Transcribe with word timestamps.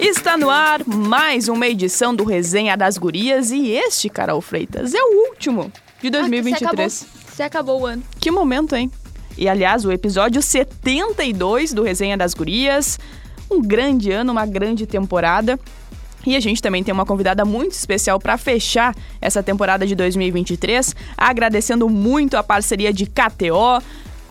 Está 0.00 0.36
no 0.36 0.50
ar 0.50 0.84
mais 0.86 1.48
uma 1.48 1.66
edição 1.66 2.14
do 2.14 2.24
Resenha 2.24 2.76
das 2.76 2.98
Gurias 2.98 3.50
e 3.50 3.70
este, 3.70 4.08
Carol 4.08 4.40
Freitas, 4.40 4.94
é 4.94 5.02
o 5.02 5.28
último 5.30 5.72
de 6.00 6.10
2023. 6.10 7.06
Ah, 7.06 7.18
você, 7.34 7.42
acabou, 7.42 7.76
acabou 7.76 7.80
o 7.82 7.86
ano. 7.86 8.02
Que 8.20 8.30
momento, 8.30 8.74
hein? 8.74 8.90
E 9.36 9.48
aliás, 9.48 9.84
o 9.84 9.92
episódio 9.92 10.40
72 10.40 11.72
do 11.72 11.82
Resenha 11.82 12.16
das 12.16 12.34
Gurias. 12.34 12.98
Um 13.50 13.60
grande 13.60 14.10
ano, 14.10 14.32
uma 14.32 14.46
grande 14.46 14.86
temporada. 14.86 15.58
E 16.26 16.34
a 16.36 16.40
gente 16.40 16.62
também 16.62 16.82
tem 16.82 16.92
uma 16.92 17.04
convidada 17.04 17.44
muito 17.44 17.72
especial 17.72 18.18
para 18.18 18.38
fechar 18.38 18.94
essa 19.20 19.42
temporada 19.42 19.86
de 19.86 19.94
2023, 19.94 20.94
agradecendo 21.16 21.88
muito 21.88 22.36
a 22.36 22.42
parceria 22.42 22.92
de 22.92 23.06
KTO. 23.06 23.82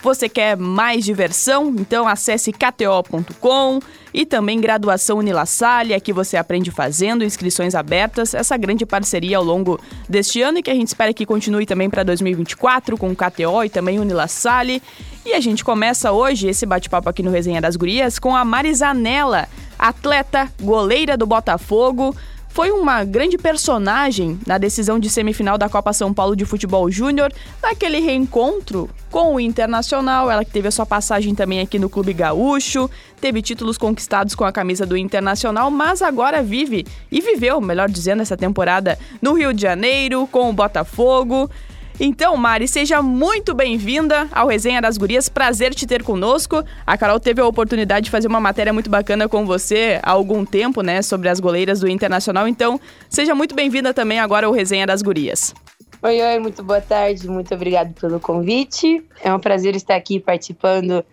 Você 0.03 0.27
quer 0.27 0.57
mais 0.57 1.05
diversão? 1.05 1.73
Então 1.79 2.05
acesse 2.05 2.51
kto.com 2.51 3.79
e 4.13 4.25
também 4.25 4.59
graduação 4.59 5.19
Unilassalle, 5.19 5.93
aqui 5.93 6.11
você 6.11 6.35
aprende 6.35 6.69
fazendo, 6.71 7.23
inscrições 7.23 7.73
abertas, 7.73 8.33
essa 8.33 8.57
grande 8.57 8.85
parceria 8.85 9.37
ao 9.37 9.43
longo 9.43 9.79
deste 10.07 10.41
ano 10.41 10.57
e 10.57 10.61
que 10.61 10.69
a 10.69 10.75
gente 10.75 10.89
espera 10.89 11.13
que 11.13 11.25
continue 11.25 11.65
também 11.65 11.89
para 11.89 12.03
2024 12.03 12.97
com 12.97 13.11
o 13.11 13.15
KTO 13.15 13.63
e 13.63 13.69
também 13.69 13.97
Unilassalle. 13.97 14.83
E 15.25 15.33
a 15.33 15.39
gente 15.39 15.63
começa 15.63 16.11
hoje 16.11 16.49
esse 16.49 16.65
bate-papo 16.65 17.07
aqui 17.07 17.23
no 17.23 17.31
Resenha 17.31 17.61
das 17.61 17.77
Gurias 17.77 18.19
com 18.19 18.35
a 18.35 18.43
Marizanella, 18.43 19.47
atleta, 19.79 20.51
goleira 20.61 21.15
do 21.15 21.25
Botafogo, 21.25 22.13
foi 22.53 22.69
uma 22.69 23.03
grande 23.03 23.35
personagem 23.35 24.39
na 24.45 24.59
decisão 24.59 24.99
de 24.99 25.09
semifinal 25.09 25.57
da 25.57 25.67
Copa 25.67 25.91
São 25.91 26.13
Paulo 26.13 26.35
de 26.35 26.45
Futebol 26.45 26.89
Júnior, 26.89 27.33
naquele 27.59 27.99
reencontro 27.99 28.87
com 29.09 29.33
o 29.33 29.39
Internacional, 29.39 30.29
ela 30.29 30.45
que 30.45 30.51
teve 30.51 30.67
a 30.67 30.71
sua 30.71 30.85
passagem 30.85 31.33
também 31.33 31.61
aqui 31.61 31.79
no 31.79 31.89
Clube 31.89 32.13
Gaúcho, 32.13 32.87
teve 33.19 33.41
títulos 33.41 33.75
conquistados 33.75 34.35
com 34.35 34.45
a 34.45 34.51
camisa 34.51 34.85
do 34.85 34.95
Internacional, 34.95 35.71
mas 35.71 36.03
agora 36.03 36.43
vive 36.43 36.85
e 37.11 37.21
viveu, 37.21 37.59
melhor 37.59 37.89
dizendo, 37.89 38.21
essa 38.21 38.37
temporada 38.37 38.99
no 39.19 39.33
Rio 39.33 39.51
de 39.51 39.63
Janeiro, 39.63 40.27
com 40.31 40.47
o 40.47 40.53
Botafogo. 40.53 41.49
Então, 41.99 42.35
Mari, 42.35 42.67
seja 42.67 43.03
muito 43.03 43.53
bem-vinda 43.53 44.27
ao 44.31 44.47
Resenha 44.47 44.81
das 44.81 44.97
Gurias. 44.97 45.29
Prazer 45.29 45.75
te 45.75 45.85
ter 45.85 46.01
conosco. 46.01 46.63
A 46.87 46.97
Carol 46.97 47.19
teve 47.19 47.39
a 47.39 47.45
oportunidade 47.45 48.05
de 48.05 48.11
fazer 48.11 48.27
uma 48.27 48.39
matéria 48.39 48.73
muito 48.73 48.89
bacana 48.89 49.29
com 49.29 49.45
você 49.45 49.99
há 50.01 50.11
algum 50.11 50.43
tempo, 50.43 50.81
né, 50.81 51.03
sobre 51.03 51.29
as 51.29 51.39
goleiras 51.39 51.81
do 51.81 51.87
Internacional. 51.87 52.47
Então, 52.47 52.79
seja 53.07 53.35
muito 53.35 53.53
bem-vinda 53.53 53.93
também 53.93 54.19
agora 54.19 54.47
ao 54.47 54.53
Resenha 54.53 54.87
das 54.87 55.03
Gurias. 55.03 55.53
Oi, 56.01 56.19
oi, 56.19 56.39
muito 56.39 56.63
boa 56.63 56.81
tarde. 56.81 57.27
Muito 57.29 57.53
obrigado 57.53 57.93
pelo 57.93 58.19
convite. 58.19 59.03
É 59.23 59.33
um 59.33 59.39
prazer 59.39 59.75
estar 59.75 59.95
aqui 59.95 60.19
participando 60.19 61.05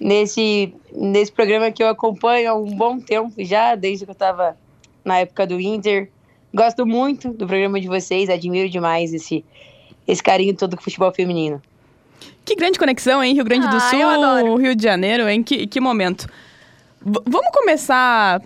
nesse, 0.00 0.74
nesse 0.92 1.30
programa 1.30 1.70
que 1.70 1.82
eu 1.82 1.88
acompanho 1.88 2.50
há 2.50 2.54
um 2.54 2.66
bom 2.76 2.98
tempo 2.98 3.32
já, 3.38 3.76
desde 3.76 4.04
que 4.04 4.10
eu 4.10 4.14
estava 4.14 4.56
na 5.04 5.20
época 5.20 5.46
do 5.46 5.60
Inter. 5.60 6.10
Gosto 6.52 6.84
muito 6.84 7.30
do 7.32 7.46
programa 7.46 7.80
de 7.80 7.86
vocês, 7.86 8.28
admiro 8.28 8.68
demais 8.68 9.14
esse 9.14 9.44
esse 10.06 10.22
carinho 10.22 10.54
todo 10.54 10.76
com 10.76 10.80
o 10.80 10.84
futebol 10.84 11.12
feminino. 11.12 11.62
Que 12.44 12.54
grande 12.54 12.78
conexão, 12.78 13.22
hein? 13.22 13.34
Rio 13.34 13.44
Grande 13.44 13.68
do 13.68 13.76
ah, 13.76 13.80
Sul, 13.80 14.56
Rio 14.56 14.74
de 14.74 14.82
Janeiro, 14.82 15.28
em 15.28 15.42
que, 15.42 15.66
que 15.66 15.80
momento. 15.80 16.26
V 17.00 17.20
vamos 17.26 17.50
começar 17.52 18.40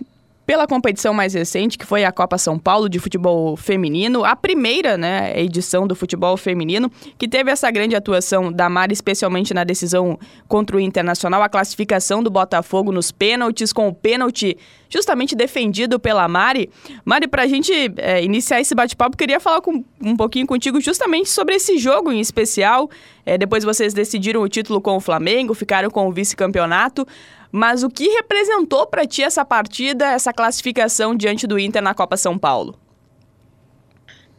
pela 0.49 0.65
competição 0.65 1.13
mais 1.13 1.35
recente, 1.35 1.77
que 1.77 1.85
foi 1.85 2.03
a 2.03 2.11
Copa 2.11 2.35
São 2.35 2.57
Paulo 2.57 2.89
de 2.89 2.97
futebol 2.97 3.55
feminino, 3.55 4.25
a 4.25 4.35
primeira 4.35 4.97
né, 4.97 5.39
edição 5.39 5.85
do 5.85 5.93
futebol 5.93 6.35
feminino, 6.37 6.91
que 7.19 7.27
teve 7.27 7.51
essa 7.51 7.69
grande 7.69 7.95
atuação 7.95 8.51
da 8.51 8.67
Mari, 8.67 8.91
especialmente 8.91 9.53
na 9.53 9.63
decisão 9.63 10.17
contra 10.47 10.75
o 10.75 10.79
Internacional, 10.79 11.43
a 11.43 11.49
classificação 11.49 12.23
do 12.23 12.31
Botafogo 12.31 12.91
nos 12.91 13.11
pênaltis, 13.11 13.71
com 13.71 13.89
o 13.89 13.93
pênalti 13.93 14.57
justamente 14.89 15.35
defendido 15.35 15.99
pela 15.99 16.27
Mari. 16.27 16.71
Mari, 17.05 17.27
para 17.27 17.43
a 17.43 17.47
gente 17.47 17.71
é, 17.97 18.23
iniciar 18.23 18.59
esse 18.59 18.73
bate-papo, 18.73 19.15
queria 19.15 19.39
falar 19.39 19.61
com, 19.61 19.85
um 20.01 20.17
pouquinho 20.17 20.47
contigo 20.47 20.81
justamente 20.81 21.29
sobre 21.29 21.53
esse 21.53 21.77
jogo 21.77 22.11
em 22.11 22.19
especial. 22.19 22.89
É, 23.23 23.37
depois 23.37 23.63
vocês 23.63 23.93
decidiram 23.93 24.41
o 24.41 24.49
título 24.49 24.81
com 24.81 24.95
o 24.95 24.99
Flamengo, 24.99 25.53
ficaram 25.53 25.91
com 25.91 26.07
o 26.07 26.11
vice-campeonato. 26.11 27.05
Mas 27.51 27.83
o 27.83 27.89
que 27.89 28.07
representou 28.09 28.85
para 28.85 29.07
ti 29.07 29.23
essa 29.23 29.43
partida, 29.43 30.11
essa 30.11 30.31
classificação 30.31 31.15
diante 31.15 31.47
do 31.47 31.57
Inter 31.57 31.81
na 31.81 31.95
Copa 31.95 32.15
São 32.15 32.37
Paulo? 32.37 32.75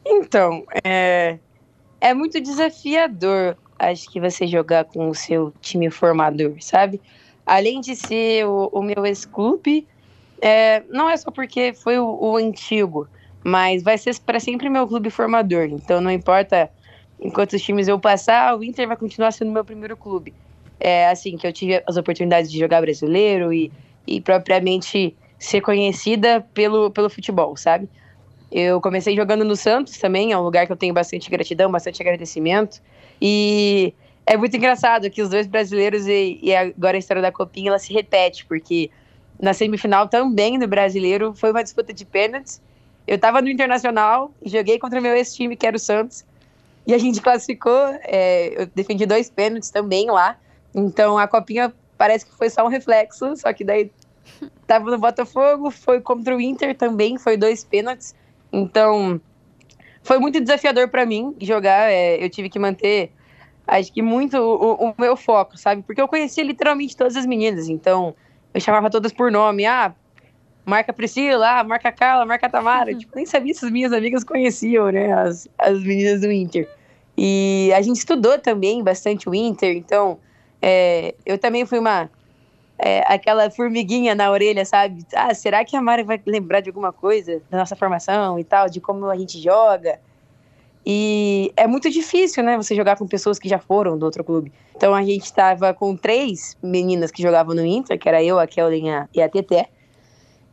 Então, 0.06 0.64
é, 0.84 1.38
é 2.00 2.14
muito 2.14 2.40
desafiador, 2.40 3.56
acho 3.78 4.08
que 4.10 4.20
você 4.20 4.46
jogar 4.46 4.84
com 4.84 5.08
o 5.08 5.14
seu 5.14 5.52
time 5.60 5.90
formador, 5.90 6.54
sabe? 6.60 7.00
Além 7.44 7.80
de 7.80 7.96
ser 7.96 8.46
o, 8.46 8.70
o 8.72 8.82
meu 8.82 9.04
ex-clube, 9.04 9.86
é, 10.40 10.84
não 10.88 11.10
é 11.10 11.16
só 11.16 11.30
porque 11.30 11.72
foi 11.74 11.98
o, 11.98 12.16
o 12.20 12.36
antigo, 12.36 13.08
mas 13.42 13.82
vai 13.82 13.98
ser 13.98 14.18
para 14.20 14.38
sempre 14.38 14.68
meu 14.68 14.86
clube 14.86 15.10
formador. 15.10 15.64
Então, 15.64 16.00
não 16.00 16.10
importa 16.10 16.70
em 17.20 17.28
quantos 17.28 17.60
times 17.60 17.88
eu 17.88 17.98
passar, 17.98 18.56
o 18.56 18.62
Inter 18.62 18.86
vai 18.86 18.96
continuar 18.96 19.32
sendo 19.32 19.50
meu 19.50 19.64
primeiro 19.64 19.96
clube 19.96 20.32
é, 20.80 21.08
assim, 21.08 21.36
que 21.36 21.46
eu 21.46 21.52
tive 21.52 21.82
as 21.86 21.96
oportunidades 21.96 22.50
de 22.50 22.58
jogar 22.58 22.80
brasileiro 22.80 23.52
e, 23.52 23.70
e 24.06 24.20
propriamente 24.20 25.14
ser 25.38 25.60
conhecida 25.60 26.40
pelo, 26.54 26.90
pelo 26.90 27.08
futebol, 27.08 27.56
sabe? 27.56 27.88
Eu 28.50 28.80
comecei 28.80 29.14
jogando 29.14 29.44
no 29.44 29.54
Santos 29.54 29.96
também, 29.98 30.32
é 30.32 30.38
um 30.38 30.42
lugar 30.42 30.66
que 30.66 30.72
eu 30.72 30.76
tenho 30.76 30.92
bastante 30.92 31.30
gratidão, 31.30 31.70
bastante 31.70 32.02
agradecimento. 32.02 32.82
E 33.22 33.94
é 34.26 34.36
muito 34.36 34.56
engraçado 34.56 35.08
que 35.08 35.22
os 35.22 35.28
dois 35.28 35.46
brasileiros 35.46 36.06
e, 36.06 36.38
e 36.42 36.54
agora 36.54 36.96
a 36.96 36.98
história 36.98 37.22
da 37.22 37.30
Copinha 37.30 37.70
ela 37.70 37.78
se 37.78 37.92
repete, 37.92 38.44
porque 38.46 38.90
na 39.40 39.54
semifinal 39.54 40.08
também 40.08 40.58
do 40.58 40.66
brasileiro 40.66 41.32
foi 41.34 41.52
uma 41.52 41.62
disputa 41.62 41.92
de 41.92 42.04
pênaltis. 42.04 42.60
Eu 43.06 43.16
estava 43.16 43.40
no 43.40 43.48
Internacional, 43.48 44.32
joguei 44.44 44.78
contra 44.78 45.00
meu 45.00 45.14
ex-time, 45.14 45.56
que 45.56 45.66
era 45.66 45.76
o 45.76 45.80
Santos, 45.80 46.24
e 46.86 46.92
a 46.92 46.98
gente 46.98 47.20
classificou. 47.22 47.86
É, 48.02 48.62
eu 48.62 48.66
defendi 48.74 49.06
dois 49.06 49.30
pênaltis 49.30 49.70
também 49.70 50.10
lá. 50.10 50.36
Então 50.74 51.18
a 51.18 51.26
copinha 51.26 51.72
parece 51.98 52.24
que 52.24 52.34
foi 52.34 52.48
só 52.48 52.64
um 52.64 52.68
reflexo, 52.68 53.36
só 53.36 53.52
que 53.52 53.64
daí 53.64 53.90
tava 54.66 54.90
no 54.90 54.98
Botafogo, 54.98 55.70
foi 55.70 56.00
contra 56.00 56.36
o 56.36 56.40
Inter 56.40 56.76
também, 56.76 57.18
foi 57.18 57.36
dois 57.36 57.64
pênaltis. 57.64 58.14
Então 58.52 59.20
foi 60.02 60.18
muito 60.18 60.40
desafiador 60.40 60.88
para 60.88 61.04
mim 61.04 61.34
jogar. 61.40 61.90
É, 61.90 62.22
eu 62.22 62.30
tive 62.30 62.48
que 62.48 62.58
manter, 62.58 63.12
acho 63.66 63.92
que 63.92 64.02
muito 64.02 64.36
o, 64.36 64.90
o, 64.90 64.94
meu 64.98 65.16
foco, 65.16 65.58
sabe? 65.58 65.82
Porque 65.82 66.00
eu 66.00 66.08
conhecia 66.08 66.44
literalmente 66.44 66.96
todas 66.96 67.16
as 67.16 67.26
meninas, 67.26 67.68
então 67.68 68.14
eu 68.54 68.60
chamava 68.60 68.90
todas 68.90 69.12
por 69.12 69.30
nome. 69.30 69.66
Ah, 69.66 69.94
marca 70.64 70.92
Priscila, 70.92 71.60
ah, 71.60 71.64
marca 71.64 71.92
Carla, 71.92 72.24
marca 72.24 72.48
Tamara. 72.48 72.94
tipo, 72.96 73.14
nem 73.14 73.26
sabia 73.26 73.54
se 73.54 73.64
as 73.64 73.70
minhas 73.70 73.92
amigas 73.92 74.24
conheciam, 74.24 74.90
né? 74.90 75.12
As, 75.12 75.48
as 75.58 75.82
meninas 75.82 76.20
do 76.20 76.30
Inter. 76.30 76.68
E 77.16 77.70
a 77.74 77.82
gente 77.82 77.96
estudou 77.96 78.38
também 78.38 78.82
bastante 78.82 79.28
o 79.28 79.34
Inter, 79.34 79.76
então 79.76 80.18
é, 80.62 81.14
eu 81.24 81.38
também 81.38 81.64
fui 81.64 81.78
uma. 81.78 82.10
É, 82.82 83.04
aquela 83.06 83.50
formiguinha 83.50 84.14
na 84.14 84.30
orelha, 84.30 84.64
sabe? 84.64 85.04
Ah, 85.14 85.34
será 85.34 85.62
que 85.66 85.76
a 85.76 85.82
Mari 85.82 86.02
vai 86.02 86.18
lembrar 86.24 86.60
de 86.60 86.70
alguma 86.70 86.90
coisa 86.90 87.42
da 87.50 87.58
nossa 87.58 87.76
formação 87.76 88.38
e 88.38 88.44
tal, 88.44 88.70
de 88.70 88.80
como 88.80 89.04
a 89.06 89.16
gente 89.16 89.38
joga? 89.38 89.98
E 90.84 91.52
é 91.58 91.66
muito 91.66 91.90
difícil, 91.90 92.42
né, 92.42 92.56
você 92.56 92.74
jogar 92.74 92.96
com 92.96 93.06
pessoas 93.06 93.38
que 93.38 93.48
já 93.48 93.58
foram 93.58 93.98
do 93.98 94.04
outro 94.06 94.24
clube. 94.24 94.50
Então 94.74 94.94
a 94.94 95.02
gente 95.02 95.24
estava 95.24 95.74
com 95.74 95.94
três 95.94 96.56
meninas 96.62 97.10
que 97.10 97.22
jogavam 97.22 97.54
no 97.54 97.64
Inter, 97.66 97.98
que 97.98 98.08
era 98.08 98.24
eu, 98.24 98.38
a 98.38 98.46
Kelly 98.46 98.82
e 99.14 99.20
a 99.20 99.28
Teté. 99.28 99.68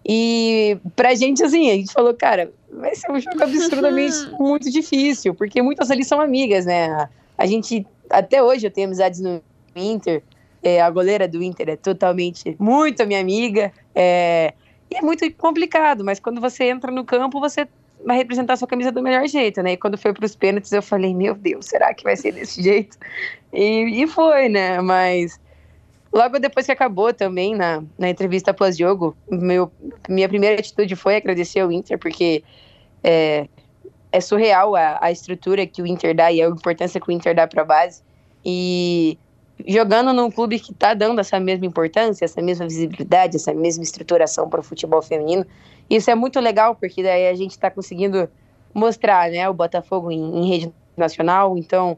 E 0.05 0.77
pra 0.97 1.15
gente, 1.15 1.41
assim, 1.43 1.69
a 1.69 1.75
gente 1.75 1.93
falou, 1.93 2.13
cara, 2.13 2.51
vai 2.71 2.93
ser 2.93 3.09
um 3.09 3.19
jogo 3.19 3.41
absurdamente 3.41 4.15
muito 4.37 4.69
difícil, 4.69 5.33
porque 5.33 5.61
muitas 5.61 5.89
ali 5.89 6.03
são 6.03 6.19
amigas, 6.19 6.65
né? 6.65 7.09
A 7.37 7.45
gente, 7.45 7.85
até 8.09 8.43
hoje, 8.43 8.67
eu 8.67 8.71
tenho 8.71 8.87
amizades 8.87 9.21
no 9.21 9.41
Inter. 9.77 10.23
É, 10.61 10.81
a 10.81 10.89
goleira 10.89 11.27
do 11.27 11.41
Inter 11.41 11.69
é 11.69 11.75
totalmente 11.75 12.55
muito 12.59 13.05
minha 13.05 13.19
amiga. 13.19 13.71
É, 13.93 14.53
e 14.89 14.95
é 14.97 15.01
muito 15.01 15.29
complicado, 15.33 16.03
mas 16.03 16.19
quando 16.19 16.39
você 16.41 16.65
entra 16.65 16.91
no 16.91 17.03
campo, 17.03 17.39
você 17.39 17.67
vai 18.05 18.17
representar 18.17 18.55
sua 18.57 18.67
camisa 18.67 18.91
do 18.91 19.01
melhor 19.01 19.27
jeito, 19.27 19.61
né? 19.61 19.73
E 19.73 19.77
quando 19.77 19.97
foi 19.97 20.13
para 20.13 20.25
os 20.25 20.35
pênaltis, 20.35 20.71
eu 20.71 20.81
falei, 20.81 21.13
meu 21.13 21.35
Deus, 21.35 21.65
será 21.65 21.93
que 21.93 22.03
vai 22.03 22.15
ser 22.15 22.31
desse 22.31 22.61
jeito? 22.61 22.97
E, 23.51 24.03
e 24.03 24.07
foi, 24.07 24.49
né? 24.49 24.79
Mas 24.81 25.39
logo 26.13 26.39
depois 26.39 26.65
que 26.65 26.71
acabou 26.71 27.13
também, 27.13 27.55
na, 27.55 27.83
na 27.97 28.09
entrevista 28.09 28.53
pós-jogo, 28.53 29.15
minha 30.09 30.29
primeira 30.29 30.59
atitude 30.59 30.95
foi 30.95 31.17
agradecer 31.17 31.59
ao 31.59 31.71
Inter, 31.71 31.97
porque 31.97 32.43
é, 33.03 33.47
é 34.11 34.21
surreal 34.21 34.75
a, 34.75 34.99
a 35.01 35.11
estrutura 35.11 35.65
que 35.65 35.81
o 35.81 35.87
Inter 35.87 36.15
dá 36.15 36.31
e 36.31 36.41
a 36.41 36.47
importância 36.47 36.99
que 37.01 37.09
o 37.09 37.11
Inter 37.11 37.35
dá 37.35 37.47
para 37.47 37.61
a 37.61 37.65
base. 37.65 38.01
E 38.45 39.17
jogando 39.65 40.13
num 40.13 40.29
clube 40.29 40.59
que 40.59 40.71
está 40.71 40.93
dando 40.93 41.19
essa 41.19 41.39
mesma 41.39 41.65
importância, 41.65 42.25
essa 42.25 42.41
mesma 42.41 42.65
visibilidade, 42.65 43.37
essa 43.37 43.53
mesma 43.53 43.83
estruturação 43.83 44.49
para 44.49 44.59
o 44.59 44.63
futebol 44.63 45.01
feminino. 45.01 45.45
Isso 45.89 46.11
é 46.11 46.15
muito 46.15 46.39
legal, 46.39 46.75
porque 46.75 47.01
daí 47.01 47.27
a 47.27 47.33
gente 47.33 47.51
está 47.51 47.71
conseguindo 47.71 48.29
mostrar 48.73 49.31
né, 49.31 49.47
o 49.49 49.53
Botafogo 49.53 50.11
em, 50.11 50.19
em, 50.19 50.49
rede 50.49 50.73
nacional. 50.95 51.57
Então, 51.57 51.97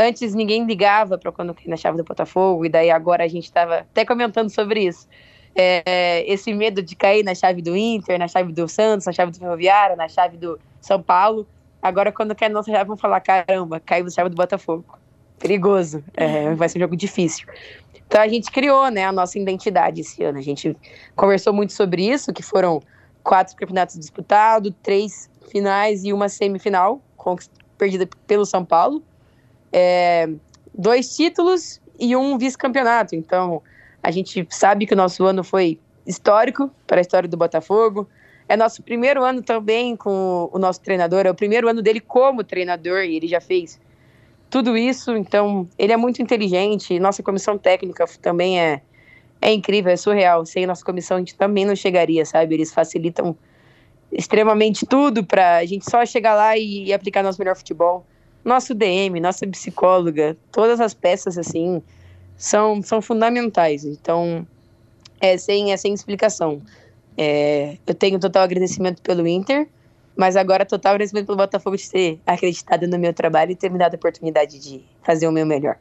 Antes 0.00 0.32
ninguém 0.32 0.64
ligava 0.64 1.18
para 1.18 1.32
quando 1.32 1.52
cair 1.52 1.68
na 1.68 1.76
chave 1.76 1.96
do 1.96 2.04
Botafogo, 2.04 2.64
e 2.64 2.68
daí 2.68 2.88
agora 2.88 3.24
a 3.24 3.28
gente 3.28 3.46
estava 3.46 3.78
até 3.78 4.04
comentando 4.04 4.48
sobre 4.48 4.84
isso. 4.84 5.08
É, 5.56 6.22
esse 6.30 6.54
medo 6.54 6.80
de 6.80 6.94
cair 6.94 7.24
na 7.24 7.34
chave 7.34 7.60
do 7.60 7.76
Inter, 7.76 8.16
na 8.16 8.28
chave 8.28 8.52
do 8.52 8.68
Santos, 8.68 9.06
na 9.06 9.12
chave 9.12 9.32
do 9.32 9.38
Ferroviário, 9.38 9.96
na 9.96 10.08
chave 10.08 10.36
do 10.36 10.56
São 10.80 11.02
Paulo. 11.02 11.48
Agora, 11.82 12.12
quando 12.12 12.36
na 12.40 12.48
nossa 12.50 12.70
chave, 12.70 12.84
vão 12.84 12.96
falar: 12.96 13.20
caramba, 13.20 13.80
caiu 13.80 14.04
na 14.04 14.10
chave 14.10 14.30
do 14.30 14.36
Botafogo. 14.36 14.84
Perigoso. 15.38 16.02
É, 16.16 16.54
vai 16.54 16.68
ser 16.68 16.78
um 16.78 16.82
jogo 16.82 16.96
difícil. 16.96 17.46
Então 18.06 18.20
a 18.20 18.28
gente 18.28 18.50
criou 18.50 18.90
né, 18.90 19.04
a 19.04 19.12
nossa 19.12 19.38
identidade 19.38 20.00
esse 20.00 20.22
ano. 20.24 20.38
A 20.38 20.42
gente 20.42 20.76
conversou 21.14 21.52
muito 21.52 21.72
sobre 21.72 22.08
isso, 22.08 22.32
que 22.32 22.42
foram 22.42 22.82
quatro 23.22 23.54
campeonatos 23.54 23.98
disputados, 23.98 24.72
três 24.82 25.30
finais 25.50 26.04
e 26.04 26.12
uma 26.12 26.28
semifinal 26.28 27.02
perdida 27.76 28.08
pelo 28.26 28.46
São 28.46 28.64
Paulo 28.64 29.02
é, 29.72 30.28
dois 30.74 31.14
títulos 31.14 31.80
e 31.98 32.14
um 32.16 32.38
vice-campeonato. 32.38 33.14
Então, 33.14 33.62
a 34.02 34.10
gente 34.10 34.46
sabe 34.50 34.86
que 34.86 34.94
o 34.94 34.96
nosso 34.96 35.24
ano 35.24 35.42
foi 35.42 35.78
histórico 36.06 36.70
para 36.86 36.98
a 36.98 37.00
história 37.00 37.28
do 37.28 37.36
Botafogo. 37.36 38.08
É 38.48 38.56
nosso 38.56 38.82
primeiro 38.82 39.22
ano 39.22 39.42
também 39.42 39.94
com 39.94 40.48
o 40.52 40.58
nosso 40.58 40.80
treinador, 40.80 41.26
é 41.26 41.30
o 41.30 41.34
primeiro 41.34 41.68
ano 41.68 41.82
dele 41.82 42.00
como 42.00 42.42
treinador 42.42 43.00
e 43.00 43.16
ele 43.16 43.28
já 43.28 43.40
fez 43.40 43.78
tudo 44.50 44.76
isso. 44.76 45.16
Então, 45.16 45.68
ele 45.78 45.92
é 45.92 45.96
muito 45.96 46.22
inteligente. 46.22 46.98
Nossa 46.98 47.22
comissão 47.22 47.58
técnica 47.58 48.06
também 48.20 48.60
é, 48.60 48.82
é 49.40 49.52
incrível, 49.52 49.92
é 49.92 49.96
surreal. 49.96 50.44
Sem 50.46 50.66
nossa 50.66 50.84
comissão, 50.84 51.16
a 51.16 51.20
gente 51.20 51.34
também 51.34 51.64
não 51.64 51.76
chegaria, 51.76 52.24
sabe? 52.24 52.54
Eles 52.54 52.72
facilitam 52.72 53.36
extremamente 54.10 54.86
tudo 54.86 55.24
para 55.24 55.56
a 55.56 55.64
gente 55.64 55.88
só 55.88 56.04
chegar 56.06 56.34
lá 56.34 56.56
e, 56.56 56.86
e 56.86 56.92
aplicar 56.92 57.22
nosso 57.22 57.38
melhor 57.38 57.56
futebol 57.56 58.06
nosso 58.44 58.74
DM, 58.74 59.20
nossa 59.20 59.46
psicóloga, 59.46 60.36
todas 60.50 60.80
as 60.80 60.94
peças 60.94 61.36
assim 61.36 61.82
são, 62.36 62.82
são 62.82 63.02
fundamentais. 63.02 63.84
Então, 63.84 64.46
é 65.20 65.36
sem, 65.36 65.72
é 65.72 65.76
sem 65.76 65.92
explicação. 65.92 66.62
É, 67.16 67.76
eu 67.86 67.94
tenho 67.94 68.18
total 68.18 68.44
agradecimento 68.44 69.02
pelo 69.02 69.26
Inter, 69.26 69.68
mas 70.18 70.36
agora 70.36 70.66
total 70.66 70.94
agradecimento 70.94 71.26
pelo 71.26 71.38
Botafogo 71.38 71.76
de 71.76 71.88
ter 71.88 72.20
acreditado 72.26 72.88
no 72.88 72.98
meu 72.98 73.14
trabalho 73.14 73.52
e 73.52 73.56
ter 73.56 73.70
me 73.70 73.78
dado 73.78 73.94
a 73.94 73.96
oportunidade 73.96 74.58
de 74.58 74.84
fazer 75.00 75.28
o 75.28 75.32
meu 75.32 75.46
melhor. 75.46 75.78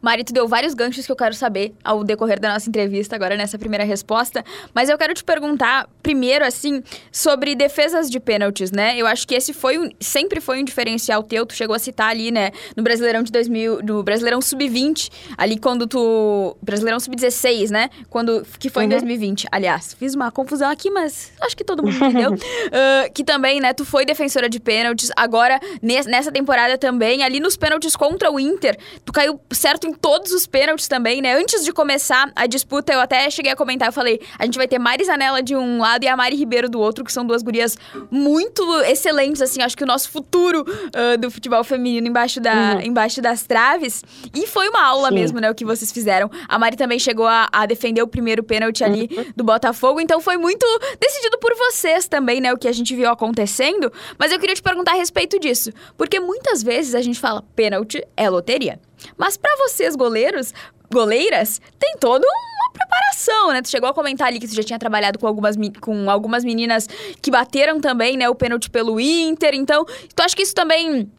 Mari, 0.00 0.24
tu 0.24 0.32
deu 0.32 0.48
vários 0.48 0.74
ganchos 0.74 1.06
que 1.06 1.12
eu 1.12 1.16
quero 1.16 1.34
saber 1.34 1.72
ao 1.84 2.02
decorrer 2.02 2.40
da 2.40 2.52
nossa 2.52 2.68
entrevista, 2.68 3.14
agora 3.14 3.36
nessa 3.36 3.56
primeira 3.58 3.84
resposta. 3.84 4.44
Mas 4.74 4.88
eu 4.88 4.98
quero 4.98 5.14
te 5.14 5.22
perguntar, 5.22 5.88
primeiro, 6.02 6.44
assim, 6.44 6.82
sobre 7.12 7.54
defesas 7.54 8.10
de 8.10 8.18
pênaltis, 8.18 8.72
né? 8.72 8.96
Eu 8.96 9.06
acho 9.06 9.26
que 9.26 9.34
esse 9.34 9.52
foi 9.52 9.78
um, 9.78 9.88
sempre 10.00 10.40
foi 10.40 10.60
um 10.60 10.64
diferencial 10.64 11.22
teu. 11.22 11.46
Tu 11.46 11.54
chegou 11.54 11.76
a 11.76 11.78
citar 11.78 12.08
ali, 12.08 12.32
né, 12.32 12.50
no 12.76 12.82
Brasileirão 12.82 13.22
de 13.22 13.30
2000, 13.30 13.80
no 13.82 14.02
Brasileirão 14.02 14.40
Sub-20, 14.40 15.10
ali 15.38 15.56
quando 15.58 15.86
tu. 15.86 16.56
Brasileirão 16.60 16.98
Sub-16, 16.98 17.70
né? 17.70 17.88
Quando, 18.10 18.44
que 18.58 18.68
foi 18.68 18.82
uhum. 18.82 18.88
em 18.88 18.90
2020. 18.90 19.46
Aliás, 19.52 19.94
fiz 19.94 20.14
uma 20.14 20.32
confusão 20.32 20.68
aqui, 20.68 20.90
mas 20.90 21.32
acho 21.40 21.56
que 21.56 21.62
todo 21.62 21.82
mundo 21.82 21.94
entendeu. 21.94 22.32
uh, 22.34 23.12
que 23.14 23.22
também, 23.22 23.60
né, 23.60 23.72
tu 23.72 23.84
foi 23.84 24.04
defensora 24.04 24.48
de 24.48 24.58
pênaltis. 24.58 25.10
Agora, 25.16 25.60
nessa 25.80 26.32
temporada 26.32 26.76
também, 26.76 27.22
ali 27.22 27.38
nos 27.38 27.56
pênaltis 27.56 27.94
contra 27.94 28.32
o 28.32 28.40
Inter, 28.40 28.76
tu 29.04 29.12
caiu 29.12 29.40
certo 29.62 29.86
em 29.86 29.92
todos 29.92 30.32
os 30.32 30.44
pênaltis 30.44 30.88
também, 30.88 31.22
né? 31.22 31.34
Antes 31.34 31.64
de 31.64 31.72
começar 31.72 32.32
a 32.34 32.48
disputa, 32.48 32.92
eu 32.92 32.98
até 32.98 33.30
cheguei 33.30 33.52
a 33.52 33.56
comentar, 33.56 33.88
eu 33.88 33.92
falei, 33.92 34.20
a 34.36 34.44
gente 34.44 34.58
vai 34.58 34.66
ter 34.66 34.76
Mari 34.76 35.04
Zanella 35.04 35.40
de 35.40 35.54
um 35.54 35.78
lado 35.78 36.02
e 36.02 36.08
a 36.08 36.16
Mari 36.16 36.34
Ribeiro 36.34 36.68
do 36.68 36.80
outro, 36.80 37.04
que 37.04 37.12
são 37.12 37.24
duas 37.24 37.42
gurias 37.42 37.78
muito 38.10 38.80
excelentes, 38.80 39.40
assim, 39.40 39.62
acho 39.62 39.76
que 39.76 39.84
o 39.84 39.86
nosso 39.86 40.10
futuro 40.10 40.66
uh, 40.66 41.16
do 41.16 41.30
futebol 41.30 41.62
feminino 41.62 42.08
embaixo, 42.08 42.40
da, 42.40 42.74
uhum. 42.74 42.80
embaixo 42.80 43.22
das 43.22 43.44
traves. 43.44 44.02
E 44.34 44.48
foi 44.48 44.68
uma 44.68 44.84
aula 44.84 45.10
Sim. 45.10 45.14
mesmo, 45.14 45.38
né, 45.38 45.48
o 45.48 45.54
que 45.54 45.64
vocês 45.64 45.92
fizeram. 45.92 46.28
A 46.48 46.58
Mari 46.58 46.76
também 46.76 46.98
chegou 46.98 47.28
a, 47.28 47.48
a 47.52 47.64
defender 47.64 48.02
o 48.02 48.08
primeiro 48.08 48.42
pênalti 48.42 48.82
ali 48.82 49.08
uhum. 49.16 49.26
do 49.36 49.44
Botafogo, 49.44 50.00
então 50.00 50.20
foi 50.20 50.36
muito 50.36 50.66
decidido 51.00 51.38
por 51.38 51.54
vocês 51.54 52.08
também, 52.08 52.40
né, 52.40 52.52
o 52.52 52.58
que 52.58 52.66
a 52.66 52.72
gente 52.72 52.96
viu 52.96 53.08
acontecendo. 53.08 53.92
Mas 54.18 54.32
eu 54.32 54.40
queria 54.40 54.56
te 54.56 54.62
perguntar 54.62 54.92
a 54.92 54.96
respeito 54.96 55.38
disso, 55.38 55.70
porque 55.96 56.18
muitas 56.18 56.64
vezes 56.64 56.96
a 56.96 57.00
gente 57.00 57.20
fala, 57.20 57.44
pênalti 57.54 58.04
é 58.16 58.28
loteria. 58.28 58.80
Mas 59.16 59.36
para 59.36 59.54
vocês, 59.56 59.94
goleiros, 59.96 60.52
goleiras, 60.92 61.60
tem 61.78 61.94
toda 61.98 62.26
uma 62.26 62.72
preparação, 62.72 63.52
né? 63.52 63.62
Tu 63.62 63.70
chegou 63.70 63.88
a 63.88 63.94
comentar 63.94 64.28
ali 64.28 64.38
que 64.38 64.46
tu 64.46 64.54
já 64.54 64.62
tinha 64.62 64.78
trabalhado 64.78 65.18
com 65.18 65.26
algumas, 65.26 65.56
com 65.80 66.10
algumas 66.10 66.44
meninas 66.44 66.86
que 67.20 67.30
bateram 67.30 67.80
também, 67.80 68.16
né, 68.16 68.28
o 68.28 68.34
pênalti 68.34 68.70
pelo 68.70 69.00
Inter. 69.00 69.54
Então, 69.54 69.84
tu 69.84 70.22
acha 70.22 70.36
que 70.36 70.42
isso 70.42 70.54
também 70.54 71.10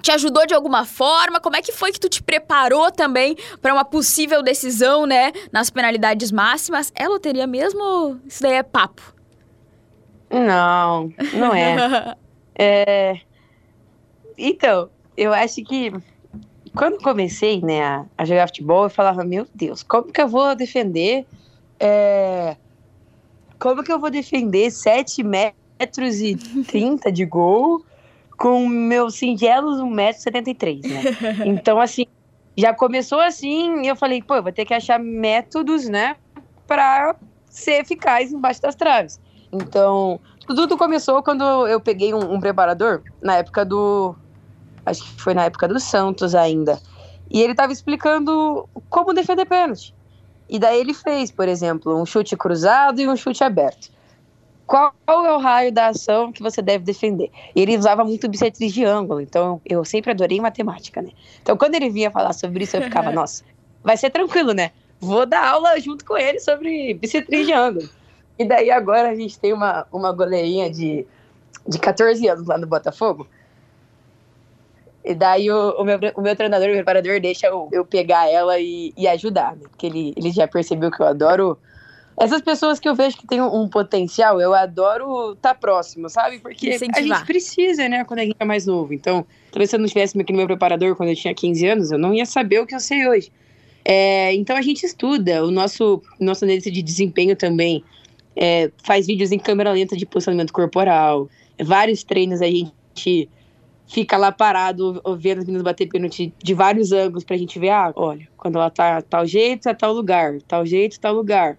te 0.00 0.10
ajudou 0.10 0.46
de 0.46 0.54
alguma 0.54 0.84
forma? 0.84 1.40
Como 1.40 1.56
é 1.56 1.62
que 1.62 1.72
foi 1.72 1.92
que 1.92 2.00
tu 2.00 2.08
te 2.08 2.22
preparou 2.22 2.90
também 2.90 3.36
para 3.60 3.72
uma 3.72 3.84
possível 3.84 4.42
decisão, 4.42 5.06
né, 5.06 5.32
nas 5.52 5.70
penalidades 5.70 6.32
máximas? 6.32 6.92
É 6.94 7.06
loteria 7.08 7.46
mesmo? 7.46 8.20
Isso 8.26 8.42
daí 8.42 8.54
é 8.54 8.62
papo? 8.62 9.14
Não, 10.30 11.12
não 11.34 11.54
é. 11.54 12.16
é... 12.58 13.20
Então, 14.36 14.90
eu 15.16 15.32
acho 15.32 15.62
que 15.62 15.92
quando 16.74 17.02
comecei 17.02 17.60
né, 17.60 17.82
a, 17.82 18.04
a, 18.18 18.24
jogar 18.24 18.46
futebol, 18.46 18.84
eu 18.84 18.90
falava, 18.90 19.24
meu 19.24 19.46
Deus, 19.54 19.82
como 19.82 20.10
que 20.10 20.20
eu 20.20 20.28
vou 20.28 20.54
defender. 20.54 21.26
É, 21.78 22.56
como 23.58 23.82
que 23.82 23.92
eu 23.92 23.98
vou 23.98 24.10
defender 24.10 24.70
7 24.70 25.22
metros 25.22 26.20
e 26.20 26.36
30 26.66 27.12
de 27.12 27.24
gol 27.24 27.84
com 28.36 28.66
meus 28.66 29.14
singelos 29.14 29.80
1,73m, 29.80 30.82
né? 30.88 31.46
Então, 31.46 31.80
assim, 31.80 32.06
já 32.56 32.74
começou 32.74 33.20
assim, 33.20 33.82
e 33.82 33.88
eu 33.88 33.94
falei, 33.94 34.20
pô, 34.22 34.34
eu 34.34 34.42
vou 34.42 34.52
ter 34.52 34.64
que 34.64 34.74
achar 34.74 34.98
métodos, 34.98 35.88
né, 35.88 36.16
para 36.66 37.14
ser 37.48 37.82
eficaz 37.82 38.32
embaixo 38.32 38.60
das 38.60 38.74
traves. 38.74 39.20
Então, 39.52 40.18
tudo 40.46 40.76
começou 40.76 41.22
quando 41.22 41.44
eu 41.68 41.80
peguei 41.80 42.12
um, 42.12 42.34
um 42.34 42.40
preparador, 42.40 43.02
na 43.20 43.36
época 43.36 43.64
do, 43.64 44.16
acho 44.84 45.02
que 45.02 45.20
foi 45.20 45.34
na 45.34 45.44
época 45.44 45.68
do 45.68 45.78
Santos 45.78 46.34
ainda. 46.34 46.80
E 47.30 47.40
ele 47.40 47.52
estava 47.52 47.72
explicando 47.72 48.68
como 48.90 49.14
defender 49.14 49.46
pênalti. 49.46 49.94
E 50.48 50.58
daí 50.58 50.80
ele 50.80 50.92
fez, 50.92 51.30
por 51.30 51.48
exemplo, 51.48 51.98
um 51.98 52.04
chute 52.04 52.36
cruzado 52.36 53.00
e 53.00 53.08
um 53.08 53.16
chute 53.16 53.42
aberto. 53.42 53.90
Qual 54.66 54.92
é 55.06 55.32
o 55.32 55.38
raio 55.38 55.72
da 55.72 55.88
ação 55.88 56.32
que 56.32 56.42
você 56.42 56.62
deve 56.62 56.84
defender? 56.84 57.30
E 57.54 57.60
ele 57.60 57.76
usava 57.76 58.04
muito 58.04 58.28
bissetriz 58.28 58.72
de 58.72 58.84
ângulo, 58.84 59.20
então 59.20 59.60
eu 59.64 59.84
sempre 59.84 60.10
adorei 60.10 60.40
matemática, 60.40 61.02
né? 61.02 61.10
Então 61.42 61.56
quando 61.56 61.74
ele 61.74 61.90
vinha 61.90 62.10
falar 62.10 62.32
sobre 62.32 62.64
isso, 62.64 62.76
eu 62.76 62.82
ficava, 62.82 63.10
nossa, 63.12 63.44
vai 63.82 63.96
ser 63.96 64.10
tranquilo, 64.10 64.52
né? 64.52 64.70
Vou 65.00 65.26
dar 65.26 65.46
aula 65.46 65.78
junto 65.80 66.04
com 66.04 66.16
ele 66.16 66.38
sobre 66.38 66.94
bissetriz 66.94 67.46
de 67.46 67.52
ângulo. 67.52 67.88
E 68.38 68.44
daí 68.44 68.70
agora 68.70 69.10
a 69.10 69.14
gente 69.14 69.38
tem 69.38 69.52
uma, 69.52 69.86
uma 69.92 70.12
goleirinha 70.12 70.70
de, 70.70 71.06
de 71.66 71.78
14 71.78 72.26
anos 72.28 72.46
lá 72.46 72.56
no 72.56 72.66
Botafogo, 72.66 73.26
e 75.04 75.14
daí 75.14 75.50
o, 75.50 75.70
o, 75.72 75.84
meu, 75.84 75.98
o 76.16 76.20
meu 76.20 76.36
treinador, 76.36 76.68
o 76.68 76.72
preparador, 76.72 77.20
deixa 77.20 77.48
eu, 77.48 77.68
eu 77.72 77.84
pegar 77.84 78.30
ela 78.30 78.58
e, 78.60 78.92
e 78.96 79.08
ajudar, 79.08 79.56
né? 79.56 79.62
Porque 79.68 79.86
ele, 79.86 80.12
ele 80.16 80.30
já 80.30 80.46
percebeu 80.46 80.90
que 80.90 81.00
eu 81.00 81.06
adoro. 81.06 81.58
Essas 82.16 82.40
pessoas 82.40 82.78
que 82.78 82.88
eu 82.88 82.94
vejo 82.94 83.16
que 83.16 83.26
tem 83.26 83.40
um, 83.40 83.62
um 83.62 83.68
potencial, 83.68 84.40
eu 84.40 84.54
adoro 84.54 85.32
estar 85.32 85.54
tá 85.54 85.54
próximo, 85.54 86.08
sabe? 86.08 86.38
Porque 86.38 86.74
Incentivar. 86.74 86.98
a 86.98 87.18
gente 87.18 87.26
precisa, 87.26 87.88
né? 87.88 88.04
Quando 88.04 88.20
a 88.20 88.24
gente 88.24 88.36
é 88.38 88.44
mais 88.44 88.66
novo. 88.66 88.94
Então, 88.94 89.26
talvez 89.50 89.70
se 89.70 89.76
eu 89.76 89.80
não 89.80 89.88
tivesse 89.88 90.18
aqui 90.20 90.32
no 90.32 90.38
meu 90.38 90.46
preparador 90.46 90.94
quando 90.94 91.08
eu 91.08 91.16
tinha 91.16 91.34
15 91.34 91.66
anos, 91.66 91.90
eu 91.90 91.98
não 91.98 92.14
ia 92.14 92.26
saber 92.26 92.60
o 92.60 92.66
que 92.66 92.74
eu 92.74 92.80
sei 92.80 93.08
hoje. 93.08 93.32
É, 93.84 94.32
então 94.34 94.56
a 94.56 94.62
gente 94.62 94.84
estuda, 94.84 95.44
o 95.44 95.50
nosso, 95.50 96.00
nosso 96.20 96.44
análise 96.44 96.70
de 96.70 96.80
desempenho 96.80 97.34
também 97.34 97.82
é, 98.36 98.70
faz 98.84 99.08
vídeos 99.08 99.32
em 99.32 99.38
câmera 99.38 99.72
lenta 99.72 99.96
de 99.96 100.06
posicionamento 100.06 100.52
corporal, 100.52 101.28
vários 101.60 102.04
treinos 102.04 102.40
a 102.40 102.46
gente 102.46 103.28
fica 103.92 104.16
lá 104.16 104.32
parado 104.32 105.02
vendo 105.18 105.40
as 105.40 105.44
meninas 105.44 105.62
bater 105.62 105.86
pênalti 105.86 106.32
de 106.42 106.54
vários 106.54 106.92
ângulos 106.92 107.24
pra 107.24 107.36
gente 107.36 107.58
ver, 107.58 107.68
ah, 107.68 107.92
olha, 107.94 108.26
quando 108.38 108.56
ela 108.56 108.70
tá 108.70 109.02
tal 109.02 109.26
jeito, 109.26 109.68
é 109.68 109.74
tal 109.74 109.92
lugar, 109.92 110.40
tal 110.48 110.64
jeito, 110.64 110.98
tal 110.98 111.14
lugar. 111.14 111.58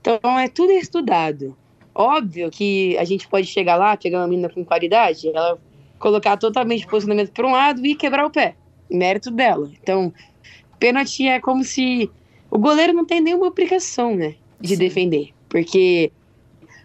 Então 0.00 0.38
é 0.38 0.48
tudo 0.48 0.72
estudado. 0.72 1.54
Óbvio 1.94 2.50
que 2.50 2.96
a 2.96 3.04
gente 3.04 3.28
pode 3.28 3.46
chegar 3.46 3.76
lá, 3.76 3.94
pegar 3.94 4.20
uma 4.20 4.28
menina 4.28 4.48
com 4.48 4.64
qualidade, 4.64 5.28
ela 5.28 5.58
colocar 5.98 6.38
totalmente 6.38 6.86
o 6.86 6.88
posicionamento 6.88 7.30
para 7.30 7.46
um 7.46 7.52
lado 7.52 7.84
e 7.84 7.94
quebrar 7.94 8.24
o 8.24 8.30
pé. 8.30 8.54
Mérito 8.90 9.30
dela. 9.30 9.70
Então, 9.82 10.10
pênalti 10.78 11.28
é 11.28 11.40
como 11.40 11.62
se 11.62 12.10
o 12.50 12.58
goleiro 12.58 12.94
não 12.94 13.04
tem 13.04 13.20
nenhuma 13.20 13.46
obrigação, 13.46 14.16
né, 14.16 14.34
de 14.58 14.70
Sim. 14.70 14.78
defender, 14.78 15.28
porque 15.46 16.10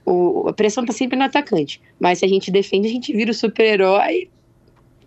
o, 0.06 0.50
a 0.50 0.54
pressão 0.54 0.86
tá 0.86 0.92
sempre 0.92 1.18
no 1.18 1.24
atacante. 1.24 1.82
Mas 1.98 2.20
se 2.20 2.26
a 2.26 2.28
gente 2.28 2.52
defende, 2.52 2.90
a 2.90 2.92
gente 2.92 3.14
vira 3.14 3.32
o 3.32 3.34
super-herói 3.34 4.30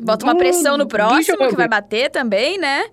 Bota 0.01 0.25
uma 0.25 0.37
pressão 0.37 0.77
no 0.77 0.87
próximo, 0.87 1.37
que 1.49 1.57
vai 1.57 1.69
bater 1.69 2.11
também, 2.11 2.59
né? 2.59 2.89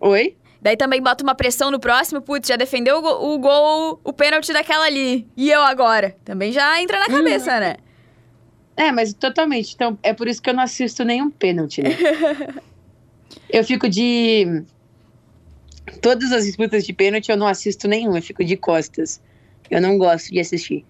Oi? 0.00 0.36
Daí 0.60 0.76
também 0.76 1.00
bota 1.00 1.22
uma 1.22 1.34
pressão 1.34 1.70
no 1.70 1.78
próximo, 1.78 2.20
putz, 2.20 2.48
já 2.48 2.56
defendeu 2.56 2.98
o 2.98 3.00
gol, 3.00 3.34
o, 3.34 3.38
gol, 3.38 4.00
o 4.02 4.12
pênalti 4.12 4.52
daquela 4.52 4.86
ali. 4.86 5.26
E 5.36 5.50
eu 5.50 5.62
agora? 5.62 6.16
Também 6.24 6.50
já 6.50 6.80
entra 6.82 6.98
na 6.98 7.06
cabeça, 7.06 7.54
uhum. 7.54 7.60
né? 7.60 7.76
É, 8.76 8.90
mas 8.90 9.12
totalmente. 9.12 9.74
Então, 9.74 9.96
é 10.02 10.12
por 10.12 10.26
isso 10.26 10.42
que 10.42 10.50
eu 10.50 10.54
não 10.54 10.62
assisto 10.62 11.04
nenhum 11.04 11.30
pênalti, 11.30 11.82
né? 11.82 11.90
Eu 13.50 13.64
fico 13.64 13.88
de. 13.88 14.62
Todas 16.02 16.32
as 16.32 16.44
disputas 16.44 16.84
de 16.84 16.92
pênalti 16.92 17.30
eu 17.30 17.36
não 17.36 17.46
assisto 17.46 17.88
nenhuma, 17.88 18.18
eu 18.18 18.22
fico 18.22 18.44
de 18.44 18.56
costas. 18.56 19.22
Eu 19.70 19.80
não 19.80 19.96
gosto 19.96 20.30
de 20.30 20.38
assistir. 20.38 20.84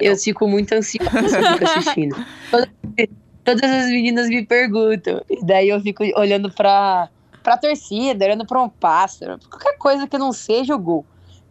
Eu 0.00 0.16
fico 0.16 0.48
muito 0.48 0.72
ansiosa 0.72 1.52
fico 1.52 1.64
assistindo. 1.64 2.16
Todas, 3.54 3.70
as 3.70 3.86
meninas 3.90 4.28
me 4.28 4.44
perguntam. 4.44 5.22
E 5.28 5.44
daí 5.44 5.68
eu 5.68 5.80
fico 5.80 6.04
olhando 6.16 6.50
pra, 6.52 7.08
pra 7.42 7.56
torcida, 7.56 8.24
olhando 8.24 8.46
pra 8.46 8.62
um 8.62 8.68
pássaro. 8.68 9.38
Qualquer 9.48 9.76
coisa 9.78 10.06
que 10.06 10.18
não 10.18 10.32
seja 10.32 10.74
o 10.74 10.78
gol. 10.78 11.04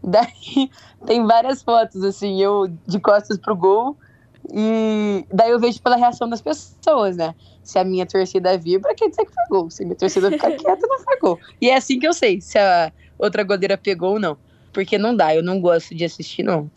Daí 0.03 0.69
tem 1.05 1.25
várias 1.25 1.61
fotos, 1.61 2.03
assim, 2.03 2.41
eu 2.41 2.67
de 2.87 2.99
costas 2.99 3.37
pro 3.37 3.55
gol. 3.55 3.97
E 4.51 5.25
daí 5.31 5.51
eu 5.51 5.59
vejo 5.59 5.81
pela 5.81 5.95
reação 5.95 6.27
das 6.27 6.41
pessoas, 6.41 7.17
né? 7.17 7.35
Se 7.63 7.77
a 7.77 7.83
minha 7.83 8.05
torcida 8.05 8.57
vibra, 8.57 8.95
quer 8.95 9.09
dizer 9.09 9.25
que 9.25 9.33
foi 9.33 9.43
gol. 9.49 9.69
Se 9.69 9.83
a 9.83 9.85
minha 9.85 9.97
torcida 9.97 10.31
ficar 10.31 10.51
quieta, 10.57 10.87
não 10.87 10.99
foi 10.99 11.19
gol. 11.19 11.39
E 11.61 11.69
é 11.69 11.75
assim 11.75 11.99
que 11.99 12.07
eu 12.07 12.13
sei 12.13 12.41
se 12.41 12.57
a 12.57 12.91
outra 13.17 13.43
goleira 13.43 13.77
pegou 13.77 14.13
ou 14.13 14.19
não. 14.19 14.37
Porque 14.73 14.97
não 14.97 15.15
dá, 15.15 15.35
eu 15.35 15.43
não 15.43 15.59
gosto 15.59 15.93
de 15.93 16.05
assistir, 16.05 16.43
não. 16.43 16.69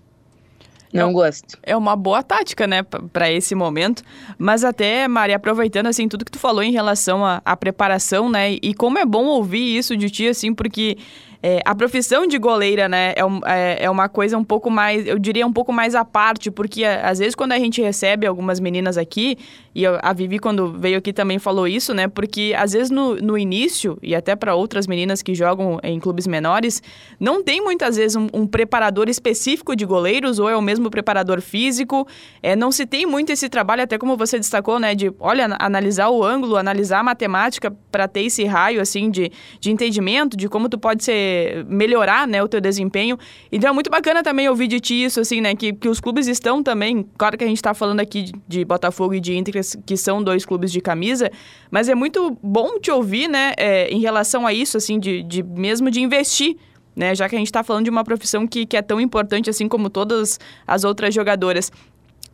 Não 0.93 1.11
é, 1.11 1.13
gosto. 1.13 1.59
É 1.63 1.77
uma 1.77 1.97
boa 1.97 2.23
tática, 2.23 2.67
né, 2.67 2.83
para 2.83 3.31
esse 3.31 3.55
momento. 3.55 4.03
Mas 4.39 4.63
até, 4.63 5.09
Maria, 5.09 5.37
aproveitando, 5.37 5.87
assim, 5.87 6.09
tudo 6.09 6.25
que 6.25 6.31
tu 6.31 6.39
falou 6.39 6.63
em 6.63 6.73
relação 6.73 7.23
à 7.25 7.57
preparação, 7.57 8.29
né, 8.29 8.53
e 8.63 8.75
como 8.75 8.99
é 8.99 9.05
bom 9.05 9.25
ouvir 9.27 9.79
isso 9.79 9.97
de 9.97 10.11
ti, 10.11 10.29
assim, 10.29 10.55
porque 10.55 10.99
é, 11.43 11.61
a 11.65 11.75
profissão 11.75 12.25
de 12.25 12.39
goleira, 12.39 12.89
né, 12.89 13.15
é, 13.17 13.23
é, 13.47 13.85
é, 13.85 13.91
uma 13.91 14.09
coisa 14.09 14.39
um 14.39 14.45
pouco 14.45 14.71
mais, 14.71 15.05
eu 15.07 15.19
diria 15.19 15.45
um 15.45 15.53
pouco 15.53 15.73
mais 15.73 15.97
à 15.97 16.05
parte, 16.05 16.53
porque 16.53 16.85
às 16.85 17.19
vezes 17.19 17.35
quando 17.35 17.51
a 17.51 17.59
gente 17.59 17.83
recebe 17.83 18.27
algumas 18.27 18.61
meninas 18.61 18.97
aqui, 18.97 19.37
e 19.75 19.85
a 19.87 20.13
Vivi 20.13 20.39
quando 20.39 20.73
veio 20.79 20.99
aqui 20.99 21.13
também 21.13 21.41
falou 21.41 21.67
isso, 21.67 21.93
né, 21.93 22.07
porque 22.07 22.55
às 22.57 22.73
vezes 22.73 22.91
no, 22.91 23.17
no 23.17 23.37
início, 23.37 23.99
e 24.01 24.15
até 24.15 24.37
para 24.37 24.55
outras 24.55 24.87
meninas 24.87 25.21
que 25.21 25.35
jogam 25.35 25.81
em 25.83 25.99
clubes 25.99 26.29
menores, 26.29 26.81
não 27.19 27.43
tem 27.43 27.61
muitas 27.61 27.97
vezes 27.97 28.15
um, 28.15 28.29
um, 28.33 28.47
preparador 28.47 29.09
específico 29.09 29.75
de 29.75 29.85
goleiros, 29.85 30.39
ou 30.39 30.49
é 30.49 30.57
o 30.57 30.63
mesmo 30.63 30.91
preparador 30.91 31.41
físico, 31.41 32.07
é, 32.41 32.55
não 32.55 32.71
se 32.71 32.87
tem 32.87 33.05
muito 33.05 33.33
esse 33.33 33.49
trabalho, 33.49 33.83
até 33.83 33.99
como 33.99 34.17
você 34.17 34.39
destacou, 34.39 34.79
né, 34.79 34.95
de, 34.95 35.13
olha, 35.19 35.57
analisar 35.59 36.09
o 36.09 36.23
ângulo, 36.23 36.57
analisar 36.57 37.01
a 37.01 37.03
matemática 37.03 37.75
para 37.91 38.07
ter 38.07 38.23
esse 38.23 38.45
raio, 38.45 38.81
assim, 38.81 39.11
de, 39.11 39.33
de 39.59 39.73
entendimento, 39.73 40.37
de 40.37 40.49
como 40.49 40.69
tu 40.69 40.79
pode 40.79 41.03
ser 41.03 41.32
melhorar, 41.69 42.27
né, 42.27 42.43
o 42.43 42.49
teu 42.49 42.61
desempenho. 42.61 43.19
Então 43.51 43.71
é 43.71 43.73
muito 43.73 43.91
bacana 43.91 44.23
também 44.23 44.49
ouvir 44.49 44.67
de 44.69 44.81
ti 44.81 45.05
isso, 45.05 45.21
assim, 45.21 45.41
né, 45.41 45.55
que, 45.55 45.73
que 45.73 45.89
os 45.89 46.01
clubes 46.01 46.27
estão 46.27 46.63
também, 46.63 47.07
claro 47.17 47.37
que 47.37 47.45
a 47.45 47.47
gente 47.47 47.59
está 47.59 47.75
falando 47.75 48.01
aqui 48.01 48.23
de, 48.23 48.33
de, 48.47 48.65
Botafogo 48.65 49.15
e 49.15 49.21
de 49.21 49.37
Inter, 49.37 49.61
que 49.85 49.97
são 49.97 50.23
dois 50.23 50.45
clubes 50.45 50.73
de 50.73 50.81
camisa, 50.81 51.31
mas 51.71 51.89
é 51.89 51.95
muito 51.95 52.37
bom 52.43 52.79
te 52.79 52.91
ouvir, 52.91 53.29
né, 53.29 53.53
é, 53.57 53.89
em 53.89 54.01
relação 54.01 54.47
a 54.47 54.53
isso, 54.53 54.77
assim, 54.77 54.99
de, 54.99 55.23
de 55.23 55.43
mesmo 55.43 55.91
de 55.91 56.01
investir 56.01 56.57
né? 56.95 57.15
Já 57.15 57.29
que 57.29 57.35
a 57.35 57.39
gente 57.39 57.49
está 57.49 57.63
falando 57.63 57.85
de 57.85 57.91
uma 57.91 58.05
profissão 58.05 58.47
que, 58.47 58.67
que 58.67 58.77
é 58.77 58.83
tão 58.83 59.01
importante 59.01 59.49
assim 59.49 59.67
como 59.67 59.89
todas 59.89 60.39
as 60.67 60.85
outras 60.85 61.15
jogadoras. 61.15 61.73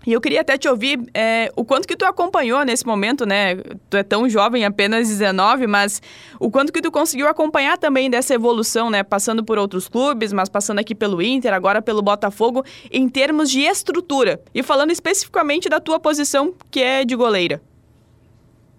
E 0.08 0.12
eu 0.14 0.22
queria 0.22 0.40
até 0.40 0.56
te 0.56 0.66
ouvir 0.66 0.98
é, 1.12 1.52
o 1.54 1.62
quanto 1.66 1.86
que 1.86 1.94
tu 1.94 2.06
acompanhou 2.06 2.64
nesse 2.64 2.86
momento, 2.86 3.26
né? 3.26 3.56
Tu 3.90 3.96
é 3.98 4.02
tão 4.02 4.26
jovem, 4.26 4.64
apenas 4.64 5.06
19, 5.06 5.66
mas 5.66 6.00
o 6.40 6.50
quanto 6.50 6.72
que 6.72 6.80
tu 6.80 6.90
conseguiu 6.90 7.28
acompanhar 7.28 7.76
também 7.76 8.08
dessa 8.08 8.32
evolução, 8.32 8.88
né? 8.88 9.02
Passando 9.02 9.44
por 9.44 9.58
outros 9.58 9.86
clubes, 9.86 10.32
mas 10.32 10.48
passando 10.48 10.78
aqui 10.78 10.94
pelo 10.94 11.20
Inter, 11.20 11.52
agora 11.52 11.82
pelo 11.82 12.00
Botafogo, 12.00 12.64
em 12.90 13.06
termos 13.06 13.50
de 13.50 13.60
estrutura. 13.60 14.40
E 14.54 14.62
falando 14.62 14.92
especificamente 14.92 15.68
da 15.68 15.78
tua 15.78 16.00
posição, 16.00 16.54
que 16.70 16.80
é 16.80 17.04
de 17.04 17.14
goleira. 17.14 17.60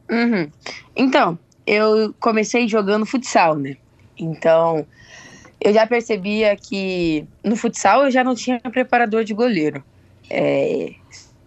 Uhum. 0.09 0.49
Então, 0.95 1.37
eu 1.67 2.11
comecei 2.19 2.67
jogando 2.67 3.05
futsal, 3.05 3.55
né? 3.55 3.77
Então, 4.17 4.83
eu 5.61 5.71
já 5.71 5.85
percebia 5.85 6.55
que 6.55 7.23
no 7.43 7.55
futsal 7.55 8.05
eu 8.05 8.09
já 8.09 8.23
não 8.23 8.33
tinha 8.33 8.59
preparador 8.59 9.23
de 9.23 9.35
goleiro. 9.35 9.83
É, 10.27 10.93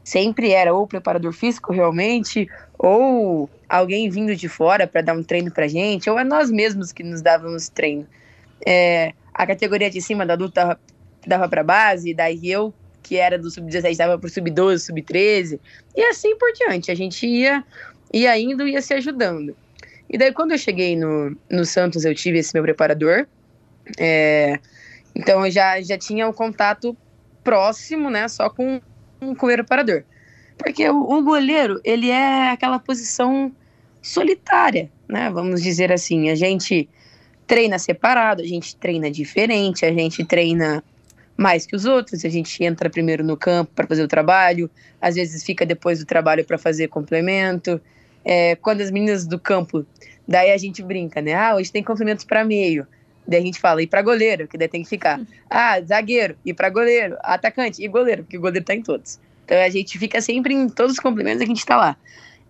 sempre 0.05 0.51
era 0.51 0.75
ou 0.75 0.87
preparador 0.87 1.33
físico 1.33 1.73
realmente, 1.73 2.49
ou 2.79 3.49
alguém 3.69 4.11
vindo 4.11 4.35
de 4.35 4.49
fora 4.49 4.87
para 4.87 5.01
dar 5.03 5.15
um 5.15 5.23
treino 5.23 5.51
para 5.51 5.69
gente, 5.69 6.11
ou 6.11 6.19
é 6.19 6.25
nós 6.25 6.51
mesmos 6.51 6.93
que 6.93 7.03
nos 7.03 7.23
dávamos 7.23 7.69
treino. 7.69 8.07
É, 8.67 9.13
a 9.33 9.47
categoria 9.47 9.91
de 9.91 10.01
cima 10.01 10.27
da 10.27 10.35
adulto 10.35 10.61
dava, 11.27 11.49
para 11.49 11.63
base, 11.63 12.13
daí 12.13 12.51
eu, 12.51 12.73
que 13.03 13.17
era 13.17 13.39
do 13.39 13.51
sub-17, 13.51 13.97
dava 13.97 14.19
para 14.19 14.29
sub-12, 14.29 14.79
sub-13, 14.79 15.59
e 15.97 16.03
assim 16.03 16.37
por 16.37 16.53
diante. 16.53 16.91
A 16.91 16.95
gente 16.95 17.27
ia, 17.27 17.65
ia 18.13 18.39
indo, 18.39 18.67
ia 18.67 18.83
se 18.83 18.95
ajudando. 18.95 19.57
E 20.09 20.19
daí, 20.19 20.33
quando 20.33 20.53
eu 20.53 20.59
cheguei 20.59 20.95
no, 20.95 21.37
no 21.51 21.65
Santos, 21.65 22.05
eu 22.05 22.15
tive 22.15 22.39
esse 22.39 22.53
meu 22.53 22.63
preparador. 22.63 23.27
É, 23.99 24.59
então, 25.15 25.45
eu 25.45 25.51
já, 25.51 25.81
já 25.81 25.97
tinha 25.97 26.29
um 26.29 26.33
contato 26.33 26.97
próximo, 27.43 28.11
né? 28.11 28.29
Só 28.29 28.51
com, 28.51 28.81
com 29.37 29.47
o 29.47 29.51
preparador. 29.51 30.05
Porque 30.57 30.89
o, 30.89 31.01
o, 31.01 31.23
goleiro, 31.23 31.81
ele 31.85 32.11
é 32.11 32.51
aquela 32.51 32.79
posição 32.79 33.53
solitária, 34.01 34.91
né? 35.09 35.31
Vamos 35.31 35.63
dizer 35.63 35.93
assim. 35.93 36.31
A 36.31 36.35
gente 36.35 36.89
treina 37.47 37.79
separado, 37.79 38.43
a 38.43 38.47
gente 38.47 38.77
treina 38.77 39.11
diferente, 39.11 39.85
a 39.85 39.93
gente 39.93 40.25
treina 40.25 40.83
mais 41.37 41.67
que 41.67 41.75
os 41.75 41.85
outros, 41.85 42.25
a 42.25 42.29
gente 42.29 42.63
entra 42.63 42.91
primeiro 42.91 43.25
no 43.25 43.37
campo 43.37 43.73
para 43.75 43.87
fazer 43.87 44.03
o 44.03 44.09
trabalho, 44.09 44.71
às 45.01 45.15
vezes 45.15 45.43
fica 45.43 45.65
depois 45.65 45.99
do 45.99 46.07
trabalho 46.07 46.45
para 46.45 46.59
fazer 46.59 46.89
complemento. 46.89 47.81
É, 48.25 48.55
quando 48.57 48.81
as 48.83 48.91
meninas 48.91 49.27
do 49.27 49.39
campo, 49.39 49.85
daí 50.29 50.53
a 50.53 50.57
gente 50.57 50.83
brinca, 50.83 51.21
né? 51.21 51.35
Ah, 51.35 51.57
hoje 51.57 51.73
tem 51.73 51.83
complementos 51.83 52.25
para 52.25 52.45
meio. 52.45 52.87
Daí 53.27 53.41
a 53.41 53.45
gente 53.45 53.61
fala, 53.61 53.83
e 53.83 53.87
para 53.87 54.03
goleiro, 54.03 54.49
que 54.49 54.59
daí 54.59 54.69
tem 54.69 54.83
que 54.83 54.89
ficar. 54.89 55.21
Ah, 55.49 55.81
zagueiro, 55.81 56.37
e 56.45 56.53
para 56.53 56.69
goleiro, 56.71 57.17
atacante 57.23 57.83
e 57.83 57.89
goleiro, 57.89 58.25
porque 58.25 58.37
o 58.37 58.41
goleiro 58.41 58.65
tá 58.65 58.75
em 58.75 58.83
todos. 58.83 59.21
Então 59.45 59.59
a 59.59 59.69
gente 59.69 59.99
fica 59.99 60.21
sempre 60.21 60.55
em 60.55 60.69
todos 60.69 60.93
os 60.93 60.99
complementos 60.99 61.43
a 61.43 61.47
gente 61.47 61.65
tá 61.65 61.77
lá. 61.77 61.97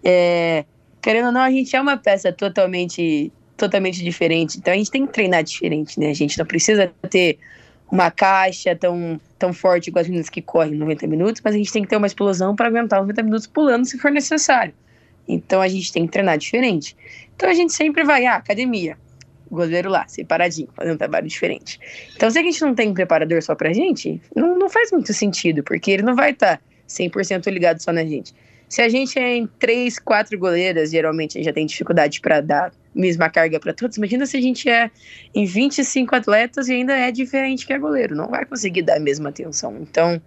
É, 0.02 0.64
querendo 1.00 1.26
ou 1.26 1.33
não, 1.33 1.43
a 1.43 1.50
gente 1.50 1.75
é 1.75 1.81
uma 1.81 1.97
peça 1.97 2.33
totalmente, 2.33 3.31
totalmente 3.57 4.02
diferente. 4.02 4.59
Então 4.59 4.73
a 4.73 4.76
gente 4.76 4.91
tem 4.91 5.07
que 5.07 5.12
treinar 5.12 5.43
diferente, 5.43 5.99
né? 6.00 6.11
A 6.11 6.14
gente 6.14 6.38
não 6.38 6.47
precisa 6.47 6.91
ter 7.11 7.38
uma 7.91 8.11
caixa 8.11 8.75
tão, 8.75 9.21
tão 9.38 9.52
forte 9.52 9.88
igual 9.88 10.00
as 10.00 10.09
meninas 10.09 10.31
que 10.31 10.41
correm 10.41 10.75
90 10.75 11.07
minutos, 11.07 11.43
mas 11.45 11.55
a 11.55 11.59
gente 11.59 11.73
tem 11.73 11.83
que 11.83 11.88
ter 11.88 11.97
uma 11.97 12.07
explosão 12.07 12.57
para 12.57 12.69
aguentar 12.69 13.00
90 13.00 13.23
minutos 13.23 13.47
pulando 13.47 13.85
se 13.85 13.99
for 13.99 14.11
necessário. 14.11 14.73
Então 15.29 15.61
a 15.61 15.69
gente 15.69 15.93
tem 15.93 16.07
que 16.07 16.12
treinar 16.12 16.38
diferente. 16.38 16.97
Então 17.37 17.50
a 17.50 17.55
gente 17.55 17.73
sempre 17.75 18.02
vai 18.02 18.25
à 18.25 18.37
academia 18.37 18.97
goleiro 19.56 19.90
lá, 19.90 20.06
separadinho, 20.09 20.68
fazendo 20.75 20.94
um 20.94 20.99
trabalho 20.99 21.26
diferente. 21.26 21.78
Então, 22.16 22.30
se 22.30 22.38
a 22.38 22.42
gente 22.42 22.61
não 22.62 22.75
tem 22.75 22.88
um 22.88 22.94
preparador 22.94 23.42
só 23.42 23.54
pra 23.54 23.73
gente, 23.73 24.21
não, 24.35 24.59
não 24.59 24.68
faz 24.68 24.90
muito 24.90 25.12
sentido, 25.12 25.62
porque 25.62 25.90
ele 25.90 26.02
não 26.02 26.14
vai 26.14 26.30
estar 26.30 26.59
tá 26.59 26.62
100% 26.88 27.50
ligado 27.50 27.80
só 27.80 27.92
na 27.92 28.04
gente. 28.04 28.35
Se 28.68 28.80
a 28.80 28.88
gente 28.88 29.18
é 29.18 29.37
em 29.37 29.47
três, 29.59 29.99
quatro 29.99 30.38
goleiras, 30.38 30.90
geralmente 30.90 31.37
a 31.37 31.38
gente 31.38 31.44
já 31.44 31.52
tem 31.52 31.66
dificuldade 31.66 32.21
para 32.23 32.40
dar 32.40 32.73
mesma 32.94 33.28
carga 33.28 33.61
para 33.61 33.75
todos. 33.75 33.99
Imagina 33.99 34.25
se 34.25 34.37
a 34.37 34.40
gente 34.40 34.68
é 34.68 34.90
em 35.35 35.44
25 35.44 36.16
atletas 36.16 36.68
e 36.68 36.73
ainda 36.73 36.97
é 36.97 37.11
diferente 37.11 37.66
que 37.66 37.73
a 37.75 37.78
goleiro, 37.78 38.16
não 38.16 38.28
vai 38.28 38.47
conseguir 38.47 38.80
dar 38.80 38.97
a 38.97 39.00
mesma 39.00 39.28
atenção. 39.28 39.76
Então, 39.82 40.21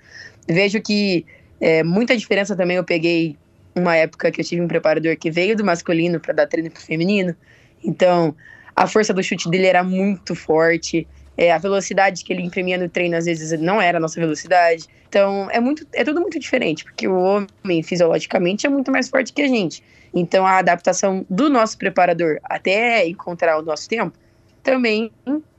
vejo 0.48 0.80
que 0.80 1.26
é, 1.60 1.84
muita 1.84 2.16
diferença 2.16 2.56
também 2.56 2.78
eu 2.78 2.84
peguei 2.84 3.36
uma 3.76 3.96
época 3.96 4.32
que 4.32 4.42
eu 4.42 4.46
tive 4.46 4.62
um 4.62 4.68
preparador 4.68 5.18
que 5.18 5.32
veio 5.32 5.56
do 5.56 5.66
masculino 5.66 6.20
para 6.20 6.34
dar 6.34 6.48
treino 6.48 6.70
pro 6.70 6.82
feminino. 6.82 7.36
Então, 7.84 8.36
a 8.76 8.88
força 8.88 9.14
do 9.14 9.24
chute 9.24 9.50
dele 9.50 9.68
era 9.68 9.84
muito 9.84 10.36
forte. 10.36 11.08
É, 11.38 11.52
a 11.52 11.58
velocidade 11.58 12.24
que 12.24 12.32
ele 12.32 12.42
imprimia 12.42 12.78
no 12.78 12.90
treino, 12.90 13.16
às 13.16 13.26
vezes, 13.26 13.60
não 13.60 13.82
era 13.82 13.98
a 13.98 14.02
nossa 14.02 14.20
velocidade. 14.20 14.86
Então, 15.08 15.50
é, 15.52 15.60
muito, 15.60 15.86
é 15.94 16.04
tudo 16.04 16.20
muito 16.20 16.40
diferente, 16.40 16.84
porque 16.84 17.08
o 17.08 17.16
homem, 17.18 17.84
fisiologicamente, 17.84 18.66
é 18.66 18.70
muito 18.70 18.92
mais 18.92 19.10
forte 19.10 19.32
que 19.32 19.42
a 19.42 19.48
gente. 19.48 19.84
Então, 20.14 20.46
a 20.46 20.58
adaptação 20.58 21.26
do 21.30 21.50
nosso 21.50 21.78
preparador 21.78 22.40
até 22.44 23.08
encontrar 23.08 23.58
o 23.60 23.62
nosso 23.62 23.88
tempo 23.88 24.18
também 24.64 25.12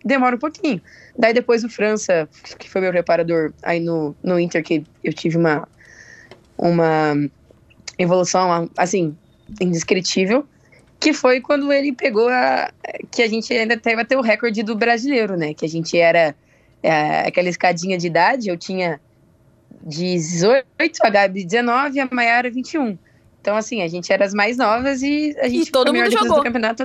demora 0.05 0.37
um 0.37 0.39
pouquinho. 0.39 0.81
Daí, 1.17 1.33
depois, 1.33 1.63
o 1.63 1.69
França, 1.69 2.29
que 2.59 2.69
foi 2.69 2.81
meu 2.81 2.91
preparador 2.91 3.53
aí 3.63 3.81
no, 3.81 4.15
no 4.23 4.41
Inter, 4.41 4.63
que 4.63 4.85
eu 5.05 5.13
tive 5.13 5.37
uma, 5.37 5.69
uma 6.59 7.15
evolução, 7.99 8.69
assim, 8.77 9.17
indescritível 9.61 10.47
que 11.07 11.13
foi 11.13 11.41
quando 11.41 11.73
ele 11.73 11.93
pegou 11.93 12.29
a. 12.29 12.69
que 13.13 13.23
a 13.23 13.29
gente 13.29 13.53
ainda 13.55 13.77
teve 13.77 14.03
até 14.03 14.17
o 14.17 14.21
recorde 14.21 14.65
do 14.65 14.75
brasileiro, 14.75 15.37
né? 15.37 15.55
Que 15.55 15.65
a 15.65 15.69
gente 15.69 15.97
era 15.97 16.35
é, 16.83 17.29
aquela 17.29 17.49
escadinha 17.49 17.97
de 17.97 18.09
idade, 18.09 18.49
eu 18.49 18.57
tinha 18.57 19.01
18, 19.85 20.67
a 21.05 21.09
Gabi 21.09 21.45
19 21.45 21.97
e 21.97 22.01
a 22.01 22.09
Maiara 22.11 22.51
21. 22.51 22.99
Então, 23.41 23.57
assim, 23.57 23.83
a 23.83 23.87
gente 23.87 24.13
era 24.13 24.25
as 24.25 24.35
mais 24.35 24.57
novas 24.57 25.01
e 25.01 25.33
a 25.39 25.49
gente 25.49 25.69
e 25.69 25.71
todo 25.71 25.95
mundo 25.95 26.11
jogou. 26.11 26.39
do 26.39 26.43
campeonato. 26.43 26.85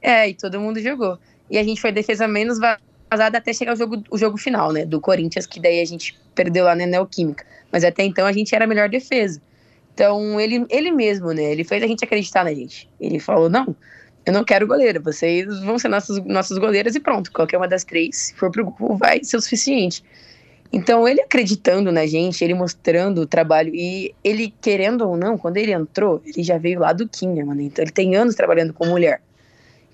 É, 0.00 0.30
e 0.30 0.32
todo 0.32 0.58
mundo 0.58 0.80
jogou. 0.80 1.18
E 1.50 1.58
a 1.58 1.62
gente 1.62 1.78
foi 1.78 1.92
defesa 1.92 2.26
menos 2.26 2.58
vazada 2.58 3.36
até 3.36 3.52
chegar 3.52 3.74
o 3.74 3.76
jogo, 3.76 4.02
o 4.10 4.16
jogo 4.16 4.38
final, 4.38 4.72
né? 4.72 4.86
Do 4.86 4.98
Corinthians, 4.98 5.44
que 5.44 5.60
daí 5.60 5.82
a 5.82 5.84
gente 5.84 6.18
perdeu 6.34 6.64
lá 6.64 6.74
na 6.74 6.86
Neoquímica. 6.86 7.44
Mas 7.70 7.84
até 7.84 8.02
então 8.02 8.26
a 8.26 8.32
gente 8.32 8.54
era 8.54 8.64
a 8.64 8.68
melhor 8.68 8.88
defesa. 8.88 9.42
Então, 9.96 10.38
ele, 10.38 10.66
ele 10.68 10.90
mesmo, 10.90 11.32
né? 11.32 11.44
Ele 11.44 11.64
fez 11.64 11.82
a 11.82 11.86
gente 11.86 12.04
acreditar 12.04 12.44
na 12.44 12.52
gente. 12.52 12.86
Ele 13.00 13.18
falou: 13.18 13.48
não, 13.48 13.74
eu 14.26 14.32
não 14.32 14.44
quero 14.44 14.66
goleira, 14.66 15.00
vocês 15.00 15.58
vão 15.60 15.78
ser 15.78 15.88
nossas, 15.88 16.22
nossas 16.26 16.58
goleiras 16.58 16.94
e 16.94 17.00
pronto. 17.00 17.32
Qualquer 17.32 17.56
uma 17.56 17.66
das 17.66 17.82
três, 17.82 18.14
se 18.14 18.34
for 18.34 18.50
pro 18.50 18.66
gol, 18.66 18.98
vai 18.98 19.24
ser 19.24 19.38
o 19.38 19.40
suficiente. 19.40 20.04
Então, 20.70 21.08
ele 21.08 21.22
acreditando 21.22 21.90
na 21.90 22.04
gente, 22.04 22.44
ele 22.44 22.52
mostrando 22.52 23.22
o 23.22 23.26
trabalho, 23.26 23.74
e 23.74 24.14
ele, 24.22 24.52
querendo 24.60 25.08
ou 25.08 25.16
não, 25.16 25.38
quando 25.38 25.56
ele 25.56 25.72
entrou, 25.72 26.20
ele 26.26 26.42
já 26.42 26.58
veio 26.58 26.80
lá 26.80 26.92
do 26.92 27.08
Kinderman, 27.08 27.66
então 27.66 27.82
ele 27.82 27.92
tem 27.92 28.16
anos 28.16 28.34
trabalhando 28.34 28.74
com 28.74 28.84
mulher. 28.84 29.22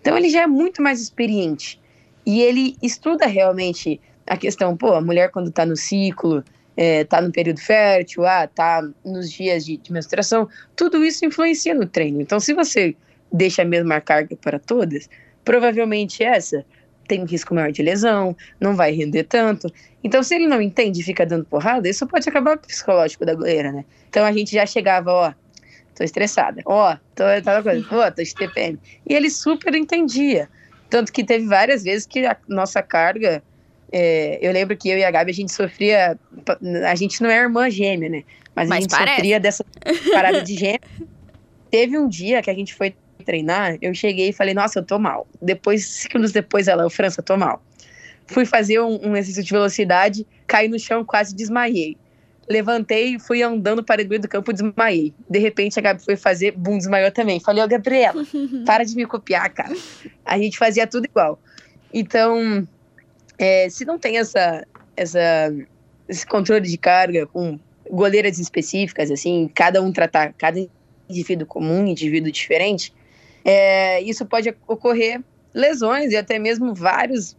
Então, 0.00 0.18
ele 0.18 0.30
já 0.30 0.42
é 0.42 0.46
muito 0.48 0.82
mais 0.82 1.00
experiente. 1.00 1.80
E 2.26 2.42
ele 2.42 2.76
estuda 2.82 3.26
realmente 3.26 4.00
a 4.26 4.36
questão, 4.36 4.76
pô, 4.76 4.94
a 4.94 5.00
mulher 5.00 5.30
quando 5.30 5.52
tá 5.52 5.64
no 5.64 5.76
ciclo, 5.76 6.42
é, 6.76 7.04
tá 7.04 7.20
no 7.20 7.30
período 7.30 7.60
fértil, 7.60 8.26
ah, 8.26 8.46
tá 8.46 8.82
nos 9.04 9.30
dias 9.30 9.64
de, 9.64 9.76
de 9.76 9.92
menstruação, 9.92 10.48
tudo 10.74 11.04
isso 11.04 11.24
influencia 11.24 11.74
no 11.74 11.86
treino. 11.86 12.20
Então, 12.20 12.40
se 12.40 12.52
você 12.54 12.96
deixa 13.32 13.62
a 13.62 13.64
mesma 13.64 14.00
carga 14.00 14.36
para 14.36 14.58
todas, 14.58 15.08
provavelmente 15.44 16.22
essa 16.22 16.64
tem 17.08 17.20
um 17.20 17.26
risco 17.26 17.54
maior 17.54 17.70
de 17.70 17.82
lesão, 17.82 18.36
não 18.60 18.74
vai 18.74 18.92
render 18.92 19.24
tanto. 19.24 19.72
Então, 20.02 20.22
se 20.22 20.34
ele 20.34 20.46
não 20.46 20.62
entende 20.62 21.00
e 21.00 21.04
fica 21.04 21.26
dando 21.26 21.44
porrada, 21.44 21.88
isso 21.88 22.06
pode 22.06 22.28
acabar 22.28 22.56
com 22.56 22.64
o 22.64 22.68
psicológico 22.68 23.26
da 23.26 23.34
goleira, 23.34 23.70
né? 23.72 23.84
Então 24.08 24.24
a 24.24 24.32
gente 24.32 24.52
já 24.52 24.64
chegava, 24.64 25.10
ó, 25.10 25.34
tô 25.94 26.04
estressada, 26.04 26.62
ó, 26.64 26.96
tô 27.14 27.24
tal 27.44 27.62
coisa, 27.62 27.86
ó, 27.90 28.10
tô 28.10 28.22
de 28.22 28.34
TPM. 28.34 28.78
E 29.06 29.14
ele 29.14 29.30
super 29.30 29.74
entendia. 29.74 30.48
Tanto 30.88 31.12
que 31.12 31.24
teve 31.24 31.46
várias 31.46 31.82
vezes 31.82 32.06
que 32.06 32.24
a 32.24 32.36
nossa 32.48 32.82
carga. 32.82 33.42
É, 33.92 34.38
eu 34.40 34.50
lembro 34.52 34.76
que 34.76 34.88
eu 34.88 34.96
e 34.96 35.04
a 35.04 35.10
Gabi 35.10 35.30
a 35.30 35.34
gente 35.34 35.52
sofria. 35.52 36.18
A 36.88 36.94
gente 36.94 37.22
não 37.22 37.30
é 37.30 37.36
irmã 37.36 37.68
gêmea, 37.68 38.08
né? 38.08 38.24
Mas, 38.54 38.68
Mas 38.68 38.78
a 38.78 38.80
gente 38.80 38.90
parece. 38.90 39.16
sofria 39.16 39.40
dessa 39.40 39.64
parada 40.12 40.42
de 40.42 40.56
gêmea. 40.56 40.80
Teve 41.70 41.98
um 41.98 42.08
dia 42.08 42.42
que 42.42 42.50
a 42.50 42.54
gente 42.54 42.74
foi 42.74 42.94
treinar, 43.22 43.78
eu 43.80 43.94
cheguei 43.94 44.30
e 44.30 44.32
falei, 44.32 44.52
nossa, 44.52 44.80
eu 44.80 44.84
tô 44.84 44.98
mal. 44.98 45.26
Depois, 45.40 45.86
segundos 45.86 46.32
depois, 46.32 46.68
ela, 46.68 46.84
o 46.84 46.90
França, 46.90 47.20
eu 47.20 47.24
tô 47.24 47.36
mal. 47.36 47.62
Fui 48.26 48.44
fazer 48.44 48.80
um, 48.80 49.10
um, 49.10 49.16
exercício 49.16 49.44
de 49.44 49.52
velocidade, 49.52 50.26
caí 50.46 50.68
no 50.68 50.78
chão, 50.78 51.04
quase 51.04 51.34
desmaiei. 51.34 51.96
Levantei, 52.48 53.18
fui 53.18 53.42
andando 53.42 53.82
para 53.82 54.02
o 54.02 54.08
meio 54.08 54.20
do 54.20 54.28
campo, 54.28 54.52
desmaiei. 54.52 55.14
De 55.28 55.38
repente, 55.38 55.78
a 55.78 55.82
Gabi 55.82 56.02
foi 56.02 56.16
fazer, 56.16 56.52
bum, 56.52 56.76
desmaiou 56.76 57.10
também. 57.10 57.40
Falei, 57.40 57.62
ó, 57.62 57.66
oh, 57.66 57.68
Gabriela, 57.68 58.24
para 58.66 58.84
de 58.84 58.94
me 58.96 59.06
copiar, 59.06 59.48
cara. 59.50 59.74
A 60.24 60.36
gente 60.36 60.58
fazia 60.58 60.86
tudo 60.86 61.06
igual. 61.06 61.40
Então, 61.94 62.66
é, 63.42 63.68
se 63.68 63.84
não 63.84 63.98
tem 63.98 64.18
essa, 64.18 64.64
essa, 64.96 65.52
esse 66.08 66.24
controle 66.24 66.68
de 66.68 66.78
carga 66.78 67.26
com 67.26 67.58
goleiras 67.90 68.38
específicas, 68.38 69.10
assim, 69.10 69.50
cada 69.52 69.82
um 69.82 69.90
tratar 69.90 70.32
cada 70.34 70.64
indivíduo 71.10 71.44
comum, 71.44 71.84
indivíduo 71.84 72.30
diferente, 72.30 72.94
é, 73.44 74.00
isso 74.00 74.24
pode 74.24 74.54
ocorrer 74.68 75.20
lesões 75.52 76.12
e 76.12 76.16
até 76.16 76.38
mesmo 76.38 76.72
vários 76.72 77.36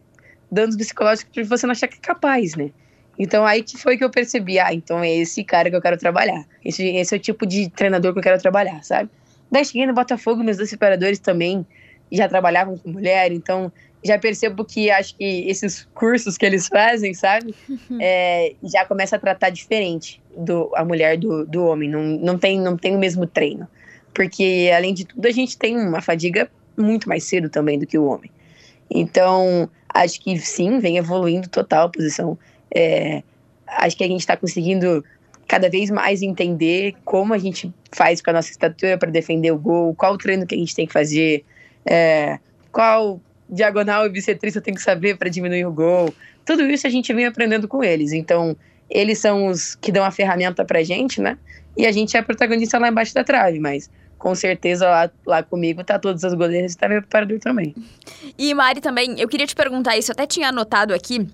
danos 0.52 0.76
psicológicos 0.76 1.32
que 1.32 1.42
você 1.42 1.66
não 1.66 1.72
achar 1.72 1.88
que 1.88 1.96
é 1.96 2.02
capaz, 2.02 2.56
né? 2.56 2.70
Então 3.18 3.46
aí 3.46 3.64
que 3.64 3.78
foi 3.78 3.98
que 3.98 4.04
eu 4.04 4.10
percebi, 4.10 4.60
ah, 4.60 4.74
então 4.74 5.02
é 5.02 5.10
esse 5.10 5.42
cara 5.42 5.70
que 5.70 5.76
eu 5.78 5.82
quero 5.82 5.98
trabalhar. 5.98 6.46
Esse, 6.66 6.86
esse 6.86 7.16
é 7.16 7.18
o 7.18 7.22
tipo 7.22 7.46
de 7.46 7.70
treinador 7.70 8.12
que 8.12 8.20
eu 8.20 8.24
quero 8.24 8.42
trabalhar, 8.42 8.84
sabe? 8.84 9.10
Daí 9.50 9.64
cheguei 9.64 9.88
no 9.88 9.94
Botafogo, 9.94 10.44
meus 10.44 10.58
dois 10.58 10.70
separadores 10.70 11.20
também 11.20 11.66
já 12.12 12.28
trabalhavam 12.28 12.78
com 12.78 12.90
mulher, 12.90 13.32
então 13.32 13.72
já 14.04 14.20
percebo 14.20 14.66
que 14.66 14.92
acho 14.92 15.16
que 15.16 15.50
esses 15.50 15.88
cursos 15.94 16.38
que 16.38 16.46
eles 16.46 16.68
fazem, 16.68 17.14
sabe? 17.14 17.56
É, 18.00 18.54
já 18.64 18.86
começa 18.86 19.16
a 19.16 19.20
tratar 19.20 19.50
diferente 19.50 20.22
do, 20.38 20.72
a 20.76 20.84
mulher 20.84 21.18
do, 21.18 21.46
do 21.46 21.66
homem, 21.66 21.90
não, 21.90 22.02
não, 22.02 22.38
tem, 22.38 22.60
não 22.60 22.76
tem 22.76 22.96
o 22.96 23.00
mesmo 23.00 23.26
treino. 23.26 23.68
Porque, 24.14 24.72
além 24.76 24.94
de 24.94 25.06
tudo, 25.06 25.26
a 25.26 25.32
gente 25.32 25.58
tem 25.58 25.78
uma 25.78 26.02
fadiga 26.02 26.50
muito 26.78 27.08
mais 27.08 27.24
cedo 27.24 27.50
também 27.50 27.80
do 27.80 27.88
que 27.88 27.98
o 27.98 28.06
homem. 28.06 28.30
Então, 28.90 29.70
acho 29.90 30.20
que 30.20 30.38
sim, 30.40 30.80
vem 30.80 30.98
evoluindo 30.98 31.48
total 31.50 31.88
a 31.88 31.90
posição. 31.90 32.38
É, 32.74 33.24
acho 33.68 33.98
que 33.98 34.04
a 34.04 34.08
gente 34.08 34.20
está 34.20 34.36
conseguindo 34.36 35.04
cada 35.48 35.70
vez 35.70 35.90
mais 35.90 36.22
entender 36.22 36.96
como 37.04 37.34
a 37.34 37.38
gente 37.38 37.74
faz 37.92 38.22
com 38.22 38.30
a 38.32 38.34
nossa 38.34 38.50
estatura 38.50 38.98
para 38.98 39.12
defender 39.12 39.52
o 39.52 39.58
gol, 39.58 39.94
qual 39.96 40.14
o 40.14 40.18
treino 40.18 40.46
que 40.46 40.56
a 40.56 40.58
gente 40.58 40.76
tem 40.76 40.88
que 40.88 40.94
fazer, 40.94 41.44
é, 41.86 42.40
qual 42.72 43.20
diagonal 43.50 44.06
e 44.06 44.10
bissetriz 44.10 44.56
eu 44.56 44.62
tenho 44.62 44.76
que 44.76 44.84
saber 44.84 45.18
para 45.18 45.30
diminuir 45.30 45.66
o 45.66 45.72
gol. 45.72 46.14
Tudo 46.46 46.64
isso 46.64 46.88
a 46.88 46.90
gente 46.90 47.14
vem 47.14 47.26
aprendendo 47.26 47.68
com 47.68 47.84
eles. 47.84 48.12
Então, 48.12 48.56
eles 48.90 49.20
são 49.20 49.48
os 49.48 49.76
que 49.76 49.92
dão 49.92 50.04
a 50.04 50.12
ferramenta 50.12 50.66
para 50.66 50.80
a 50.80 50.84
gente, 50.84 51.22
né? 51.22 51.38
E 51.76 51.86
a 51.86 51.92
gente 51.92 52.16
é 52.16 52.22
protagonista 52.22 52.78
lá 52.78 52.90
embaixo 52.90 53.14
da 53.14 53.24
trave, 53.24 53.60
mas 53.60 53.90
com 54.18 54.34
certeza 54.36 54.88
lá, 54.88 55.12
lá 55.26 55.44
comigo 55.44 55.84
tá 55.84 56.00
todas 56.00 56.24
as 56.24 56.34
goleiras 56.34 56.74
e 56.74 56.78
tá 56.78 56.88
meu 56.88 57.02
preparador 57.02 57.40
também. 57.40 57.76
E 58.38 58.54
Mari 58.54 58.80
também, 58.80 59.20
eu 59.20 59.28
queria 59.28 59.46
te 59.46 59.56
perguntar 59.56 59.98
isso, 59.98 60.12
eu 60.12 60.14
até 60.14 60.26
tinha 60.26 60.48
anotado 60.50 60.94
aqui 60.94 61.28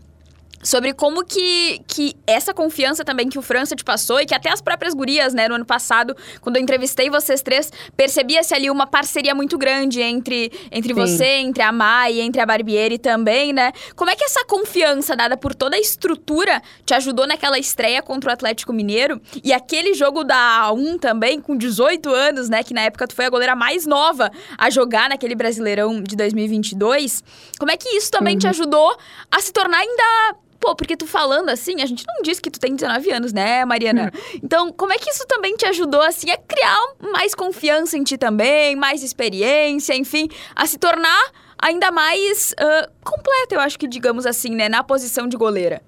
sobre 0.62 0.94
como 0.94 1.24
que, 1.24 1.82
que 1.88 2.16
essa 2.28 2.54
confiança 2.54 3.04
também 3.04 3.30
que 3.30 3.40
o 3.40 3.42
França 3.42 3.76
te 3.76 3.84
passou 3.84 4.20
e 4.20 4.26
que 4.26 4.36
até 4.36 4.50
as 4.50 4.62
próprias 4.62 4.94
gurias, 4.94 5.34
né, 5.34 5.48
no 5.48 5.56
ano 5.56 5.66
passado, 5.66 6.16
quando 6.42 6.58
eu 6.58 6.62
entrevistei 6.62 7.10
vocês 7.10 7.42
três, 7.42 7.72
percebia-se 7.96 8.54
ali 8.54 8.70
uma 8.70 8.86
parceria 8.86 9.34
muito 9.34 9.58
grande 9.58 10.02
entre, 10.02 10.52
entre 10.72 10.94
você, 10.94 11.26
entre 11.26 11.64
a 11.64 11.72
Mai, 11.72 12.20
entre 12.20 12.42
a 12.42 12.46
Barbieri 12.46 12.98
também, 12.98 13.54
né? 13.54 13.72
Como 13.96 14.10
é 14.10 14.16
que 14.16 14.24
essa 14.24 14.44
confiança 14.46 15.16
dada 15.16 15.38
por 15.38 15.56
toda 15.56 15.76
a 15.76 15.80
estrutura 15.80 16.62
te 16.86 16.94
ajudou 16.94 17.26
naquela 17.26 17.58
estreia 17.58 18.02
contra 18.02 18.30
o 18.30 18.34
Atlético 18.34 18.74
Mineiro 18.74 19.22
e 19.44 19.54
aquele 19.54 19.94
jogo 19.94 20.24
da 20.24 20.70
A1 20.70 21.00
também, 21.00 21.40
com 21.40 21.56
18 21.56 22.10
anos, 22.14 22.50
né, 22.50 22.64
que 22.64 22.74
na 22.74 22.82
época 22.82 23.08
tu 23.08 23.16
foi 23.16 23.26
a 23.26 23.30
goleira 23.30 23.56
mais 23.56 23.86
nova 23.86 24.32
a 24.58 24.70
jogar 24.70 25.10
naquele 25.10 25.36
Brasileirão 25.36 26.02
de 26.02 26.16
2022, 26.16 27.24
como 27.58 27.72
é 27.72 27.78
que 27.78 27.90
isso 27.90 28.12
também 28.12 28.34
uhum. 28.34 28.40
te 28.40 28.48
ajudou 28.48 28.98
a 29.32 29.40
se 29.40 29.54
tornar 29.54 29.80
ainda 29.80 30.36
Pô, 30.60 30.76
porque 30.76 30.98
tu 30.98 31.08
falando 31.08 31.50
assim, 31.50 31.82
a 31.82 31.86
gente 31.86 32.06
não 32.06 32.22
disse 32.22 32.42
que 32.42 32.52
tu 32.52 32.60
tem 32.60 32.76
19 32.76 33.12
anos, 33.12 33.32
né, 33.32 33.64
Mariana? 33.64 34.12
Hum. 34.14 34.40
Então, 34.44 34.74
como 34.74 34.92
é 34.92 34.98
que 34.98 35.10
isso 35.10 35.26
também 35.26 35.56
te 35.56 35.66
ajudou, 35.66 36.02
assim, 36.02 36.30
a 36.30 36.38
criar 36.38 36.78
mais 37.14 37.34
confiança 37.34 37.98
em 37.98 38.04
ti 38.04 38.18
também, 38.18 38.76
mais 38.76 39.02
experiência, 39.02 39.96
enfim, 39.96 40.28
a 40.56 40.66
se 40.66 40.78
tornar 40.78 41.32
ainda 41.58 41.92
mais 41.92 42.54
uh, 42.54 42.92
completa, 43.04 43.56
eu 43.56 43.60
acho 43.60 43.80
que, 43.80 43.88
digamos 43.88 44.26
assim, 44.26 44.50
né, 44.50 44.68
na 44.68 44.84
posição 44.84 45.28
de 45.28 45.38
goleira? 45.38 45.82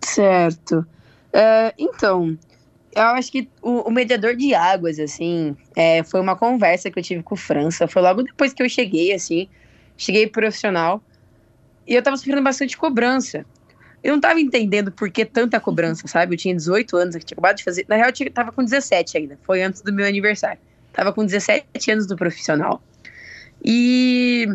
Certo. 0.00 0.86
Uh, 1.32 1.72
então, 1.78 2.38
eu 2.94 3.02
acho 3.02 3.32
que 3.32 3.48
o, 3.62 3.88
o, 3.88 3.90
mediador 3.90 4.36
de 4.36 4.54
águas, 4.54 4.98
assim, 4.98 5.56
é, 5.74 6.02
foi 6.02 6.20
uma 6.20 6.36
conversa 6.36 6.90
que 6.90 6.98
eu 6.98 7.02
tive 7.02 7.22
com 7.22 7.34
o 7.34 7.38
França. 7.38 7.88
Foi 7.88 8.02
logo 8.02 8.22
depois 8.22 8.52
que 8.52 8.62
eu 8.62 8.68
cheguei, 8.68 9.14
assim, 9.14 9.48
cheguei 9.96 10.26
profissional. 10.26 11.02
E 11.86 11.94
eu 11.94 12.02
tava 12.02 12.16
sofrendo 12.16 12.42
bastante 12.42 12.76
cobrança 12.76 13.46
eu 14.02 14.12
não 14.12 14.20
tava 14.20 14.40
entendendo 14.40 14.90
por 14.90 15.10
que 15.10 15.24
tanta 15.24 15.60
cobrança, 15.60 16.08
sabe? 16.08 16.34
Eu 16.34 16.38
tinha 16.38 16.54
18 16.54 16.96
anos, 16.96 17.14
eu 17.14 17.20
tinha 17.22 17.36
acabado 17.36 17.56
de 17.56 17.64
fazer. 17.64 17.86
Na 17.88 17.96
real, 17.96 18.10
eu 18.18 18.32
tava 18.32 18.50
com 18.50 18.64
17 18.64 19.16
ainda. 19.16 19.38
Foi 19.42 19.62
antes 19.62 19.80
do 19.80 19.92
meu 19.92 20.06
aniversário. 20.06 20.58
Tava 20.92 21.12
com 21.12 21.24
17 21.24 21.90
anos 21.90 22.06
do 22.06 22.16
profissional. 22.16 22.82
E 23.64 24.46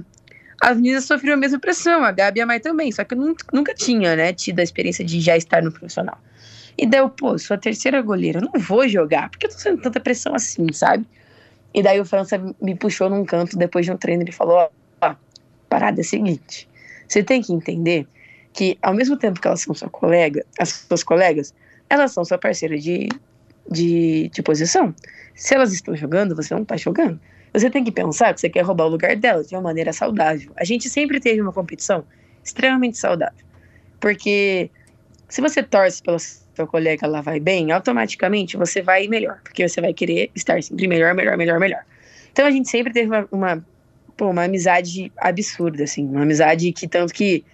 as 0.61 0.75
meninas 0.75 1.05
sofriam 1.05 1.35
a 1.35 1.37
mesma 1.37 1.59
pressão, 1.59 2.03
a 2.03 2.11
Gabi 2.11 2.39
e 2.39 2.41
a 2.41 2.45
Mai 2.45 2.59
também. 2.59 2.91
Só 2.91 3.05
que 3.05 3.13
eu 3.13 3.35
nunca, 3.53 3.73
tinha, 3.73 4.15
né, 4.15 4.33
tido 4.33 4.59
a 4.59 4.63
experiência 4.63 5.05
de 5.05 5.21
já 5.21 5.37
estar 5.37 5.61
no 5.61 5.71
profissional. 5.71 6.19
E 6.77 6.85
daí 6.85 6.99
eu, 6.99 7.09
pô, 7.09 7.37
sou 7.39 7.55
a 7.55 7.57
terceira 7.57 8.01
goleira, 8.01 8.41
não 8.41 8.51
vou 8.59 8.87
jogar, 8.87 9.29
porque 9.29 9.47
eu 9.47 9.49
tô 9.49 9.57
sendo 9.57 9.81
tanta 9.81 9.99
pressão 9.99 10.35
assim, 10.35 10.71
sabe? 10.73 11.07
E 11.73 11.81
daí 11.81 11.99
o 11.99 12.05
França 12.05 12.37
me 12.61 12.75
puxou 12.75 13.09
num 13.09 13.25
canto 13.25 13.57
depois 13.57 13.85
de 13.85 13.91
um 13.91 13.97
treino 13.97 14.23
e 14.27 14.31
falou: 14.31 14.69
ó, 15.01 15.15
parada 15.67 15.99
é 15.99 16.03
a 16.03 16.03
seguinte, 16.03 16.69
você 17.07 17.23
tem 17.23 17.41
que 17.41 17.51
entender 17.51 18.07
que 18.57 18.75
ao 18.81 18.91
mesmo 18.91 19.15
tempo 19.15 19.39
que 19.39 19.47
elas 19.47 19.61
são 19.61 19.75
sua 19.75 19.87
colega, 19.87 20.43
as 20.57 20.69
suas 20.69 21.03
colegas, 21.03 21.53
elas 21.87 22.11
são 22.11 22.25
sua 22.25 22.39
parceira 22.39 22.75
de, 22.75 23.07
de, 23.69 24.29
de 24.33 24.41
posição. 24.41 24.95
Se 25.35 25.53
elas 25.53 25.71
estão 25.71 25.95
jogando, 25.95 26.35
você 26.35 26.55
não 26.55 26.63
está 26.63 26.75
jogando. 26.75 27.19
Você 27.53 27.69
tem 27.69 27.83
que 27.83 27.91
pensar 27.91 28.33
que 28.33 28.41
você 28.41 28.49
quer 28.49 28.61
roubar 28.61 28.85
o 28.85 28.89
lugar 28.89 29.15
delas 29.15 29.47
de 29.47 29.53
uma 29.53 29.61
maneira 29.61 29.93
saudável. 29.93 30.51
A 30.55 30.63
gente 30.63 30.89
sempre 30.89 31.19
teve 31.19 31.39
uma 31.39 31.53
competição 31.53 32.03
extremamente 32.43 32.97
saudável. 32.97 33.45
Porque 33.99 34.71
se 35.29 35.39
você 35.39 35.61
torce 35.61 36.01
pela 36.01 36.17
sua 36.17 36.65
colega, 36.65 37.05
ela 37.05 37.21
vai 37.21 37.39
bem, 37.39 37.71
automaticamente 37.71 38.57
você 38.57 38.81
vai 38.81 39.07
melhor. 39.07 39.39
Porque 39.43 39.69
você 39.69 39.79
vai 39.79 39.93
querer 39.93 40.31
estar 40.33 40.63
sempre 40.63 40.87
melhor, 40.87 41.13
melhor, 41.13 41.37
melhor, 41.37 41.59
melhor. 41.59 41.83
Então 42.31 42.43
a 42.43 42.49
gente 42.49 42.67
sempre 42.69 42.91
teve 42.91 43.07
uma, 43.07 43.27
uma, 43.31 43.65
pô, 44.17 44.31
uma 44.31 44.45
amizade 44.45 45.11
absurda, 45.15 45.83
assim. 45.83 46.07
Uma 46.07 46.23
amizade 46.23 46.71
que 46.71 46.87
tanto 46.87 47.13
que 47.13 47.45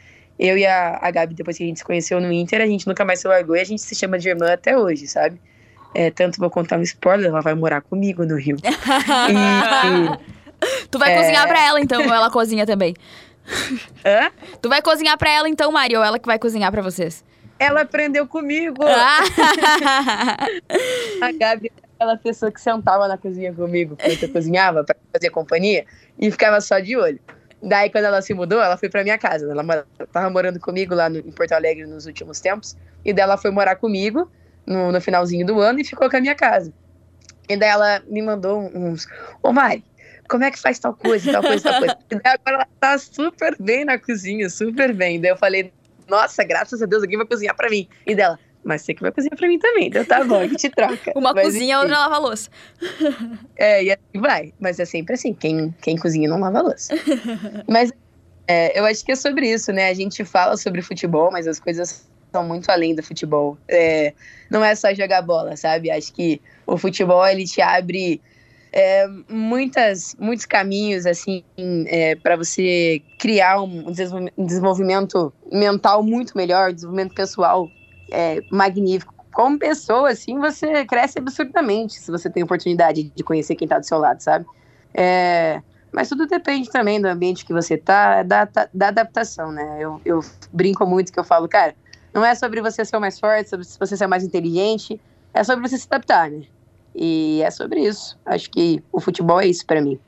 eu 0.44 0.58
e 0.58 0.66
a, 0.66 1.00
a 1.02 1.10
Gabi, 1.10 1.34
depois 1.34 1.58
que 1.58 1.64
a 1.64 1.68
gente 1.68 1.80
se 1.80 1.86
conheceu 1.86 2.20
no 2.20 2.30
Inter, 2.30 2.62
a 2.62 2.68
gente 2.68 2.86
nunca 2.86 3.06
mais 3.06 3.22
se 3.22 3.28
largou 3.30 3.56
e 3.56 3.62
a 3.62 3.64
gente 3.64 3.82
se 3.82 3.96
chama 3.96 4.20
de 4.20 4.28
irmã 4.28 4.52
até 4.52 4.78
hoje, 4.78 5.08
sabe? 5.08 5.40
É, 5.96 6.12
tanto 6.12 6.38
vou 6.38 6.50
contar 6.50 6.78
um 6.78 6.82
spoiler, 6.82 7.28
ela 7.28 7.40
vai 7.40 7.54
morar 7.54 7.80
comigo 7.80 8.26
no 8.26 8.36
Rio. 8.36 8.58
e, 9.32 10.20
tu 10.92 11.00
vai 11.00 11.14
é... 11.14 11.18
cozinhar 11.18 11.48
pra 11.48 11.66
ela, 11.66 11.80
então, 11.80 12.06
ou 12.06 12.14
ela 12.14 12.30
cozinha 12.30 12.66
também? 12.66 12.94
Hã? 14.06 14.32
Tu 14.62 14.68
vai 14.68 14.82
cozinhar 14.82 15.18
pra 15.18 15.30
ela, 15.32 15.48
então, 15.48 15.72
Mari, 15.72 15.96
ou 15.96 16.04
ela 16.04 16.20
que 16.20 16.28
vai 16.28 16.38
cozinhar 16.38 16.70
pra 16.72 16.82
vocês? 16.82 17.24
Ela 17.58 17.82
aprendeu 17.82 18.28
comigo. 18.28 18.84
Ah. 18.84 19.24
a 21.26 21.32
Gabi 21.32 21.72
aquela 22.04 22.18
pessoa 22.18 22.52
que 22.52 22.60
sentava 22.60 23.08
na 23.08 23.18
cozinha 23.18 23.54
comigo, 23.54 23.96
quando 23.96 24.24
eu 24.24 24.30
cozinhava, 24.30 24.84
pra 24.84 24.96
fazer 25.14 25.30
companhia, 25.30 25.86
e 26.20 26.30
ficava 26.30 26.60
só 26.60 26.80
de 26.80 26.98
olho. 26.98 27.20
Daí, 27.66 27.90
quando 27.90 28.04
ela 28.04 28.22
se 28.22 28.34
mudou, 28.34 28.62
ela 28.62 28.76
foi 28.76 28.90
pra 28.90 29.04
minha 29.04 29.18
casa. 29.18 29.50
Ela 29.50 29.86
tava 30.12 30.30
morando 30.30 30.60
comigo 30.60 30.94
lá 30.94 31.10
no, 31.10 31.20
em 31.20 31.32
Porto 31.32 31.54
Alegre 31.54 31.86
nos 31.86 32.06
últimos 32.06 32.42
tempos. 32.42 32.76
E 33.06 33.14
daí 33.14 33.24
ela 33.24 33.38
foi 33.38 33.52
morar 33.52 33.78
comigo 33.78 34.30
no, 34.66 34.92
no 34.92 35.00
finalzinho 35.00 35.46
do 35.46 35.60
ano 35.62 35.80
e 35.80 35.86
ficou 35.86 36.10
com 36.10 36.18
a 36.18 36.22
minha 36.22 36.36
casa. 36.36 36.74
E 37.48 37.56
daí 37.56 37.70
ela 37.70 38.04
me 38.08 38.22
mandou 38.22 38.60
uns. 38.60 39.08
Ô, 39.42 39.54
Mari, 39.54 39.84
como 40.28 40.44
é 40.44 40.52
que 40.52 40.60
faz 40.60 40.78
tal 40.78 40.94
coisa, 40.94 41.32
tal 41.32 41.42
coisa, 41.42 41.64
tal 41.64 41.80
coisa. 41.80 41.98
E 42.12 42.16
daí 42.16 42.34
agora 42.34 42.58
ela 42.58 42.68
tá 42.80 42.98
super 42.98 43.56
bem 43.58 43.86
na 43.86 43.98
cozinha, 43.98 44.50
super 44.50 44.94
bem. 44.94 45.22
Daí 45.22 45.32
eu 45.32 45.38
falei, 45.38 45.72
nossa, 46.10 46.44
graças 46.44 46.82
a 46.82 46.86
Deus, 46.86 47.02
alguém 47.02 47.18
vai 47.18 47.28
cozinhar 47.28 47.56
pra 47.56 47.70
mim. 47.70 47.88
E 48.06 48.14
dela, 48.14 48.38
mas 48.64 48.82
você 48.82 48.94
que 48.94 49.02
vai 49.02 49.12
cozinhar 49.12 49.36
pra 49.38 49.48
mim 49.48 49.60
também. 49.60 49.88
Então 49.88 50.06
tá 50.06 50.24
bom, 50.24 50.40
a 50.40 50.48
gente 50.48 50.70
troca. 50.70 51.12
Uma 51.16 51.34
mas, 51.34 51.46
cozinha, 51.46 51.80
outra 51.80 51.98
lava 51.98 52.18
louça. 52.18 52.50
É, 53.56 53.84
e 53.84 53.92
assim 53.92 54.22
vai. 54.22 54.54
Mas 54.60 54.80
é 54.80 54.86
sempre 54.86 55.16
assim, 55.16 55.34
quem, 55.34 55.74
quem 55.82 55.98
cozinha 55.98 56.30
não 56.30 56.40
lava 56.40 56.62
louça. 56.62 56.94
mas 57.68 57.92
é, 58.48 58.80
eu 58.80 58.86
acho 58.86 59.04
que 59.04 59.12
é 59.12 59.16
sobre 59.16 59.52
isso, 59.52 59.72
né? 59.72 59.90
A 59.90 59.94
gente 59.94 60.24
fala 60.24 60.56
sobre 60.56 60.82
futebol, 60.82 61.32
mas 61.32 61.48
as 61.48 61.60
coisas 61.60 62.08
são 62.32 62.48
muito 62.48 62.70
além 62.70 62.96
do 62.96 63.04
futebol. 63.04 63.58
É, 63.68 64.14
não 64.50 64.64
é 64.64 64.74
só 64.76 64.94
jogar 64.94 65.22
bola, 65.22 65.56
sabe? 65.58 65.92
Acho 65.92 66.14
que 66.14 66.42
o 66.66 66.78
futebol, 66.78 67.26
ele 67.28 67.46
te 67.46 67.62
abre... 67.62 68.22
É, 68.76 69.08
muitas, 69.30 70.16
muitos 70.18 70.48
caminhos 70.48 71.06
assim 71.06 71.44
é, 71.86 72.16
para 72.16 72.36
você 72.36 73.04
criar 73.20 73.62
um 73.62 73.92
desenvolvimento 74.36 75.32
mental 75.52 76.02
muito 76.02 76.36
melhor, 76.36 76.74
desenvolvimento 76.74 77.14
pessoal 77.14 77.70
é, 78.14 78.42
magnífico. 78.52 79.14
Como 79.34 79.58
pessoa, 79.58 80.12
assim, 80.12 80.38
você 80.40 80.86
cresce 80.86 81.18
absurdamente 81.18 81.96
se 81.96 82.12
você 82.12 82.30
tem 82.30 82.44
oportunidade 82.44 83.12
de 83.16 83.24
conhecer 83.24 83.56
quem 83.56 83.66
está 83.66 83.80
do 83.80 83.86
seu 83.86 83.98
lado, 83.98 84.22
sabe? 84.22 84.46
É, 84.94 85.60
mas 85.92 86.08
tudo 86.08 86.28
depende 86.28 86.70
também 86.70 87.02
do 87.02 87.08
ambiente 87.08 87.44
que 87.44 87.52
você 87.52 87.76
tá, 87.76 88.22
da, 88.22 88.48
da 88.72 88.88
adaptação, 88.88 89.52
né? 89.52 89.78
Eu, 89.80 90.00
eu 90.06 90.20
brinco 90.52 90.86
muito 90.86 91.12
que 91.12 91.20
eu 91.20 91.24
falo, 91.24 91.50
cara, 91.50 91.76
não 92.14 92.24
é 92.24 92.36
sobre 92.36 92.62
você 92.62 92.86
ser 92.86 92.96
o 92.96 93.02
mais 93.02 93.20
forte, 93.20 93.50
sobre 93.50 93.66
você 93.66 93.98
ser 93.98 94.06
mais 94.06 94.24
inteligente, 94.24 95.02
é 95.34 95.44
sobre 95.44 95.68
você 95.68 95.78
se 95.78 95.88
adaptar, 95.90 96.30
né? 96.30 96.44
E 96.96 97.42
é 97.44 97.50
sobre 97.50 97.82
isso. 97.82 98.20
Acho 98.24 98.52
que 98.52 98.84
o 98.92 99.00
futebol 99.00 99.42
é 99.42 99.48
isso 99.48 99.66
para 99.66 99.82
mim. 99.82 100.00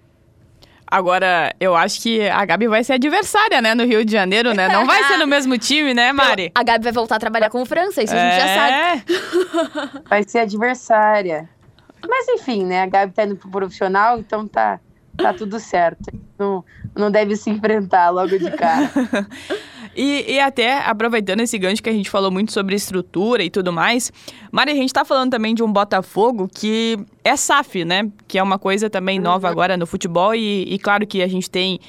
Agora, 0.87 1.53
eu 1.59 1.75
acho 1.75 2.01
que 2.01 2.27
a 2.29 2.45
Gabi 2.45 2.67
vai 2.67 2.83
ser 2.83 2.93
adversária, 2.93 3.61
né, 3.61 3.73
no 3.73 3.85
Rio 3.85 4.05
de 4.05 4.11
Janeiro, 4.11 4.53
né? 4.53 4.67
Não 4.67 4.85
vai 4.85 5.03
ser 5.09 5.17
no 5.17 5.27
mesmo 5.27 5.57
time, 5.57 5.93
né, 5.93 6.11
Mari? 6.11 6.51
A 6.53 6.63
Gabi 6.63 6.83
vai 6.83 6.93
voltar 6.93 7.15
a 7.15 7.19
trabalhar 7.19 7.49
com 7.49 7.61
o 7.61 7.65
França, 7.65 8.03
isso 8.03 8.13
é... 8.13 8.17
a 8.17 8.29
gente 8.29 8.41
já 8.41 8.55
sabe. 8.55 9.95
É. 9.97 10.01
Vai 10.09 10.23
ser 10.23 10.39
adversária. 10.39 11.49
Mas 12.07 12.27
enfim, 12.29 12.63
né? 12.63 12.83
A 12.83 12.85
Gabi 12.85 13.13
tá 13.13 13.23
indo 13.23 13.35
pro 13.35 13.49
profissional, 13.49 14.19
então 14.19 14.47
tá, 14.47 14.79
tá 15.17 15.33
tudo 15.33 15.59
certo. 15.59 16.11
Não, 16.37 16.63
não 16.95 17.09
deve 17.09 17.35
se 17.35 17.49
enfrentar 17.49 18.11
logo 18.11 18.37
de 18.37 18.51
cara. 18.51 18.91
E, 19.95 20.33
e, 20.33 20.39
até 20.39 20.79
aproveitando 20.79 21.39
esse 21.39 21.57
gancho 21.57 21.81
que 21.81 21.89
a 21.89 21.93
gente 21.93 22.09
falou 22.09 22.29
muito 22.29 22.51
sobre 22.51 22.75
estrutura 22.75 23.43
e 23.43 23.49
tudo 23.49 23.71
mais, 23.71 24.11
Mari, 24.51 24.71
a 24.71 24.75
gente 24.75 24.91
tá 24.91 25.05
falando 25.05 25.31
também 25.31 25.55
de 25.55 25.63
um 25.63 25.71
Botafogo 25.71 26.49
que 26.53 26.97
é 27.23 27.35
SAF, 27.35 27.85
né? 27.85 28.09
Que 28.27 28.37
é 28.37 28.43
uma 28.43 28.59
coisa 28.59 28.89
também 28.89 29.19
nova 29.19 29.47
uhum. 29.47 29.51
agora 29.51 29.77
no 29.77 29.87
futebol 29.87 30.35
e, 30.35 30.63
e 30.63 30.77
claro 30.77 31.07
que 31.07 31.21
a 31.21 31.27
gente 31.27 31.49
tem 31.49 31.79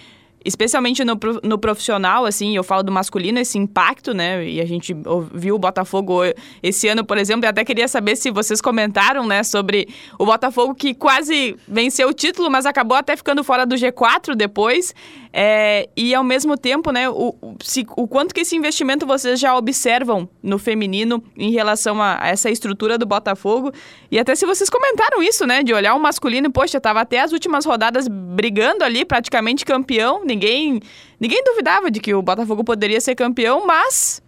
especialmente 0.47 1.05
no, 1.05 1.19
no 1.43 1.59
profissional, 1.59 2.25
assim, 2.25 2.55
eu 2.55 2.63
falo 2.63 2.85
do 2.85 2.93
masculino, 2.93 3.41
esse 3.41 3.59
impacto, 3.59 4.15
né? 4.15 4.49
E 4.49 4.61
a 4.61 4.65
gente 4.65 4.97
viu 5.35 5.57
o 5.57 5.59
Botafogo 5.59 6.21
esse 6.63 6.87
ano, 6.87 7.05
por 7.05 7.19
exemplo, 7.19 7.45
e 7.45 7.49
até 7.49 7.65
queria 7.65 7.89
saber 7.89 8.15
se 8.15 8.31
vocês 8.31 8.61
comentaram, 8.61 9.27
né, 9.27 9.43
sobre 9.43 9.89
o 10.17 10.25
Botafogo 10.25 10.73
que 10.73 10.95
quase 10.95 11.57
venceu 11.67 12.09
o 12.09 12.13
título, 12.13 12.49
mas 12.49 12.65
acabou 12.65 12.97
até 12.97 13.17
ficando 13.17 13.43
fora 13.43 13.67
do 13.67 13.75
G4 13.75 14.37
depois. 14.37 14.95
É, 15.39 15.91
e 15.95 16.15
ao 16.15 16.25
mesmo 16.25 16.57
tempo, 16.57 16.91
né, 16.91 17.11
o, 17.11 17.35
se, 17.63 17.87
o 17.95 18.09
quanto 18.09 18.35
que 18.35 18.41
esse 18.41 18.57
investimento 18.57 19.07
vocês 19.07 19.39
já 19.39 19.55
observam 19.55 20.27
no 20.43 20.59
feminino 20.59 21.23
em 21.37 21.51
relação 21.51 22.01
a, 22.01 22.25
a, 22.25 22.29
essa 22.29 22.49
estrutura 22.49 22.97
do 22.97 23.05
Botafogo. 23.05 23.71
E 24.11 24.19
até 24.19 24.35
se 24.35 24.47
vocês 24.47 24.71
comentaram 24.71 25.23
isso, 25.23 25.47
né, 25.47 25.63
de 25.63 25.75
olhar 25.75 25.95
o 25.95 26.01
masculino, 26.01 26.51
poxa, 26.51 26.81
tava 26.81 27.03
até 27.03 27.21
as 27.21 27.33
últimas 27.33 27.67
rodadas 27.67 28.09
brigando 28.09 28.83
ali, 28.83 29.05
praticamente 29.05 29.63
campeão, 29.63 30.25
ninguém, 30.25 30.81
ninguém 31.21 31.45
duvidava 31.45 31.91
de 31.91 32.01
que 32.01 32.15
o 32.15 32.23
Botafogo 32.23 32.65
poderia 32.65 32.99
ser 32.99 33.15
campeão, 33.15 33.67
mas 33.67 34.23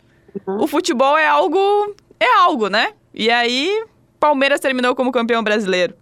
uhum. 0.47 0.63
o 0.63 0.67
futebol 0.67 1.17
é 1.17 1.27
algo, 1.27 1.59
é 2.21 2.31
algo, 2.37 2.69
né? 2.69 2.93
E 3.15 3.31
aí, 3.31 3.83
Palmeiras 4.21 4.61
terminou 4.61 4.95
como 4.95 5.11
campeão 5.11 5.43
brasileiro. 5.43 5.95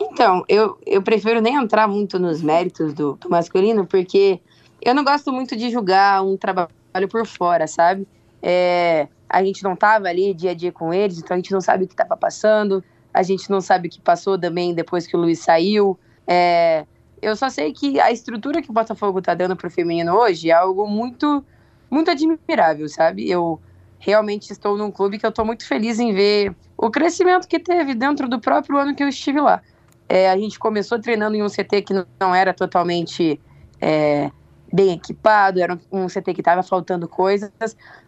Então, 0.00 0.44
eu, 0.48 0.78
eu 0.86 1.02
prefiro 1.02 1.40
nem 1.40 1.54
entrar 1.54 1.88
muito 1.88 2.18
nos 2.18 2.42
méritos 2.42 2.92
do, 2.92 3.14
do 3.14 3.30
masculino, 3.30 3.86
porque 3.86 4.40
eu 4.82 4.94
não 4.94 5.04
gosto 5.04 5.32
muito 5.32 5.56
de 5.56 5.70
julgar 5.70 6.22
um 6.22 6.36
trabalho 6.36 7.08
por 7.08 7.26
fora, 7.26 7.66
sabe? 7.66 8.06
É, 8.42 9.08
a 9.28 9.42
gente 9.42 9.62
não 9.62 9.74
tava 9.74 10.08
ali 10.08 10.34
dia 10.34 10.50
a 10.50 10.54
dia 10.54 10.70
com 10.70 10.92
eles, 10.92 11.18
então 11.18 11.34
a 11.34 11.38
gente 11.38 11.52
não 11.52 11.60
sabe 11.60 11.84
o 11.84 11.88
que 11.88 11.96
tava 11.96 12.16
passando, 12.16 12.84
a 13.12 13.22
gente 13.22 13.50
não 13.50 13.60
sabe 13.60 13.88
o 13.88 13.90
que 13.90 14.00
passou 14.00 14.38
também 14.38 14.74
depois 14.74 15.06
que 15.06 15.16
o 15.16 15.20
Luiz 15.20 15.40
saiu. 15.40 15.98
É, 16.26 16.84
eu 17.22 17.34
só 17.34 17.48
sei 17.48 17.72
que 17.72 17.98
a 17.98 18.12
estrutura 18.12 18.60
que 18.60 18.70
o 18.70 18.74
Botafogo 18.74 19.22
tá 19.22 19.34
dando 19.34 19.56
pro 19.56 19.70
feminino 19.70 20.14
hoje 20.14 20.50
é 20.50 20.52
algo 20.52 20.86
muito, 20.86 21.44
muito 21.90 22.10
admirável, 22.10 22.88
sabe? 22.88 23.28
Eu 23.28 23.60
realmente 23.98 24.52
estou 24.52 24.76
num 24.76 24.90
clube 24.90 25.18
que 25.18 25.26
eu 25.26 25.32
tô 25.32 25.44
muito 25.44 25.66
feliz 25.66 25.98
em 25.98 26.12
ver 26.12 26.54
o 26.76 26.90
crescimento 26.90 27.48
que 27.48 27.58
teve 27.58 27.94
dentro 27.94 28.28
do 28.28 28.38
próprio 28.38 28.78
ano 28.78 28.94
que 28.94 29.02
eu 29.02 29.08
estive 29.08 29.40
lá. 29.40 29.62
É, 30.08 30.30
a 30.30 30.36
gente 30.38 30.58
começou 30.58 31.00
treinando 31.00 31.36
em 31.36 31.42
um 31.42 31.48
CT 31.48 31.82
que 31.82 31.94
não 32.20 32.34
era 32.34 32.54
totalmente 32.54 33.40
é, 33.80 34.30
bem 34.72 34.92
equipado, 34.92 35.60
era 35.60 35.78
um 35.90 36.06
CT 36.06 36.34
que 36.34 36.40
estava 36.40 36.62
faltando 36.62 37.08
coisas, 37.08 37.50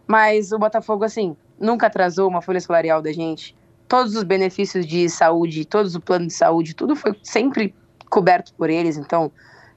mas 0.07 0.51
o 0.51 0.59
Botafogo, 0.59 1.03
assim, 1.03 1.35
nunca 1.59 1.87
atrasou 1.87 2.29
uma 2.29 2.41
folha 2.41 2.59
salarial 2.59 3.01
da 3.01 3.11
gente. 3.11 3.55
Todos 3.87 4.15
os 4.15 4.23
benefícios 4.23 4.85
de 4.85 5.09
saúde, 5.09 5.65
todos 5.65 5.95
o 5.95 5.99
plano 5.99 6.27
de 6.27 6.33
saúde, 6.33 6.75
tudo 6.75 6.95
foi 6.95 7.17
sempre 7.23 7.73
coberto 8.09 8.53
por 8.53 8.69
eles. 8.69 8.97
Então, 8.97 9.31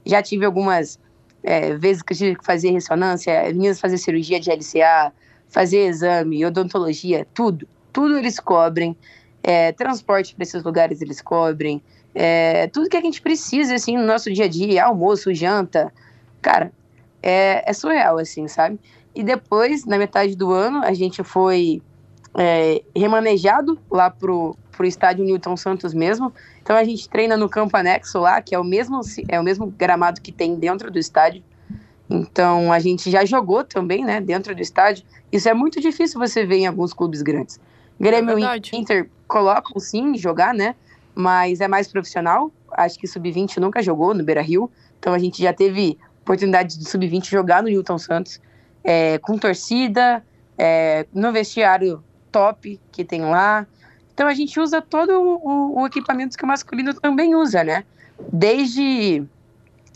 já 0.05 0.23
tive 0.23 0.45
algumas 0.45 0.99
é, 1.43 1.75
vezes 1.77 2.03
que 2.03 2.13
eu 2.13 2.17
tive 2.17 2.37
que 2.37 2.45
fazer 2.45 2.71
ressonância, 2.71 3.43
meninas 3.47 3.81
fazer 3.81 3.99
cirurgia 3.99 4.39
de 4.39 4.51
LCA, 4.51 5.13
fazer 5.49 5.87
exame, 5.87 6.45
odontologia, 6.45 7.27
tudo. 7.35 7.67
Tudo 7.93 8.17
eles 8.17 8.39
cobrem. 8.41 8.97
É, 9.43 9.73
transporte 9.73 10.35
para 10.35 10.45
esses 10.45 10.63
lugares 10.63 11.03
eles 11.03 11.21
cobrem. 11.21 11.83
É, 12.15 12.67
tudo 12.69 12.89
que 12.89 12.97
a 12.97 13.01
gente 13.01 13.23
precisa, 13.23 13.75
assim, 13.75 13.97
no 13.97 14.05
nosso 14.05 14.33
dia 14.33 14.45
a 14.45 14.49
dia, 14.49 14.85
almoço, 14.85 15.35
janta, 15.35 15.93
cara, 16.41 16.73
é, 17.23 17.63
é 17.69 17.73
surreal, 17.73 18.19
assim, 18.19 18.49
sabe? 18.49 18.79
E 19.15 19.23
depois, 19.23 19.85
na 19.85 19.99
metade 19.99 20.37
do 20.37 20.53
ano, 20.53 20.83
a 20.85 20.93
gente 20.93 21.23
foi 21.23 21.83
é, 22.35 22.83
remanejado 22.95 23.79
lá 23.91 24.11
pro, 24.11 24.57
pro 24.71 24.87
estádio 24.87 25.25
Newton 25.25 25.57
Santos 25.57 25.93
mesmo. 25.93 26.33
Então 26.63 26.77
a 26.77 26.85
gente 26.85 27.09
treina 27.09 27.37
no 27.37 27.49
campo 27.49 27.77
anexo 27.77 28.19
lá, 28.19 28.41
que 28.41 28.55
é 28.55 28.59
o 28.59 28.65
mesmo, 28.65 29.01
é 29.29 29.39
o 29.39 29.45
mesmo 29.45 29.67
gramado 29.67 30.21
que 30.21 30.33
tem 30.33 30.55
dentro 30.57 30.91
do 30.91 30.99
estádio. 30.99 31.43
Então 32.09 32.73
a 32.73 32.79
gente 32.79 33.11
já 33.11 33.25
jogou 33.25 33.65
também, 33.65 34.05
né, 34.05 34.21
dentro 34.21 34.55
do 34.55 34.61
estádio. 34.61 35.05
Isso 35.31 35.49
é 35.49 35.55
muito 35.55 35.81
difícil 35.81 36.19
você 36.19 36.45
ver 36.45 36.59
em 36.59 36.67
alguns 36.67 36.93
clubes 36.93 37.23
grandes. 37.23 37.61
Grêmio 38.01 38.39
é 38.39 38.59
e 38.59 38.77
Inter 38.77 39.09
colocam 39.29 39.79
sim 39.79 40.17
jogar, 40.17 40.53
né? 40.53 40.75
Mas 41.15 41.61
é 41.61 41.69
mais 41.69 41.89
profissional. 41.89 42.51
Acho 42.73 42.99
que 42.99 43.07
sub-20 43.07 43.59
nunca 43.59 43.83
jogou 43.83 44.15
no 44.15 44.25
Beira 44.25 44.43
Rio, 44.43 44.71
então 44.99 45.13
a 45.13 45.19
gente 45.19 45.43
já 45.43 45.53
teve 45.53 45.99
oportunidade 46.23 46.79
de 46.79 46.89
sub-20 46.89 47.29
jogar 47.29 47.63
no 47.63 47.69
Newton 47.69 47.99
Santos, 47.99 48.41
é, 48.85 49.19
com 49.19 49.37
torcida, 49.37 50.25
é, 50.57 51.07
no 51.13 51.33
vestiário 51.33 52.03
top 52.31 52.81
que 52.91 53.05
tem 53.05 53.23
lá. 53.23 53.67
Então 54.15 54.27
a 54.27 54.35
gente 54.35 54.59
usa 54.61 54.81
todo 54.81 55.11
o, 55.11 55.81
o, 55.81 55.87
equipamento 55.87 56.37
que 56.37 56.45
o 56.45 56.47
masculino 56.47 56.95
também 56.95 57.35
usa, 57.35 57.65
né? 57.65 57.85
Desde 58.33 59.25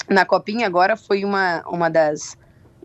na 0.08 0.24
copinha 0.24 0.66
agora 0.66 0.96
foi 0.96 1.24
uma, 1.24 1.62
uma 1.66 1.88
das, 1.88 2.36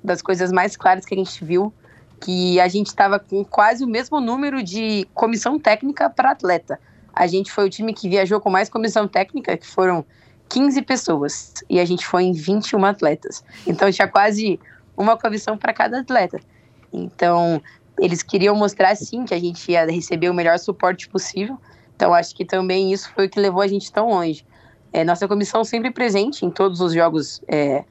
das 0.04 0.22
coisas 0.22 0.52
mais 0.52 0.76
claras 0.76 1.06
que 1.06 1.14
a 1.14 1.18
gente 1.18 1.44
viu 1.44 1.74
que 2.22 2.60
a 2.60 2.68
gente 2.68 2.88
estava 2.88 3.20
com 3.20 3.44
quase 3.44 3.84
o 3.84 3.88
mesmo 3.88 4.22
número 4.22 4.62
de 4.62 5.08
comissão 5.14 5.60
técnica 5.60 6.08
para 6.08 6.32
atleta. 6.32 6.80
A 7.14 7.28
gente 7.28 7.52
foi 7.52 7.66
o 7.66 7.70
time 7.70 7.94
que 7.94 8.10
viajou 8.10 8.40
com 8.40 8.50
mais 8.50 8.70
comissão 8.70 9.08
técnica, 9.08 9.58
que 9.58 9.68
foram 9.68 10.06
15 10.50 10.82
pessoas. 10.84 11.54
E 11.70 11.80
a 11.80 11.86
gente 11.86 12.06
foi 12.06 12.24
em 12.24 12.34
21 12.34 12.84
atletas. 12.86 13.44
Então 13.66 13.92
tinha 13.92 14.08
quase 14.08 14.60
uma 14.96 15.18
comissão 15.18 15.58
para 15.58 15.74
cada 15.74 16.00
atleta. 16.00 16.40
Então, 16.92 17.62
eles 18.00 18.22
queriam 18.22 18.56
mostrar 18.56 18.96
sim 18.96 19.26
que 19.26 19.34
a 19.34 19.40
gente 19.40 19.72
ia 19.72 19.86
receber 19.86 20.30
o 20.30 20.34
melhor 20.34 20.58
suporte 20.60 21.08
possível. 21.08 21.58
Então, 21.96 22.14
acho 22.14 22.36
que 22.36 22.44
também 22.44 22.92
isso 22.92 23.12
foi 23.14 23.28
o 23.28 23.30
que 23.30 23.40
levou 23.40 23.62
a 23.62 23.68
gente 23.68 23.92
tão 23.92 24.10
longe. 24.10 24.46
É, 24.92 25.04
nossa 25.04 25.28
comissão 25.28 25.64
sempre 25.64 25.92
presente 25.92 26.46
em 26.46 26.52
todos 26.52 26.82
os 26.82 26.94
jogos 26.94 27.42
é, 27.48 27.86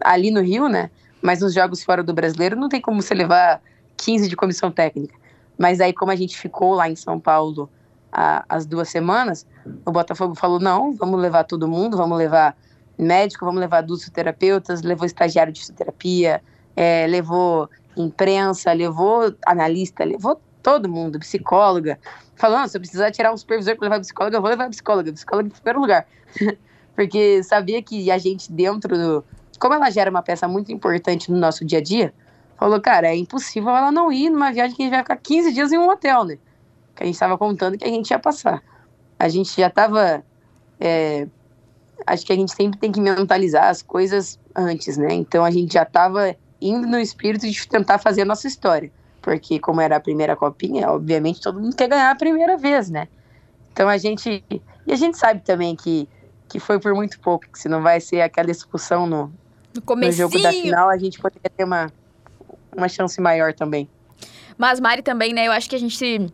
ali 0.00 0.30
no 0.30 0.42
Rio, 0.42 0.68
né? 0.68 0.90
Mas 1.22 1.40
nos 1.40 1.54
jogos 1.54 1.82
fora 1.82 2.02
do 2.02 2.12
brasileiro 2.12 2.56
não 2.56 2.68
tem 2.68 2.80
como 2.80 3.00
você 3.00 3.14
levar 3.14 3.62
15 3.96 4.28
de 4.28 4.36
comissão 4.36 4.70
técnica. 4.70 5.14
Mas 5.56 5.80
aí, 5.80 5.92
como 5.92 6.10
a 6.10 6.16
gente 6.16 6.36
ficou 6.36 6.74
lá 6.74 6.90
em 6.90 6.96
São 6.96 7.20
Paulo 7.20 7.70
a, 8.12 8.44
as 8.48 8.66
duas 8.66 8.88
semanas, 8.88 9.46
o 9.86 9.90
Botafogo 9.90 10.34
falou: 10.34 10.60
não, 10.60 10.92
vamos 10.92 11.20
levar 11.20 11.44
todo 11.44 11.66
mundo, 11.66 11.96
vamos 11.96 12.18
levar 12.18 12.56
médico, 12.98 13.44
vamos 13.44 13.60
levar 13.60 13.78
adultos 13.78 14.08
terapeutas, 14.10 14.82
levou 14.82 15.06
estagiário 15.06 15.52
de 15.52 15.60
fisioterapia, 15.60 16.42
é, 16.76 17.06
levou 17.06 17.68
imprensa, 17.96 18.72
levou 18.72 19.34
analista, 19.46 20.04
levou 20.04 20.40
todo 20.62 20.88
mundo, 20.88 21.18
psicóloga. 21.18 21.98
Falando, 22.36 22.68
se 22.68 22.76
eu 22.76 22.80
precisar 22.80 23.10
tirar 23.10 23.32
um 23.32 23.36
supervisor 23.36 23.76
para 23.76 23.88
levar 23.88 24.00
psicóloga, 24.00 24.36
eu 24.36 24.40
vou 24.40 24.50
levar 24.50 24.68
psicóloga, 24.68 25.12
psicóloga 25.12 25.48
em 25.48 25.50
primeiro 25.50 25.80
lugar. 25.80 26.06
Porque 26.94 27.42
sabia 27.42 27.82
que 27.82 28.10
a 28.10 28.18
gente 28.18 28.52
dentro 28.52 28.96
do. 28.96 29.24
Como 29.58 29.74
ela 29.74 29.90
gera 29.90 30.10
uma 30.10 30.22
peça 30.22 30.46
muito 30.46 30.72
importante 30.72 31.30
no 31.30 31.38
nosso 31.38 31.64
dia 31.64 31.78
a 31.78 31.82
dia, 31.82 32.12
falou, 32.56 32.80
cara, 32.80 33.08
é 33.08 33.16
impossível 33.16 33.70
ela 33.70 33.90
não 33.90 34.12
ir 34.12 34.28
numa 34.28 34.52
viagem 34.52 34.76
que 34.76 34.82
a 34.82 34.84
gente 34.84 34.94
vai 34.94 35.02
ficar 35.02 35.16
15 35.16 35.52
dias 35.52 35.72
em 35.72 35.78
um 35.78 35.88
hotel, 35.88 36.24
né? 36.24 36.38
Que 36.94 37.02
a 37.02 37.06
gente 37.06 37.14
estava 37.14 37.38
contando 37.38 37.78
que 37.78 37.84
a 37.84 37.88
gente 37.88 38.10
ia 38.10 38.18
passar. 38.18 38.62
A 39.18 39.28
gente 39.28 39.54
já 39.60 39.68
estava. 39.68 40.22
É, 40.80 41.26
acho 42.06 42.26
que 42.26 42.32
a 42.32 42.36
gente 42.36 42.54
sempre 42.54 42.78
tem 42.78 42.90
que 42.90 43.00
mentalizar 43.00 43.68
as 43.68 43.82
coisas 43.82 44.38
antes, 44.54 44.96
né? 44.96 45.12
Então 45.14 45.44
a 45.44 45.50
gente 45.50 45.72
já 45.72 45.82
estava 45.82 46.34
indo 46.60 46.86
no 46.86 46.98
espírito 46.98 47.48
de 47.48 47.68
tentar 47.68 47.98
fazer 47.98 48.22
a 48.22 48.24
nossa 48.24 48.46
história. 48.46 48.90
Porque, 49.20 49.60
como 49.60 49.80
era 49.80 49.96
a 49.96 50.00
primeira 50.00 50.34
copinha, 50.34 50.90
obviamente 50.90 51.40
todo 51.40 51.60
mundo 51.60 51.76
quer 51.76 51.88
ganhar 51.88 52.10
a 52.10 52.14
primeira 52.16 52.56
vez, 52.56 52.90
né? 52.90 53.06
Então 53.72 53.88
a 53.88 53.96
gente. 53.96 54.44
E 54.84 54.92
a 54.92 54.96
gente 54.96 55.16
sabe 55.16 55.40
também 55.40 55.76
que, 55.76 56.08
que 56.48 56.58
foi 56.58 56.80
por 56.80 56.92
muito 56.94 57.20
pouco, 57.20 57.46
que 57.48 57.58
se 57.58 57.68
não 57.68 57.82
vai 57.82 58.00
ser 58.00 58.20
aquela 58.20 58.50
expulsão 58.50 59.06
no, 59.06 59.32
no, 59.74 59.96
no 59.96 60.12
jogo 60.12 60.40
da 60.42 60.50
final, 60.50 60.88
a 60.88 60.98
gente 60.98 61.20
poderia 61.20 61.48
ter 61.48 61.62
uma, 61.62 61.90
uma 62.76 62.88
chance 62.88 63.20
maior 63.20 63.54
também. 63.54 63.88
Mas, 64.58 64.80
Mari, 64.80 65.02
também, 65.02 65.32
né? 65.32 65.46
Eu 65.46 65.52
acho 65.52 65.70
que 65.70 65.76
a 65.76 65.78
gente 65.78 66.32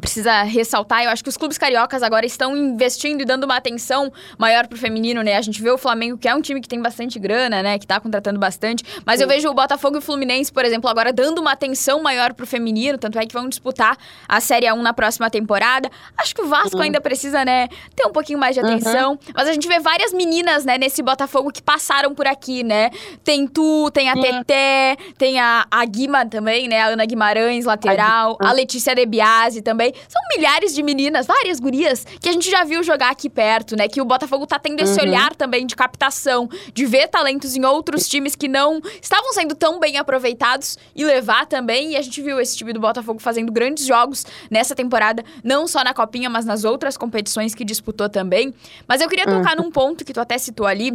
precisa 0.00 0.42
ressaltar, 0.42 1.04
eu 1.04 1.10
acho 1.10 1.22
que 1.22 1.28
os 1.28 1.36
clubes 1.36 1.58
cariocas 1.58 2.02
agora 2.02 2.24
estão 2.24 2.56
investindo 2.56 3.20
e 3.20 3.24
dando 3.24 3.44
uma 3.44 3.56
atenção 3.56 4.10
maior 4.38 4.66
pro 4.66 4.78
feminino, 4.78 5.22
né? 5.22 5.36
A 5.36 5.42
gente 5.42 5.60
vê 5.60 5.70
o 5.70 5.76
Flamengo, 5.76 6.16
que 6.16 6.26
é 6.26 6.34
um 6.34 6.40
time 6.40 6.60
que 6.60 6.68
tem 6.68 6.80
bastante 6.80 7.18
grana, 7.18 7.62
né? 7.62 7.78
Que 7.78 7.86
tá 7.86 8.00
contratando 8.00 8.40
bastante. 8.40 8.82
Mas 9.04 9.18
Sim. 9.18 9.24
eu 9.24 9.28
vejo 9.28 9.48
o 9.48 9.54
Botafogo 9.54 9.96
e 9.96 9.98
o 9.98 10.02
Fluminense, 10.02 10.50
por 10.50 10.64
exemplo, 10.64 10.88
agora 10.88 11.12
dando 11.12 11.40
uma 11.40 11.52
atenção 11.52 12.02
maior 12.02 12.32
pro 12.32 12.46
feminino, 12.46 12.96
tanto 12.96 13.18
é 13.18 13.26
que 13.26 13.34
vão 13.34 13.48
disputar 13.48 13.98
a 14.26 14.40
Série 14.40 14.66
A1 14.66 14.80
na 14.80 14.94
próxima 14.94 15.28
temporada. 15.28 15.90
Acho 16.16 16.34
que 16.34 16.40
o 16.40 16.48
Vasco 16.48 16.76
uhum. 16.76 16.84
ainda 16.84 17.00
precisa, 17.00 17.44
né, 17.44 17.68
ter 17.94 18.06
um 18.06 18.12
pouquinho 18.12 18.38
mais 18.38 18.54
de 18.54 18.60
atenção. 18.60 19.12
Uhum. 19.12 19.18
Mas 19.34 19.48
a 19.48 19.52
gente 19.52 19.68
vê 19.68 19.78
várias 19.78 20.12
meninas, 20.12 20.64
né, 20.64 20.78
nesse 20.78 21.02
Botafogo 21.02 21.52
que 21.52 21.62
passaram 21.62 22.14
por 22.14 22.26
aqui, 22.26 22.62
né? 22.62 22.90
Tem 23.22 23.46
Tu, 23.46 23.90
tem 23.92 24.08
a 24.08 24.14
Teté, 24.14 24.96
tem 25.18 25.38
a, 25.38 25.66
a 25.70 25.84
Guima 25.84 26.24
também, 26.24 26.66
né? 26.66 26.80
A 26.80 26.86
Ana 26.86 27.04
Guimarães, 27.04 27.66
lateral. 27.66 28.38
A, 28.40 28.48
a 28.48 28.52
Letícia 28.52 28.94
Debiase 28.94 29.60
também 29.60 29.81
também. 29.82 29.94
São 30.08 30.22
milhares 30.36 30.74
de 30.74 30.82
meninas, 30.82 31.26
várias 31.26 31.58
gurias, 31.58 32.04
que 32.20 32.28
a 32.28 32.32
gente 32.32 32.48
já 32.50 32.62
viu 32.62 32.82
jogar 32.82 33.10
aqui 33.10 33.28
perto, 33.28 33.76
né? 33.76 33.88
Que 33.88 34.00
o 34.00 34.04
Botafogo 34.04 34.46
tá 34.46 34.58
tendo 34.58 34.80
esse 34.80 34.98
uhum. 35.00 35.08
olhar 35.08 35.34
também 35.34 35.66
de 35.66 35.74
captação, 35.74 36.48
de 36.72 36.86
ver 36.86 37.08
talentos 37.08 37.56
em 37.56 37.64
outros 37.64 38.08
times 38.08 38.36
que 38.36 38.46
não 38.46 38.80
estavam 39.00 39.32
sendo 39.32 39.54
tão 39.54 39.80
bem 39.80 39.96
aproveitados 39.96 40.78
e 40.94 41.04
levar 41.04 41.46
também. 41.46 41.92
E 41.92 41.96
a 41.96 42.02
gente 42.02 42.22
viu 42.22 42.40
esse 42.40 42.56
time 42.56 42.72
do 42.72 42.80
Botafogo 42.80 43.18
fazendo 43.18 43.50
grandes 43.50 43.84
jogos 43.86 44.24
nessa 44.50 44.74
temporada, 44.74 45.24
não 45.42 45.66
só 45.66 45.82
na 45.82 45.92
Copinha, 45.92 46.30
mas 46.30 46.44
nas 46.44 46.64
outras 46.64 46.96
competições 46.96 47.54
que 47.54 47.64
disputou 47.64 48.08
também. 48.08 48.54
Mas 48.86 49.00
eu 49.00 49.08
queria 49.08 49.26
tocar 49.26 49.56
uhum. 49.56 49.64
num 49.64 49.70
ponto 49.70 50.04
que 50.04 50.12
tu 50.12 50.20
até 50.20 50.38
citou 50.38 50.66
ali, 50.66 50.92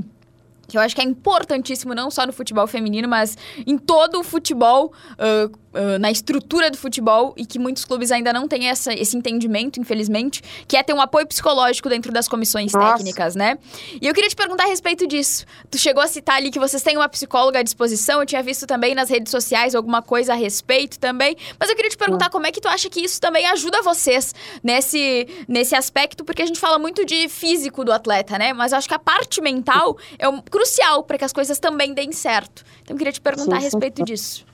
que 0.67 0.77
eu 0.77 0.81
acho 0.81 0.95
que 0.95 1.01
é 1.01 1.03
importantíssimo 1.03 1.95
não 1.95 2.11
só 2.11 2.25
no 2.25 2.33
futebol 2.33 2.67
feminino, 2.67 3.07
mas 3.07 3.37
em 3.65 3.77
todo 3.77 4.19
o 4.19 4.23
futebol 4.23 4.91
uh, 5.13 5.51
uh, 5.77 5.99
na 5.99 6.11
estrutura 6.11 6.69
do 6.69 6.77
futebol 6.77 7.33
e 7.37 7.45
que 7.45 7.59
muitos 7.59 7.85
clubes 7.85 8.11
ainda 8.11 8.33
não 8.33 8.47
têm 8.47 8.67
essa, 8.67 8.93
esse 8.93 9.15
entendimento, 9.15 9.79
infelizmente, 9.79 10.41
que 10.67 10.75
é 10.75 10.83
ter 10.83 10.93
um 10.93 11.01
apoio 11.01 11.25
psicológico 11.27 11.87
dentro 11.87 12.11
das 12.11 12.27
comissões 12.27 12.73
Nossa. 12.73 12.97
técnicas, 12.97 13.35
né? 13.35 13.57
E 14.01 14.07
eu 14.07 14.13
queria 14.13 14.29
te 14.29 14.35
perguntar 14.35 14.65
a 14.65 14.67
respeito 14.67 15.07
disso. 15.07 15.45
Tu 15.69 15.77
chegou 15.77 16.03
a 16.03 16.07
citar 16.07 16.37
ali 16.37 16.51
que 16.51 16.59
vocês 16.59 16.81
têm 16.81 16.97
uma 16.97 17.07
psicóloga 17.07 17.59
à 17.59 17.63
disposição, 17.63 18.19
eu 18.19 18.25
tinha 18.25 18.43
visto 18.43 18.65
também 18.65 18.95
nas 18.95 19.09
redes 19.09 19.31
sociais 19.31 19.75
alguma 19.75 20.01
coisa 20.01 20.33
a 20.33 20.35
respeito 20.35 20.99
também, 20.99 21.35
mas 21.59 21.69
eu 21.69 21.75
queria 21.75 21.89
te 21.89 21.97
perguntar 21.97 22.29
como 22.29 22.45
é 22.45 22.51
que 22.51 22.59
tu 22.59 22.67
acha 22.67 22.89
que 22.89 22.99
isso 22.99 23.21
também 23.21 23.45
ajuda 23.47 23.81
vocês 23.81 24.33
nesse, 24.63 25.27
nesse 25.47 25.75
aspecto, 25.75 26.25
porque 26.25 26.41
a 26.41 26.45
gente 26.45 26.59
fala 26.59 26.79
muito 26.79 27.05
de 27.05 27.29
físico 27.29 27.85
do 27.85 27.91
atleta, 27.91 28.37
né? 28.37 28.53
Mas 28.53 28.71
eu 28.71 28.77
acho 28.77 28.87
que 28.87 28.93
a 28.93 28.99
parte 28.99 29.41
mental 29.41 29.97
é 30.17 30.27
crucial 30.57 31.03
para 31.03 31.19
que 31.19 31.23
as 31.23 31.31
coisas 31.31 31.59
também 31.59 31.93
deem 31.93 32.11
certo. 32.11 32.65
Então 32.81 32.95
eu 32.95 32.97
queria 32.97 33.13
te 33.13 33.21
perguntar 33.21 33.57
sim, 33.57 33.61
sim. 33.61 33.67
a 33.67 33.69
respeito 33.69 34.03
disso. 34.03 34.45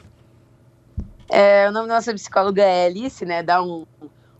É, 1.29 1.69
o 1.69 1.71
nome 1.71 1.87
da 1.87 1.95
nossa 1.95 2.13
psicóloga 2.13 2.61
é 2.61 2.87
Alice, 2.87 3.25
né? 3.25 3.41
Dá 3.41 3.63
um, 3.63 3.85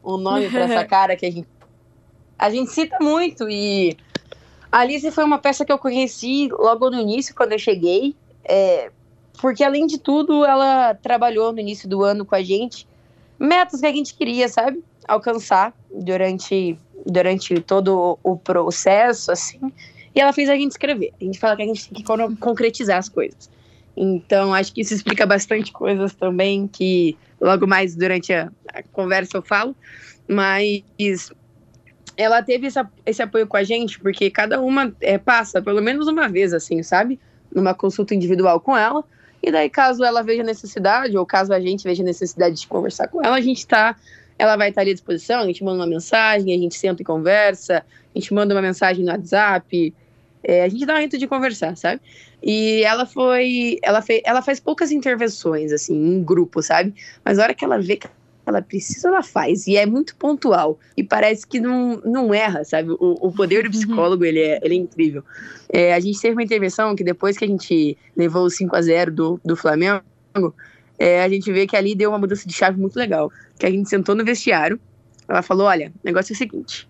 um 0.04 0.18
nome 0.18 0.50
para 0.50 0.62
essa 0.62 0.84
cara 0.86 1.16
que 1.16 1.26
a 1.26 1.32
gente, 1.32 1.48
a 2.38 2.50
gente 2.50 2.70
cita 2.70 2.98
muito. 3.00 3.50
E 3.50 3.96
a 4.70 4.80
Alice 4.80 5.10
foi 5.12 5.24
uma 5.24 5.40
peça 5.40 5.64
que 5.64 5.72
eu 5.72 5.80
conheci 5.80 6.50
logo 6.52 6.90
no 6.90 7.00
início, 7.00 7.34
quando 7.34 7.54
eu 7.54 7.60
cheguei. 7.60 8.14
É, 8.44 8.92
porque, 9.40 9.64
além 9.64 9.88
de 9.88 9.98
tudo, 9.98 10.44
ela 10.44 10.94
trabalhou 10.96 11.54
no 11.54 11.60
início 11.62 11.88
do 11.88 12.04
ano 12.04 12.26
com 12.26 12.36
a 12.36 12.44
gente 12.44 12.86
metas 13.40 13.80
que 13.80 13.86
a 13.86 13.92
gente 13.92 14.14
queria, 14.14 14.50
sabe? 14.50 14.84
Alcançar 15.08 15.74
durante, 15.90 16.78
durante 17.06 17.60
todo 17.62 18.20
o 18.22 18.38
processo, 18.38 19.32
assim. 19.32 19.72
E 20.16 20.22
ela 20.22 20.32
fez 20.32 20.50
a 20.50 20.56
gente 20.56 20.72
escrever. 20.72 21.12
A 21.20 21.24
gente 21.24 21.40
fala 21.40 21.56
que 21.56 21.64
a 21.64 21.66
gente 21.66 21.90
tem 21.90 22.04
que 22.04 22.36
concretizar 22.38 22.98
as 22.98 23.10
coisas. 23.10 23.50
Então, 23.96 24.54
acho 24.54 24.74
que 24.74 24.82
isso 24.82 24.94
explica 24.94 25.26
bastante 25.26 25.72
coisas 25.72 26.14
também, 26.14 26.68
que 26.68 27.18
logo 27.40 27.68
mais 27.68 27.96
durante 27.96 28.34
a, 28.34 28.52
a 28.74 28.84
conversa 28.84 29.38
eu 29.38 29.42
falo. 29.42 29.76
Mas 30.28 30.84
ela 32.18 32.42
teve 32.42 32.68
essa, 32.68 32.90
esse 33.06 33.22
apoio 33.22 33.48
com 33.48 33.58
a 33.58 33.64
gente, 33.64 34.00
porque 34.00 34.30
cada 34.30 34.62
uma 34.62 34.94
é, 35.02 35.18
passa 35.18 35.62
pelo 35.62 35.82
menos 35.82 36.08
uma 36.08 36.28
vez, 36.28 36.54
assim, 36.54 36.82
sabe? 36.84 37.20
Numa 37.54 37.74
consulta 37.74 38.16
individual 38.16 38.60
com 38.60 38.78
ela. 38.78 39.04
E 39.42 39.52
daí, 39.52 39.70
caso 39.70 40.04
ela 40.04 40.22
veja 40.22 40.42
necessidade, 40.42 41.18
ou 41.18 41.26
caso 41.26 41.54
a 41.54 41.60
gente 41.60 41.84
veja 41.84 42.02
necessidade 42.02 42.56
de 42.56 42.68
conversar 42.68 43.08
com 43.08 43.24
ela, 43.24 43.36
a 43.36 43.42
gente 43.42 43.68
tá. 43.68 43.96
Ela 44.40 44.56
vai 44.56 44.70
estar 44.70 44.82
ali 44.82 44.92
à 44.92 44.94
disposição, 44.94 45.42
a 45.42 45.46
gente 45.46 45.64
manda 45.64 45.80
uma 45.80 45.88
mensagem, 45.88 46.54
a 46.56 46.58
gente 46.58 46.76
senta 46.76 47.02
e 47.02 47.06
conversa, 47.06 47.86
a 48.16 48.20
gente 48.20 48.34
manda 48.34 48.56
uma 48.56 48.62
mensagem 48.62 49.06
no 49.06 49.12
WhatsApp, 49.12 49.94
é, 50.44 50.64
a 50.64 50.70
gente 50.70 50.86
dá 50.86 50.96
um 50.96 50.98
jeito 50.98 51.18
de 51.18 51.28
conversar, 51.28 51.78
sabe? 51.78 52.02
E 52.42 52.84
ela 52.84 53.06
foi. 53.06 53.80
Ela, 53.82 54.02
fez, 54.02 54.22
ela 54.26 54.42
faz 54.42 54.60
poucas 54.60 54.92
intervenções, 54.92 55.72
assim, 55.72 55.96
em 55.96 56.24
grupo, 56.24 56.62
sabe? 56.62 56.94
Mas 57.24 57.40
a 57.40 57.44
hora 57.44 57.54
que 57.54 57.64
ela 57.64 57.80
vê 57.80 57.96
que 57.96 58.08
ela 58.46 58.62
precisa, 58.62 59.08
ela 59.08 59.24
faz. 59.24 59.68
E 59.68 59.78
é 59.78 59.86
muito 59.86 60.16
pontual. 60.18 60.78
E 60.98 61.04
parece 61.04 61.48
que 61.48 61.62
não, 61.62 62.02
não 62.04 62.34
erra, 62.34 62.66
sabe? 62.66 62.92
O, 62.92 63.28
o 63.28 63.32
poder 63.32 63.64
do 63.64 63.66
uhum. 63.68 63.72
psicólogo, 63.72 64.26
ele 64.26 64.42
é, 64.42 64.60
ele 64.62 64.76
é 64.76 64.78
incrível. 64.78 65.24
É, 65.70 65.94
a 65.94 66.00
gente 66.00 66.20
teve 66.20 66.34
uma 66.34 66.44
intervenção 66.44 66.94
que 66.96 67.04
depois 67.04 67.38
que 67.38 67.46
a 67.46 67.48
gente 67.48 67.98
levou 68.16 68.44
o 68.44 68.50
5 68.50 68.76
a 68.76 68.82
0 68.82 69.12
do, 69.12 69.42
do 69.46 69.56
Flamengo, 69.56 70.04
é, 71.00 71.24
a 71.24 71.30
gente 71.30 71.52
vê 71.54 71.66
que 71.66 71.78
ali 71.78 71.96
deu 71.96 72.10
uma 72.10 72.20
mudança 72.20 72.46
de 72.46 72.54
chave 72.54 72.80
muito 72.80 72.98
legal. 72.98 73.32
Que 73.58 73.66
a 73.66 73.72
gente 73.72 73.90
sentou 73.90 74.14
no 74.14 74.26
vestiário, 74.26 74.78
ela 75.28 75.42
falou: 75.42 75.68
olha, 75.68 75.94
o 76.04 76.06
negócio 76.06 76.34
é 76.34 76.36
o 76.36 76.38
seguinte. 76.38 76.88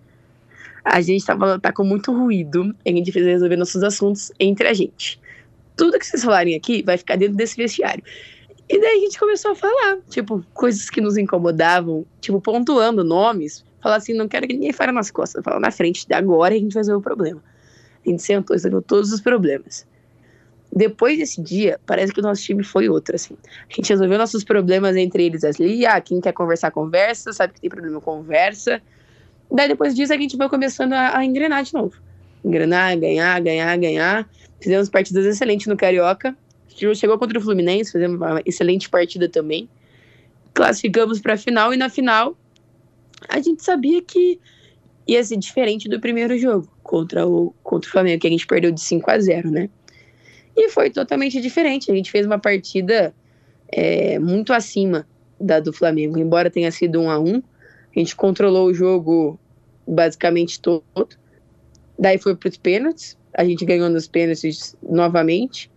A 0.84 1.00
gente 1.00 1.24
tá, 1.24 1.58
tá 1.58 1.72
com 1.72 1.84
muito 1.84 2.12
ruído, 2.12 2.74
a 2.84 2.90
gente 2.90 3.10
precisa 3.10 3.30
resolver 3.30 3.56
nossos 3.56 3.82
assuntos 3.82 4.30
entre 4.38 4.68
a 4.68 4.74
gente 4.74 5.18
tudo 5.76 5.98
que 5.98 6.06
vocês 6.06 6.22
falarem 6.22 6.54
aqui 6.54 6.82
vai 6.82 6.96
ficar 6.96 7.16
dentro 7.16 7.36
desse 7.36 7.56
vestiário. 7.56 8.02
E 8.68 8.80
daí 8.80 8.96
a 8.96 9.00
gente 9.00 9.18
começou 9.18 9.52
a 9.52 9.54
falar, 9.54 9.98
tipo, 10.08 10.44
coisas 10.54 10.88
que 10.88 11.00
nos 11.00 11.16
incomodavam, 11.16 12.06
tipo, 12.20 12.40
pontuando 12.40 13.04
nomes. 13.04 13.64
Falar 13.82 13.96
assim, 13.96 14.14
não 14.14 14.26
quero 14.26 14.46
que 14.46 14.54
ninguém 14.54 14.72
fale 14.72 14.92
nas 14.92 15.10
costas. 15.10 15.44
Falar 15.44 15.60
na 15.60 15.70
frente, 15.70 16.06
de 16.06 16.14
agora 16.14 16.54
a 16.54 16.58
gente 16.58 16.72
vai 16.72 16.80
resolver 16.80 17.00
o 17.00 17.02
problema. 17.02 17.42
A 18.04 18.08
gente 18.08 18.22
sentou 18.22 18.54
e 18.54 18.56
resolveu 18.56 18.80
todos 18.80 19.12
os 19.12 19.20
problemas. 19.20 19.86
Depois 20.74 21.18
desse 21.18 21.42
dia, 21.42 21.78
parece 21.86 22.12
que 22.12 22.20
o 22.20 22.22
nosso 22.22 22.42
time 22.42 22.64
foi 22.64 22.88
outro, 22.88 23.14
assim. 23.14 23.36
A 23.70 23.74
gente 23.74 23.90
resolveu 23.90 24.16
nossos 24.16 24.42
problemas 24.42 24.96
entre 24.96 25.26
eles 25.26 25.44
ali. 25.44 25.84
Ah, 25.84 26.00
quem 26.00 26.20
quer 26.20 26.32
conversar, 26.32 26.70
conversa. 26.70 27.32
Sabe 27.32 27.52
que 27.52 27.60
tem 27.60 27.70
problema, 27.70 28.00
conversa. 28.00 28.82
Daí 29.54 29.68
depois 29.68 29.94
disso 29.94 30.12
a 30.12 30.16
gente 30.16 30.36
foi 30.36 30.48
começando 30.48 30.94
a, 30.94 31.18
a 31.18 31.24
engrenar 31.24 31.62
de 31.62 31.72
novo. 31.72 31.94
Engrenar, 32.44 32.98
ganhar, 32.98 33.40
ganhar, 33.40 33.76
ganhar. 33.78 34.28
Fizemos 34.60 34.88
partidas 34.88 35.24
excelentes 35.24 35.68
no 35.68 35.76
Carioca. 35.76 36.36
Chegou 36.96 37.16
contra 37.16 37.38
o 37.38 37.40
Fluminense, 37.40 37.92
fizemos 37.92 38.16
uma 38.16 38.42
excelente 38.44 38.88
partida 38.90 39.28
também. 39.28 39.68
Classificamos 40.52 41.20
para 41.20 41.34
a 41.34 41.36
final 41.36 41.72
e 41.72 41.76
na 41.76 41.88
final 41.88 42.36
a 43.28 43.40
gente 43.40 43.62
sabia 43.62 44.02
que 44.02 44.40
ia 45.06 45.22
ser 45.22 45.36
diferente 45.36 45.88
do 45.88 46.00
primeiro 46.00 46.36
jogo 46.36 46.68
contra 46.82 47.24
o, 47.24 47.54
contra 47.62 47.88
o 47.88 47.92
Flamengo, 47.92 48.20
que 48.20 48.26
a 48.26 48.30
gente 48.30 48.46
perdeu 48.46 48.72
de 48.72 48.80
5 48.80 49.08
a 49.08 49.18
0, 49.20 49.50
né? 49.50 49.70
E 50.56 50.68
foi 50.68 50.90
totalmente 50.90 51.40
diferente. 51.40 51.92
A 51.92 51.94
gente 51.94 52.10
fez 52.10 52.26
uma 52.26 52.40
partida 52.40 53.14
é, 53.68 54.18
muito 54.18 54.52
acima 54.52 55.06
da 55.40 55.60
do 55.60 55.72
Flamengo, 55.72 56.18
embora 56.18 56.50
tenha 56.50 56.72
sido 56.72 57.00
um 57.00 57.08
a 57.08 57.20
um. 57.20 57.40
A 57.94 57.98
gente 57.98 58.16
controlou 58.16 58.66
o 58.66 58.74
jogo 58.74 59.38
basicamente 59.86 60.60
todo. 60.60 60.84
Daí 61.98 62.18
foi 62.18 62.34
para 62.34 62.48
os 62.48 62.56
pênaltis 62.56 63.16
a 63.34 63.44
gente 63.44 63.64
ganhou 63.64 63.90
nos 63.90 64.06
pênaltis 64.06 64.76
novamente. 64.82 65.70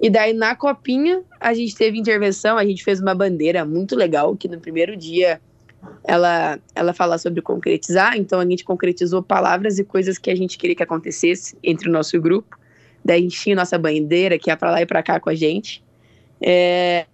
E 0.00 0.08
daí 0.08 0.32
na 0.32 0.54
copinha 0.54 1.22
a 1.40 1.52
gente 1.52 1.74
teve 1.74 1.98
intervenção, 1.98 2.56
a 2.56 2.64
gente 2.64 2.84
fez 2.84 3.00
uma 3.00 3.14
bandeira 3.14 3.64
muito 3.64 3.96
legal, 3.96 4.36
que 4.36 4.48
no 4.48 4.60
primeiro 4.60 4.96
dia 4.96 5.40
ela, 6.04 6.58
ela 6.74 6.92
fala 6.92 7.18
sobre 7.18 7.42
concretizar, 7.42 8.16
então 8.16 8.40
a 8.40 8.46
gente 8.46 8.64
concretizou 8.64 9.22
palavras 9.22 9.78
e 9.78 9.84
coisas 9.84 10.18
que 10.18 10.30
a 10.30 10.34
gente 10.34 10.58
queria 10.58 10.76
que 10.76 10.82
acontecesse 10.82 11.56
entre 11.62 11.88
o 11.88 11.92
nosso 11.92 12.20
grupo. 12.20 12.56
Daí 13.04 13.26
tinha 13.28 13.56
nossa 13.56 13.78
bandeira, 13.78 14.38
que 14.38 14.50
ia 14.50 14.56
para 14.56 14.70
lá 14.70 14.82
e 14.82 14.86
para 14.86 15.02
cá 15.02 15.18
com 15.18 15.30
a 15.30 15.34
gente. 15.34 15.82
É, 16.40 17.06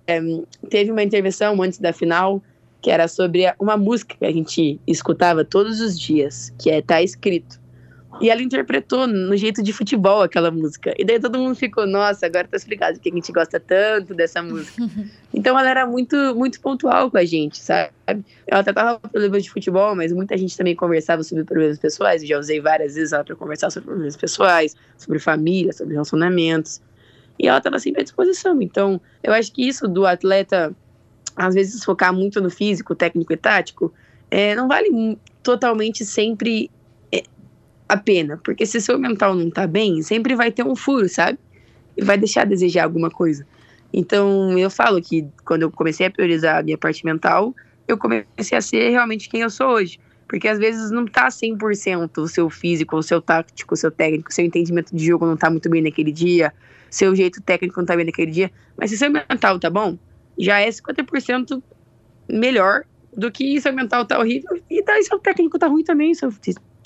teve 0.69 0.91
uma 0.91 1.03
intervenção 1.03 1.61
antes 1.63 1.79
da 1.79 1.93
final, 1.93 2.43
que 2.83 2.91
era 2.91 3.07
sobre 3.07 3.45
uma 3.59 3.77
música 3.77 4.17
que 4.19 4.27
a 4.27 4.33
gente 4.33 4.79
escutava 4.87 5.45
todos 5.45 5.81
os 5.81 5.99
dias, 5.99 6.53
que 6.59 6.69
é 6.69 6.83
Tá 6.83 7.01
Escrito. 7.01 7.63
E 8.21 8.29
ela 8.29 8.43
interpretou 8.43 9.07
no 9.07 9.37
jeito 9.37 9.63
de 9.63 9.73
futebol 9.73 10.21
aquela 10.23 10.51
música. 10.51 10.93
E 10.99 11.05
daí 11.05 11.19
todo 11.19 11.39
mundo 11.39 11.55
ficou, 11.55 11.87
nossa, 11.87 12.27
agora 12.27 12.47
tá 12.47 12.57
explicado 12.57 12.95
porque 12.95 13.09
a 13.09 13.15
gente 13.15 13.33
gosta 13.33 13.59
tanto 13.59 14.15
dessa 14.15 14.43
música. 14.43 14.83
então 15.33 15.59
ela 15.59 15.71
era 15.71 15.87
muito, 15.87 16.17
muito 16.35 16.61
pontual 16.61 17.11
com 17.11 17.17
a 17.17 17.25
gente, 17.25 17.59
sabe? 17.59 17.91
Ela 18.47 18.63
tratava 18.63 19.01
problemas 19.01 19.43
de 19.45 19.51
futebol, 19.51 19.95
mas 19.97 20.13
muita 20.13 20.37
gente 20.37 20.57
também 20.57 20.77
conversava 20.77 21.23
sobre 21.23 21.45
problemas 21.45 21.79
pessoais. 21.79 22.23
Eu 22.23 22.29
já 22.29 22.39
usei 22.39 22.61
várias 22.61 22.95
vezes 22.97 23.13
ela 23.13 23.25
para 23.25 23.35
conversar 23.35 23.71
sobre 23.71 23.89
problemas 23.89 24.17
pessoais, 24.17 24.77
sobre 24.99 25.19
família, 25.19 25.73
sobre 25.73 25.95
relacionamentos. 25.95 26.83
E 27.39 27.49
ela 27.49 27.59
estava 27.59 27.79
sempre 27.79 28.03
à 28.03 28.05
disposição. 28.05 28.61
Então, 28.61 29.01
eu 29.23 29.33
acho 29.33 29.53
que 29.53 29.67
isso 29.67 29.89
do 29.89 30.07
atleta, 30.07 30.75
às 31.37 31.55
vezes, 31.55 31.85
focar 31.85 32.13
muito 32.13 32.41
no 32.41 32.51
físico, 32.51 32.95
técnico 32.95 33.33
e 33.33 33.37
tático, 33.37 33.93
é, 34.31 34.55
não 34.55 34.69
vale 34.69 35.19
totalmente 35.43 36.05
sempre 36.05 36.71
a 37.93 37.97
pena. 37.97 38.41
Porque 38.43 38.65
se 38.65 38.81
seu 38.81 38.99
mental 38.99 39.35
não 39.35 39.51
tá 39.51 39.67
bem, 39.67 40.03
sempre 40.03 40.35
vai 40.35 40.51
ter 40.51 40.65
um 40.65 40.75
furo, 40.75 41.09
sabe? 41.09 41.39
E 41.97 42.03
vai 42.03 42.17
deixar 42.17 42.43
a 42.43 42.45
desejar 42.45 42.85
alguma 42.85 43.11
coisa. 43.11 43.47
Então, 43.93 44.59
eu 44.59 44.71
falo 44.71 45.01
que 45.03 45.27
quando 45.45 45.63
eu 45.63 45.71
comecei 45.71 46.07
a 46.07 46.11
priorizar 46.11 46.59
a 46.59 46.63
minha 46.63 46.79
parte 46.79 47.05
mental, 47.05 47.55
eu 47.87 47.99
comecei 47.99 48.57
a 48.57 48.61
ser 48.61 48.89
realmente 48.91 49.29
quem 49.29 49.43
eu 49.43 49.51
sou 49.51 49.69
hoje. 49.69 50.01
Porque 50.27 50.49
às 50.49 50.59
vezes 50.59 50.91
não 50.91 51.05
tá 51.05 51.29
100% 51.29 52.19
o 52.19 52.27
seu 52.27 52.49
físico, 52.49 52.97
o 52.97 53.03
seu 53.03 53.21
tático, 53.21 53.75
o 53.75 53.77
seu 53.77 53.91
técnico, 53.91 54.31
o 54.31 54.33
seu 54.33 54.45
entendimento 54.45 54.97
de 54.97 55.05
jogo 55.05 55.27
não 55.27 55.37
tá 55.37 55.51
muito 55.51 55.69
bem 55.69 55.83
naquele 55.83 56.11
dia, 56.11 56.55
seu 56.89 57.15
jeito 57.15 57.43
técnico 57.43 57.79
não 57.79 57.85
tá 57.85 57.95
bem 57.95 58.07
naquele 58.07 58.31
dia. 58.31 58.51
Mas 58.79 58.89
se 58.89 58.97
seu 58.97 59.11
mental 59.11 59.59
tá 59.59 59.69
bom, 59.69 59.99
já 60.43 60.61
é 60.61 60.69
50% 60.69 61.63
melhor 62.29 62.85
do 63.17 63.31
que 63.31 63.61
seu 63.61 63.73
mental 63.73 64.05
tá 64.05 64.19
horrível 64.19 64.61
e 64.69 64.83
daí 64.83 65.03
seu 65.05 65.19
técnico 65.19 65.59
tá 65.59 65.69
ruim 65.69 65.85
também, 65.85 66.15
seu 66.15 66.33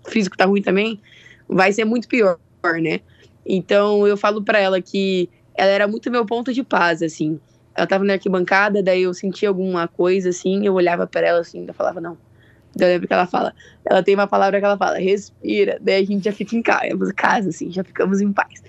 físico 0.07 0.37
tá 0.37 0.45
ruim 0.45 0.61
também, 0.61 1.01
vai 1.49 1.73
ser 1.73 1.85
muito 1.85 2.07
pior, 2.07 2.39
né? 2.83 3.01
Então 3.45 4.07
eu 4.07 4.17
falo 4.17 4.43
para 4.43 4.59
ela 4.59 4.81
que 4.81 5.31
ela 5.55 5.71
era 5.71 5.89
muito 5.89 6.11
meu 6.11 6.27
ponto 6.27 6.53
de 6.53 6.63
paz, 6.63 7.03
assim. 7.03 7.41
Ela 7.75 7.87
tava 7.87 8.05
na 8.05 8.15
arquibancada, 8.15 8.83
daí 8.83 9.03
eu 9.03 9.15
sentia 9.15 9.49
alguma 9.49 9.87
coisa 9.89 10.31
assim, 10.31 10.67
eu 10.67 10.75
olhava 10.75 11.07
para 11.07 11.27
ela 11.27 11.41
assim, 11.41 11.65
eu 11.67 11.75
falava, 11.75 12.01
não. 12.01 12.19
Daí 12.75 12.89
eu 12.89 12.93
lembro 12.95 13.09
que 13.09 13.15
ela 13.15 13.27
fala, 13.27 13.55
ela 13.85 14.03
tem 14.03 14.15
uma 14.15 14.27
palavra 14.27 14.59
que 14.59 14.67
ela 14.67 14.77
fala, 14.77 14.99
respira, 14.99 15.79
daí 15.81 16.03
a 16.03 16.07
gente 16.07 16.25
já 16.25 16.33
fica 16.33 16.57
em 16.57 16.63
casa, 16.63 17.15
casa 17.15 17.49
assim, 17.49 17.71
já 17.71 17.83
ficamos 17.83 18.21
em 18.21 18.33
paz. 18.33 18.63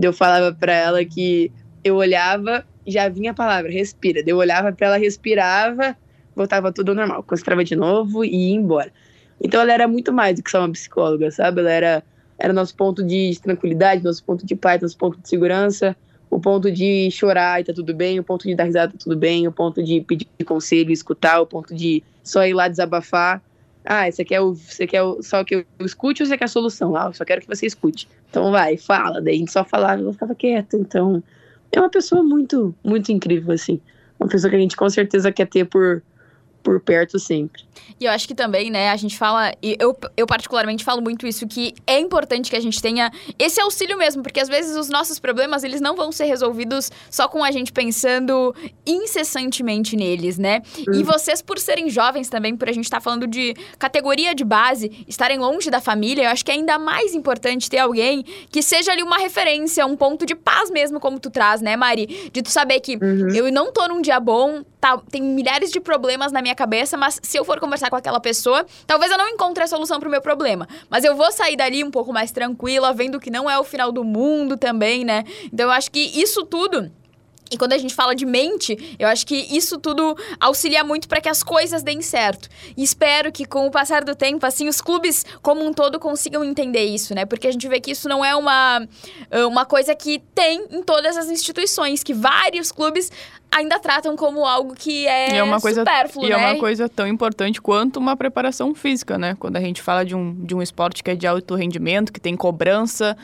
Eu 0.00 0.12
falava 0.12 0.52
para 0.52 0.72
ela 0.72 1.04
que 1.04 1.52
eu 1.84 1.96
olhava, 1.96 2.64
já 2.86 3.08
vinha 3.08 3.30
a 3.30 3.34
palavra, 3.34 3.70
respira. 3.70 4.22
Eu 4.26 4.36
olhava 4.36 4.72
para 4.72 4.88
ela, 4.88 4.96
respirava, 4.96 5.96
voltava 6.34 6.72
tudo 6.72 6.94
normal, 6.94 7.22
concentrava 7.22 7.64
de 7.64 7.76
novo 7.76 8.24
e 8.24 8.50
ia 8.50 8.54
embora. 8.54 8.92
Então 9.40 9.60
ela 9.60 9.72
era 9.72 9.88
muito 9.88 10.12
mais 10.12 10.36
do 10.36 10.42
que 10.42 10.50
só 10.50 10.60
uma 10.60 10.72
psicóloga, 10.72 11.30
sabe? 11.30 11.60
Ela 11.60 11.70
era, 11.70 12.02
era 12.38 12.52
nosso 12.52 12.74
ponto 12.74 13.02
de 13.02 13.38
tranquilidade, 13.42 14.04
nosso 14.04 14.24
ponto 14.24 14.46
de 14.46 14.54
paz, 14.54 14.80
nosso 14.80 14.96
ponto 14.96 15.20
de 15.20 15.28
segurança, 15.28 15.96
o 16.30 16.40
ponto 16.40 16.70
de 16.70 17.10
chorar 17.10 17.60
e 17.60 17.64
tá 17.64 17.72
tudo 17.72 17.94
bem, 17.94 18.18
o 18.18 18.24
ponto 18.24 18.46
de 18.46 18.54
dar 18.54 18.64
risada 18.64 18.92
tá 18.92 18.98
tudo 18.98 19.16
bem, 19.16 19.46
o 19.46 19.52
ponto 19.52 19.82
de 19.82 20.00
pedir 20.00 20.26
conselho 20.46 20.90
e 20.90 20.92
escutar, 20.92 21.40
o 21.40 21.46
ponto 21.46 21.74
de 21.74 22.02
só 22.22 22.46
ir 22.46 22.54
lá 22.54 22.68
desabafar. 22.68 23.42
Ah, 23.84 24.10
você 24.10 24.24
quer, 24.24 24.40
você 24.40 24.86
quer 24.86 25.02
só 25.20 25.42
que 25.42 25.56
eu 25.56 25.64
escute 25.80 26.22
ou 26.22 26.28
você 26.28 26.38
quer 26.38 26.44
a 26.44 26.48
solução? 26.48 26.96
Ah, 26.96 27.06
eu 27.06 27.12
só 27.12 27.24
quero 27.24 27.40
que 27.40 27.48
você 27.48 27.66
escute. 27.66 28.08
Então 28.30 28.50
vai, 28.52 28.76
fala. 28.76 29.20
Daí 29.20 29.34
a 29.34 29.38
gente 29.38 29.50
só 29.52 29.64
falava 29.64 30.00
e 30.00 30.04
ela 30.04 30.12
ficava 30.12 30.34
quieta. 30.34 30.76
Então 30.76 31.22
é 31.72 31.80
uma 31.80 31.90
pessoa 31.90 32.22
muito, 32.22 32.74
muito 32.84 33.10
incrível, 33.10 33.52
assim. 33.52 33.80
Uma 34.20 34.28
pessoa 34.28 34.50
que 34.50 34.56
a 34.56 34.60
gente 34.60 34.76
com 34.76 34.88
certeza 34.88 35.32
quer 35.32 35.48
ter 35.48 35.64
por, 35.64 36.02
por 36.62 36.80
perto 36.80 37.18
sempre. 37.18 37.64
E 38.00 38.04
eu 38.04 38.10
acho 38.10 38.26
que 38.26 38.34
também, 38.34 38.70
né, 38.70 38.90
a 38.90 38.96
gente 38.96 39.16
fala, 39.16 39.52
e 39.62 39.76
eu, 39.78 39.96
eu 40.16 40.26
particularmente 40.26 40.84
falo 40.84 41.00
muito 41.00 41.26
isso, 41.26 41.46
que 41.46 41.74
é 41.86 41.98
importante 41.98 42.50
que 42.50 42.56
a 42.56 42.60
gente 42.60 42.80
tenha 42.80 43.10
esse 43.38 43.60
auxílio 43.60 43.96
mesmo, 43.96 44.22
porque 44.22 44.40
às 44.40 44.48
vezes 44.48 44.76
os 44.76 44.88
nossos 44.88 45.18
problemas, 45.18 45.64
eles 45.64 45.80
não 45.80 45.94
vão 45.94 46.10
ser 46.10 46.24
resolvidos 46.24 46.90
só 47.10 47.28
com 47.28 47.44
a 47.44 47.50
gente 47.50 47.72
pensando 47.72 48.54
incessantemente 48.86 49.96
neles, 49.96 50.38
né? 50.38 50.62
Hum. 50.78 50.94
E 50.94 51.02
vocês, 51.02 51.40
por 51.40 51.58
serem 51.58 51.88
jovens 51.88 52.28
também, 52.28 52.56
por 52.56 52.68
a 52.68 52.72
gente 52.72 52.84
estar 52.84 52.98
tá 52.98 53.00
falando 53.00 53.26
de 53.26 53.54
categoria 53.78 54.34
de 54.34 54.44
base, 54.44 55.04
estarem 55.06 55.38
longe 55.38 55.70
da 55.70 55.80
família, 55.80 56.24
eu 56.24 56.30
acho 56.30 56.44
que 56.44 56.50
é 56.50 56.54
ainda 56.54 56.78
mais 56.78 57.14
importante 57.14 57.70
ter 57.70 57.78
alguém 57.78 58.24
que 58.50 58.62
seja 58.62 58.92
ali 58.92 59.02
uma 59.02 59.18
referência, 59.18 59.86
um 59.86 59.96
ponto 59.96 60.26
de 60.26 60.34
paz 60.34 60.70
mesmo, 60.70 60.98
como 61.00 61.18
tu 61.18 61.30
traz, 61.30 61.60
né, 61.60 61.76
Mari? 61.76 62.30
De 62.32 62.42
tu 62.42 62.50
saber 62.50 62.80
que 62.80 62.96
uhum. 62.96 63.34
eu 63.34 63.52
não 63.52 63.72
tô 63.72 63.86
num 63.88 64.00
dia 64.00 64.18
bom, 64.18 64.62
tá, 64.80 64.98
tem 65.10 65.22
milhares 65.22 65.70
de 65.70 65.80
problemas 65.80 66.32
na 66.32 66.42
minha 66.42 66.54
cabeça, 66.54 66.96
mas 66.96 67.20
se 67.22 67.36
eu 67.36 67.44
for 67.44 67.60
conversar 67.72 67.88
com 67.88 67.96
aquela 67.96 68.20
pessoa, 68.20 68.66
talvez 68.86 69.10
eu 69.10 69.16
não 69.16 69.28
encontre 69.28 69.64
a 69.64 69.66
solução 69.66 69.98
pro 69.98 70.10
meu 70.10 70.20
problema. 70.20 70.68
Mas 70.90 71.04
eu 71.04 71.16
vou 71.16 71.32
sair 71.32 71.56
dali 71.56 71.82
um 71.82 71.90
pouco 71.90 72.12
mais 72.12 72.30
tranquila, 72.30 72.92
vendo 72.92 73.18
que 73.18 73.30
não 73.30 73.48
é 73.48 73.58
o 73.58 73.64
final 73.64 73.90
do 73.90 74.04
mundo 74.04 74.56
também, 74.58 75.04
né? 75.04 75.24
Então 75.50 75.66
eu 75.66 75.70
acho 75.70 75.90
que 75.90 75.98
isso 75.98 76.44
tudo 76.44 76.90
e 77.50 77.58
quando 77.58 77.74
a 77.74 77.78
gente 77.78 77.94
fala 77.94 78.14
de 78.14 78.24
mente, 78.24 78.96
eu 78.98 79.06
acho 79.06 79.26
que 79.26 79.36
isso 79.54 79.78
tudo 79.78 80.16
auxilia 80.40 80.82
muito 80.82 81.06
para 81.06 81.20
que 81.20 81.28
as 81.28 81.42
coisas 81.42 81.82
deem 81.82 82.00
certo. 82.00 82.48
E 82.74 82.82
espero 82.82 83.30
que 83.30 83.44
com 83.44 83.66
o 83.66 83.70
passar 83.70 84.02
do 84.02 84.14
tempo, 84.14 84.46
assim, 84.46 84.68
os 84.68 84.80
clubes 84.80 85.22
como 85.42 85.62
um 85.62 85.70
todo 85.70 86.00
consigam 86.00 86.42
entender 86.42 86.84
isso, 86.84 87.14
né? 87.14 87.26
Porque 87.26 87.46
a 87.46 87.52
gente 87.52 87.68
vê 87.68 87.78
que 87.78 87.90
isso 87.90 88.08
não 88.08 88.24
é 88.24 88.34
uma, 88.34 88.88
uma 89.46 89.66
coisa 89.66 89.94
que 89.94 90.18
tem 90.34 90.66
em 90.70 90.82
todas 90.82 91.14
as 91.18 91.28
instituições, 91.28 92.02
que 92.02 92.14
vários 92.14 92.72
clubes 92.72 93.12
ainda 93.52 93.78
tratam 93.78 94.16
como 94.16 94.44
algo 94.46 94.74
que 94.74 95.06
é, 95.06 95.36
é 95.36 95.42
uma 95.42 95.60
coisa, 95.60 95.82
supérfluo, 95.82 96.24
e 96.24 96.30
né? 96.30 96.34
é 96.34 96.36
uma 96.36 96.58
coisa 96.58 96.88
tão 96.88 97.06
importante 97.06 97.60
quanto 97.60 97.98
uma 97.98 98.16
preparação 98.16 98.74
física, 98.74 99.18
né? 99.18 99.36
Quando 99.38 99.56
a 99.56 99.60
gente 99.60 99.82
fala 99.82 100.04
de 100.04 100.16
um, 100.16 100.34
de 100.44 100.54
um 100.54 100.62
esporte 100.62 101.04
que 101.04 101.10
é 101.10 101.14
de 101.14 101.26
alto 101.26 101.54
rendimento, 101.54 102.12
que 102.12 102.20
tem 102.20 102.34
cobrança 102.34 103.16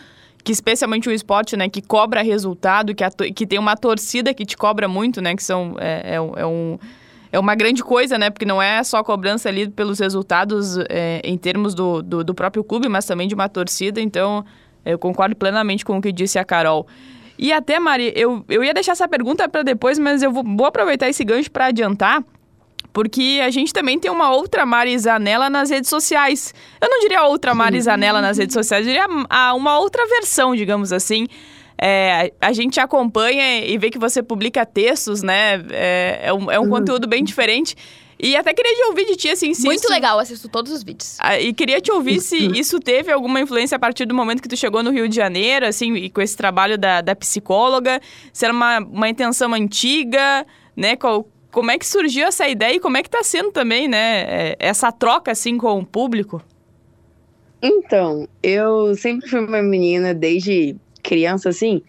que 0.44 0.52
especialmente 0.52 1.08
o 1.08 1.12
esporte, 1.12 1.56
né, 1.56 1.68
que 1.68 1.82
cobra 1.82 2.22
resultado, 2.22 2.94
que, 2.94 3.04
a, 3.04 3.10
que 3.10 3.46
tem 3.46 3.58
uma 3.58 3.76
torcida 3.76 4.32
que 4.32 4.46
te 4.46 4.56
cobra 4.56 4.88
muito, 4.88 5.20
né, 5.20 5.36
que 5.36 5.42
são, 5.42 5.76
é, 5.78 6.14
é, 6.14 6.14
é 6.14 6.46
um... 6.46 6.78
É 7.30 7.38
uma 7.38 7.54
grande 7.54 7.84
coisa, 7.84 8.16
né? 8.16 8.30
Porque 8.30 8.46
não 8.46 8.62
é 8.62 8.82
só 8.82 9.04
cobrança 9.04 9.50
ali 9.50 9.68
pelos 9.68 9.98
resultados 9.98 10.78
é, 10.88 11.20
em 11.22 11.36
termos 11.36 11.74
do, 11.74 12.00
do, 12.00 12.24
do, 12.24 12.34
próprio 12.34 12.64
clube, 12.64 12.88
mas 12.88 13.04
também 13.04 13.28
de 13.28 13.34
uma 13.34 13.50
torcida. 13.50 14.00
Então, 14.00 14.46
eu 14.82 14.98
concordo 14.98 15.36
plenamente 15.36 15.84
com 15.84 15.98
o 15.98 16.00
que 16.00 16.10
disse 16.10 16.38
a 16.38 16.44
Carol. 16.46 16.86
E 17.38 17.52
até, 17.52 17.78
Mari, 17.78 18.12
eu, 18.16 18.44
eu 18.48 18.64
ia 18.64 18.74
deixar 18.74 18.92
essa 18.92 19.06
pergunta 19.06 19.48
para 19.48 19.62
depois, 19.62 19.98
mas 19.98 20.22
eu 20.22 20.32
vou, 20.32 20.42
vou 20.42 20.66
aproveitar 20.66 21.08
esse 21.08 21.24
gancho 21.24 21.50
para 21.50 21.66
adiantar 21.66 22.24
porque 22.92 23.40
a 23.44 23.50
gente 23.50 23.72
também 23.72 23.96
tem 23.96 24.10
uma 24.10 24.32
outra 24.32 24.66
Mari 24.66 24.98
Zanella 24.98 25.48
nas 25.48 25.70
redes 25.70 25.88
sociais. 25.88 26.52
Eu 26.80 26.88
não 26.88 26.98
diria 26.98 27.22
outra 27.22 27.54
Mari 27.54 27.80
Zanella 27.80 28.20
nas 28.20 28.38
redes 28.38 28.54
sociais, 28.54 28.84
eu 28.84 28.92
diria 28.92 29.06
uma 29.54 29.78
outra 29.78 30.04
versão, 30.08 30.56
digamos 30.56 30.92
assim. 30.92 31.28
É, 31.80 32.32
a 32.40 32.52
gente 32.52 32.80
acompanha 32.80 33.64
e 33.64 33.78
vê 33.78 33.88
que 33.88 33.98
você 33.98 34.20
publica 34.20 34.66
textos, 34.66 35.22
né? 35.22 35.64
É, 35.70 36.22
é 36.24 36.32
um, 36.32 36.50
é 36.50 36.58
um 36.58 36.64
uhum. 36.64 36.70
conteúdo 36.70 37.06
bem 37.06 37.22
diferente. 37.22 37.76
E 38.20 38.34
até 38.34 38.52
queria 38.52 38.74
te 38.74 38.82
ouvir 38.88 39.04
de 39.06 39.16
ti, 39.16 39.30
assim, 39.30 39.54
se 39.54 39.64
Muito 39.64 39.84
isso... 39.84 39.92
legal, 39.92 40.18
assisto 40.18 40.48
todos 40.48 40.72
os 40.72 40.82
vídeos. 40.82 41.16
Ah, 41.20 41.38
e 41.38 41.52
queria 41.52 41.80
te 41.80 41.92
ouvir 41.92 42.20
se 42.20 42.36
isso 42.58 42.80
teve 42.80 43.12
alguma 43.12 43.40
influência 43.40 43.76
a 43.76 43.78
partir 43.78 44.06
do 44.06 44.14
momento 44.14 44.42
que 44.42 44.48
tu 44.48 44.56
chegou 44.56 44.82
no 44.82 44.90
Rio 44.90 45.08
de 45.08 45.14
Janeiro, 45.14 45.64
assim, 45.64 45.94
e 45.94 46.10
com 46.10 46.20
esse 46.20 46.36
trabalho 46.36 46.76
da, 46.76 47.00
da 47.00 47.14
psicóloga. 47.14 48.00
Se 48.32 48.44
era 48.44 48.52
uma, 48.52 48.80
uma 48.80 49.08
intenção 49.08 49.54
antiga, 49.54 50.44
né? 50.76 50.96
Qual, 50.96 51.28
como 51.52 51.70
é 51.70 51.78
que 51.78 51.86
surgiu 51.86 52.26
essa 52.26 52.48
ideia 52.48 52.74
e 52.74 52.80
como 52.80 52.96
é 52.96 53.02
que 53.02 53.08
está 53.08 53.22
sendo 53.22 53.52
também, 53.52 53.86
né? 53.86 54.22
É, 54.22 54.56
essa 54.58 54.90
troca, 54.90 55.30
assim, 55.30 55.56
com 55.56 55.78
o 55.78 55.86
público? 55.86 56.42
Então, 57.62 58.28
eu 58.42 58.96
sempre 58.96 59.28
fui 59.28 59.38
uma 59.38 59.62
menina, 59.62 60.12
desde 60.12 60.74
criança, 61.04 61.50
assim, 61.50 61.82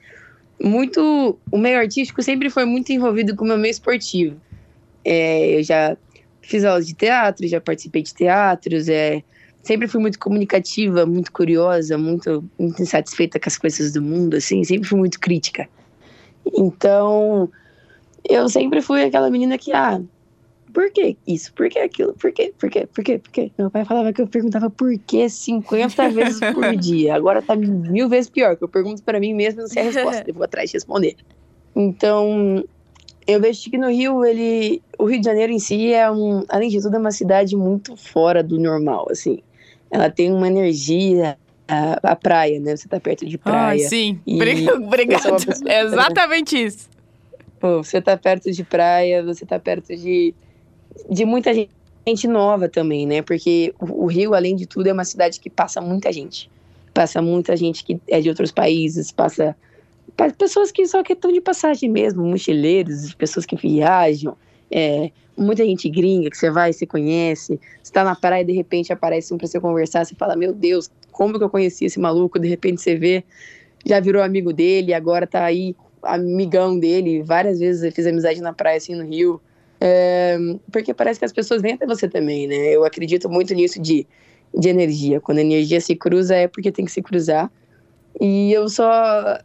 muito... 0.62 1.40
O 1.52 1.58
meio 1.58 1.80
artístico 1.80 2.22
sempre 2.22 2.52
foi 2.52 2.66
muito 2.66 2.92
envolvido 2.92 3.36
com 3.36 3.46
o 3.46 3.48
meu 3.48 3.58
meio 3.58 3.72
esportivo. 3.72 4.40
É, 5.04 5.58
eu 5.58 5.64
já 5.64 5.98
fiz 6.50 6.66
aulas 6.66 6.88
de 6.88 6.94
teatro, 6.94 7.48
já 7.48 7.62
participei 7.62 8.02
de 8.02 8.14
teatros, 8.14 8.90
é, 8.90 9.24
sempre 9.62 9.88
fui 9.88 10.02
muito 10.02 10.20
comunicativa, 10.20 11.06
muito 11.06 11.32
curiosa, 11.32 11.98
muito, 11.98 12.44
muito 12.58 12.82
insatisfeita 12.82 13.40
com 13.40 13.50
as 13.50 13.58
coisas 13.58 13.94
do 13.94 14.02
mundo, 14.02 14.38
assim, 14.38 14.64
sempre 14.64 14.88
fui 14.88 14.98
muito 14.98 15.20
crítica. 15.20 15.70
Então, 16.58 17.50
eu 18.28 18.50
sempre 18.50 18.82
fui 18.82 19.04
aquela 19.04 19.30
menina 19.30 19.58
que, 19.58 19.72
ah, 19.72 20.02
por 20.74 20.92
que 20.92 21.18
isso? 21.28 21.54
Por 21.54 21.70
que 21.70 21.80
aquilo? 21.80 22.14
Por 22.14 22.32
que? 22.32 22.54
Por 22.58 22.70
que? 22.70 22.86
Por 22.88 23.04
que? 23.04 23.18
Por 23.20 23.32
que? 23.32 23.52
Meu 23.58 23.72
pai 23.72 23.86
falava 23.86 24.14
que 24.14 24.22
eu 24.22 24.28
perguntava 24.28 24.70
por 24.70 24.98
que 25.00 25.28
50 25.28 26.10
vezes 26.12 26.40
por 26.54 26.76
dia. 26.76 27.16
Agora 27.16 27.42
tá 27.42 27.56
mil 27.56 28.08
vezes 28.08 28.30
pior, 28.30 28.56
que 28.56 28.64
eu 28.64 28.68
pergunto 28.68 29.04
para 29.04 29.20
mim 29.20 29.34
mesmo 29.34 29.62
e 29.62 29.64
não 29.64 29.68
sei 29.68 29.82
a 29.82 29.86
resposta. 29.86 30.24
eu 30.28 30.34
vou 30.34 30.44
atrás 30.44 30.70
de 30.70 30.78
responder. 30.78 31.16
Então, 31.76 32.64
eu 33.30 33.40
vejo 33.40 33.70
que 33.70 33.78
no 33.78 33.90
Rio, 33.90 34.26
ele, 34.26 34.82
o 34.98 35.06
Rio 35.06 35.20
de 35.20 35.26
Janeiro 35.26 35.54
em 35.54 35.60
si 35.60 35.94
é 35.94 36.10
um, 36.10 36.44
além 36.50 36.70
de 36.70 36.82
tudo, 36.82 36.96
é 36.96 37.00
uma 37.00 37.12
cidade 37.12 37.56
muito 37.56 37.96
fora 37.96 38.42
do 38.42 38.60
normal, 38.60 39.08
assim. 39.12 39.40
Ela 39.92 40.10
tem 40.10 40.32
uma 40.32 40.48
energia, 40.48 41.38
a, 41.68 42.12
a 42.12 42.16
praia, 42.16 42.60
né? 42.60 42.76
Você 42.76 42.88
tá 42.88 43.00
perto 43.00 43.26
de 43.26 43.38
praia. 43.38 43.86
Ah, 43.86 43.90
sim. 43.90 44.20
Obrigado. 44.26 45.36
É 45.68 45.82
exatamente 45.84 46.64
isso. 46.64 46.90
Pô, 47.60 47.84
você 47.84 48.02
tá 48.02 48.18
perto 48.18 48.52
de 48.52 48.64
praia, 48.64 49.24
você 49.24 49.46
tá 49.46 49.60
perto 49.60 49.96
de, 49.96 50.34
de 51.10 51.26
muita 51.26 51.54
gente 51.54 52.28
nova 52.28 52.68
também, 52.68 53.06
né? 53.06 53.22
Porque 53.22 53.74
o, 53.80 54.06
o 54.06 54.08
Rio, 54.08 54.34
além 54.34 54.56
de 54.56 54.66
tudo, 54.66 54.88
é 54.88 54.94
uma 54.94 55.06
cidade 55.06 55.40
que 55.40 55.50
passa 55.50 55.80
muita 55.80 56.12
gente. 56.12 56.50
Passa 56.94 57.22
muita 57.22 57.56
gente 57.56 57.84
que 57.84 58.00
é 58.08 58.20
de 58.20 58.30
outros 58.30 58.52
países, 58.52 59.12
passa 59.12 59.56
pessoas 60.38 60.72
que 60.72 60.86
só 60.86 61.04
que 61.04 61.14
estão 61.14 61.32
de 61.32 61.42
passagem 61.42 61.90
mesmo, 61.90 62.24
mochileiros, 62.24 63.14
pessoas 63.14 63.46
que 63.46 63.56
viajam, 63.56 64.36
é, 64.72 65.12
muita 65.38 65.66
gente 65.66 65.90
gringa 65.90 66.30
que 66.30 66.38
você 66.38 66.50
vai, 66.52 66.74
você 66.74 66.86
conhece, 66.86 67.60
você 67.82 67.92
tá 67.92 68.04
na 68.04 68.16
praia 68.16 68.44
de 68.44 68.54
repente 68.54 68.94
aparece 68.94 69.34
um 69.34 69.38
para 69.38 69.48
você 69.48 69.60
conversar, 69.60 70.06
você 70.06 70.16
fala, 70.16 70.36
meu 70.36 70.54
Deus, 70.54 70.90
como 71.12 71.38
que 71.38 71.44
eu 71.44 71.50
conheci 71.50 71.86
esse 71.86 72.00
maluco? 72.00 72.40
De 72.40 72.48
repente 72.48 72.82
você 72.82 72.96
vê, 72.96 73.24
já 73.86 74.00
virou 74.00 74.22
amigo 74.22 74.54
dele, 74.54 74.94
agora 74.94 75.26
tá 75.26 75.44
aí 75.44 75.76
amigão 76.04 76.80
dele, 76.80 77.24
várias 77.24 77.60
vezes 77.60 77.84
eu 77.84 77.92
fiz 77.92 78.06
amizade 78.06 78.42
na 78.42 78.54
praia 78.54 78.78
assim 78.78 78.96
no 78.96 79.06
Rio, 79.06 79.42
é, 79.82 80.38
porque 80.72 80.94
parece 80.94 81.20
que 81.20 81.26
as 81.26 81.32
pessoas 81.32 81.62
vêm 81.62 81.74
até 81.74 81.86
você 81.86 82.08
também, 82.08 82.48
né? 82.48 82.76
Eu 82.76 82.84
acredito 82.84 83.30
muito 83.30 83.54
nisso 83.54 83.82
de, 83.82 84.06
de 84.54 84.70
energia. 84.70 85.22
Quando 85.22 85.38
a 85.38 85.42
energia 85.42 85.80
se 85.80 85.96
cruza 85.96 86.36
é 86.36 86.48
porque 86.48 86.72
tem 86.72 86.84
que 86.84 86.92
se 86.92 87.02
cruzar. 87.02 87.50
E 88.20 88.52
eu 88.52 88.68
só 88.68 89.40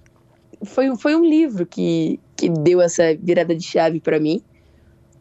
foi, 0.64 0.94
foi 0.96 1.14
um 1.14 1.24
livro 1.24 1.66
que, 1.66 2.18
que 2.36 2.48
deu 2.48 2.80
essa 2.80 3.14
virada 3.14 3.54
de 3.54 3.64
chave 3.64 4.00
para 4.00 4.18
mim. 4.18 4.42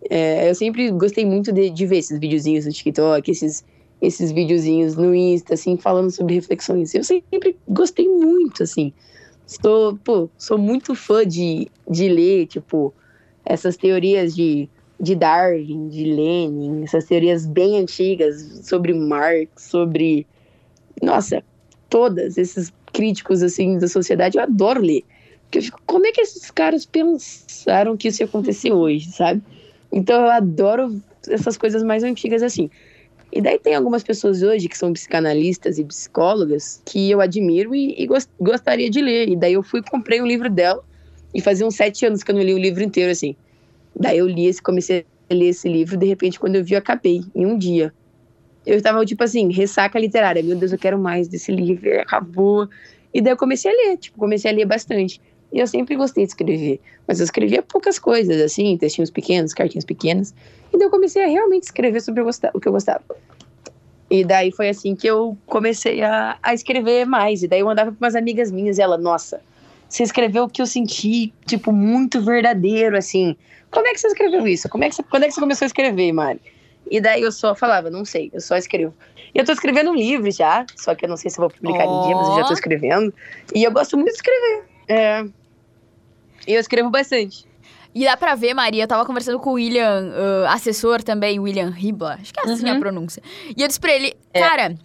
É, 0.10 0.50
eu 0.50 0.56
sempre 0.56 0.91
gostei 0.91 1.26
muito 1.26 1.52
de, 1.52 1.70
de 1.70 1.86
ver 1.86 1.98
esses 1.98 2.20
videozinhos 2.20 2.66
no 2.66 2.72
TikTok, 2.72 3.32
esses, 3.32 3.64
esses 4.02 4.32
videozinhos 4.32 4.96
no 4.96 5.16
Insta, 5.16 5.54
assim, 5.54 5.78
falando 5.78 6.12
sobre 6.12 6.36
reflexões. 6.36 6.94
Eu 6.94 7.04
sempre 7.04 7.58
gostei 7.68 8.08
muito, 8.08 8.64
assim. 8.64 8.91
Sou, 9.46 9.98
pô, 9.98 10.30
sou 10.38 10.58
muito 10.58 10.96
fã 10.96 11.26
de, 11.26 11.70
de 11.89 12.10
ler, 12.10 12.48
tipo, 12.48 12.94
essas 13.46 13.78
teorias 13.78 14.36
de, 14.36 14.70
de 15.00 15.16
Darwin, 15.16 15.88
de 15.89 16.04
Lenin, 16.06 16.84
essas 16.84 17.06
teorias 17.06 17.46
bem 17.46 17.80
antigas 17.80 18.62
sobre 18.64 18.94
Marx, 18.94 19.64
sobre. 19.64 20.26
Nossa, 21.02 21.44
todas 21.89 22.38
esses 22.38 22.74
críticos, 22.91 23.41
assim, 23.41 23.78
da 23.78 23.88
sociedade, 23.88 24.38
eu 24.38 24.44
adoro 24.44 24.82
ler. 24.82 25.04
Porque 25.54 25.60
eu 25.60 25.64
fico, 25.66 25.80
como 25.86 26.08
é 26.08 26.12
que 26.12 26.20
esses 26.20 26.49
caras 26.49 26.84
pensaram 26.84 27.95
que 27.95 28.08
isso 28.08 28.24
ia 28.24 28.26
acontecer 28.26 28.72
hoje, 28.72 29.12
sabe? 29.12 29.39
Então 29.91 30.20
eu 30.20 30.32
adoro 30.32 30.99
essas 31.30 31.58
coisas 31.58 31.84
mais 31.84 32.04
antigas 32.04 32.41
assim. 32.41 32.72
E 33.32 33.39
daí 33.39 33.60
tem 33.60 33.76
algumas 33.76 34.01
pessoas 34.01 34.41
hoje 34.41 34.68
que 34.68 34.76
são 34.76 34.91
psicanalistas 34.91 35.78
e 35.78 35.84
psicólogas 35.84 36.82
que 36.84 37.12
eu 37.12 37.22
admiro 37.22 37.76
e, 37.76 37.93
e 38.01 38.08
gost, 38.08 38.28
gostaria 38.39 38.89
de 38.89 38.99
ler. 38.99 39.30
E 39.30 39.36
daí 39.36 39.54
eu 39.54 39.62
fui 39.62 39.84
comprei 39.84 40.24
um 40.24 40.26
livro 40.26 40.49
dela 40.49 40.84
e 41.36 41.39
fazia 41.39 41.68
uns 41.68 41.76
sete 41.76 42.04
anos 42.04 42.24
que 42.24 42.32
eu 42.32 42.36
não 42.36 42.41
li 42.41 42.56
o 42.56 42.58
livro 42.58 42.82
inteiro 42.82 43.12
assim. 43.12 43.36
Daí 43.95 44.18
eu 44.18 44.28
li 44.28 44.47
esse, 44.47 44.60
comecei 44.60 45.06
a 45.30 45.34
ler 45.36 45.49
esse 45.49 45.70
livro, 45.70 45.95
de 45.95 46.08
repente 46.08 46.39
quando 46.39 46.56
eu 46.56 46.64
vi 46.64 46.74
eu 46.74 46.80
acabei 46.80 47.22
em 47.36 47.45
um 47.45 47.60
dia. 47.60 47.93
Eu 48.66 48.82
tava 48.82 49.06
tipo 49.06 49.24
assim, 49.24 49.51
ressaca 49.51 49.99
literária. 49.99 50.41
Meu 50.41 50.58
Deus, 50.58 50.72
eu 50.72 50.80
quero 50.80 50.97
mais 50.97 51.28
desse 51.28 51.51
livro, 51.51 52.01
acabou. 52.01 52.68
E 53.14 53.22
daí 53.22 53.34
eu 53.34 53.38
comecei 53.38 53.70
a 53.70 53.76
ler, 53.76 53.97
tipo, 53.97 54.18
comecei 54.18 54.49
a 54.49 54.54
ler 54.54 54.66
bastante. 54.66 55.22
E 55.54 55.60
eu 55.60 55.68
sempre 55.68 55.95
gostei 55.95 56.26
de 56.26 56.32
escrever, 56.32 56.82
mas 57.08 57.20
eu 57.20 57.26
escrevia 57.26 57.62
poucas 57.62 57.99
coisas, 57.99 58.41
assim, 58.41 58.76
textinhos 58.76 59.12
pequenos, 59.12 59.54
cartinhas 59.54 59.86
pequenas. 59.86 60.34
E 60.74 60.78
daí 60.78 60.88
eu 60.88 60.89
comecei 60.89 61.24
a 61.24 61.28
realmente 61.28 61.64
escrever 61.64 62.01
sobre 62.01 62.24
o 62.24 62.60
que 62.60 62.68
eu 62.68 62.72
gostava. 62.72 63.04
E 64.10 64.24
daí 64.26 64.51
foi 64.51 64.70
assim 64.70 64.95
que 64.95 65.06
eu 65.06 65.38
comecei 65.45 66.01
a, 66.01 66.38
a 66.41 66.54
escrever 66.56 67.06
mais. 67.06 67.43
E 67.43 67.47
daí 67.47 67.60
eu 67.60 67.70
andava 67.70 67.91
com 67.91 67.97
umas 68.04 68.16
amigas 68.16 68.51
minhas 68.51 68.80
e 68.80 68.82
ela, 68.82 68.97
nossa, 68.97 69.41
você 69.88 70.01
escreveu 70.01 70.45
o 70.45 70.49
que 70.49 70.60
eu 70.60 70.66
senti, 70.66 71.32
tipo, 71.45 71.72
muito 71.72 72.20
verdadeiro, 72.20 72.97
assim. 72.97 73.36
Como 73.70 73.86
é 73.86 73.91
que 73.91 73.99
você 73.99 74.08
escreveu 74.08 74.47
isso? 74.47 74.68
Como 74.70 74.84
é 74.84 74.89
que 74.89 74.95
você, 74.95 75.04
quando 75.04 75.24
é 75.24 75.28
que 75.28 75.34
você 75.34 75.39
começou 75.39 75.66
a 75.66 75.68
escrever, 75.68 76.12
Mari? 76.12 76.41
E 76.89 76.99
daí 76.99 77.22
eu 77.22 77.32
só 77.32 77.54
falava, 77.54 77.91
não 77.91 78.04
sei, 78.04 78.32
eu 78.34 78.41
só 78.41 78.58
escrevo. 78.58 78.93
E 79.34 79.39
eu 79.39 79.45
tô 79.45 79.51
escrevendo 79.51 79.91
um 79.91 79.95
livro 79.95 80.30
já, 80.32 80.66
só 80.76 80.95
que 80.95 81.06
eu 81.06 81.10
não 81.10 81.18
sei 81.18 81.30
se 81.30 81.39
eu 81.39 81.47
vou 81.47 81.51
publicar 81.51 81.88
oh. 81.88 82.01
em 82.01 82.08
dia, 82.08 82.16
mas 82.16 82.28
eu 82.28 82.36
já 82.38 82.43
tô 82.45 82.54
escrevendo. 82.54 83.14
E 83.54 83.64
eu 83.64 83.72
gosto 83.72 83.95
muito 83.95 84.10
de 84.10 84.16
escrever. 84.16 84.64
É, 84.88 85.26
eu 86.48 86.60
escrevo 86.60 86.89
bastante. 86.89 87.46
E 87.96 88.06
dá 88.06 88.18
pra 88.18 88.34
ver, 88.34 88.54
Maria, 88.54 88.84
eu 88.84 88.88
tava 88.88 89.06
conversando 89.06 89.39
com 89.39 89.52
o 89.52 89.54
William, 89.54 90.12
uh, 90.12 90.48
assessor 90.48 91.04
também, 91.04 91.39
William 91.39 91.70
Ribla, 91.70 92.18
acho 92.20 92.34
que 92.34 92.39
é 92.39 92.44
assim 92.44 92.66
uhum. 92.68 92.78
a 92.78 92.80
pronúncia. 92.80 93.22
E 93.56 93.62
eu 93.62 93.68
disse 93.68 93.80
pra 93.80 93.91
ele, 93.91 94.16
é. 94.34 94.39
cara, 94.39 94.76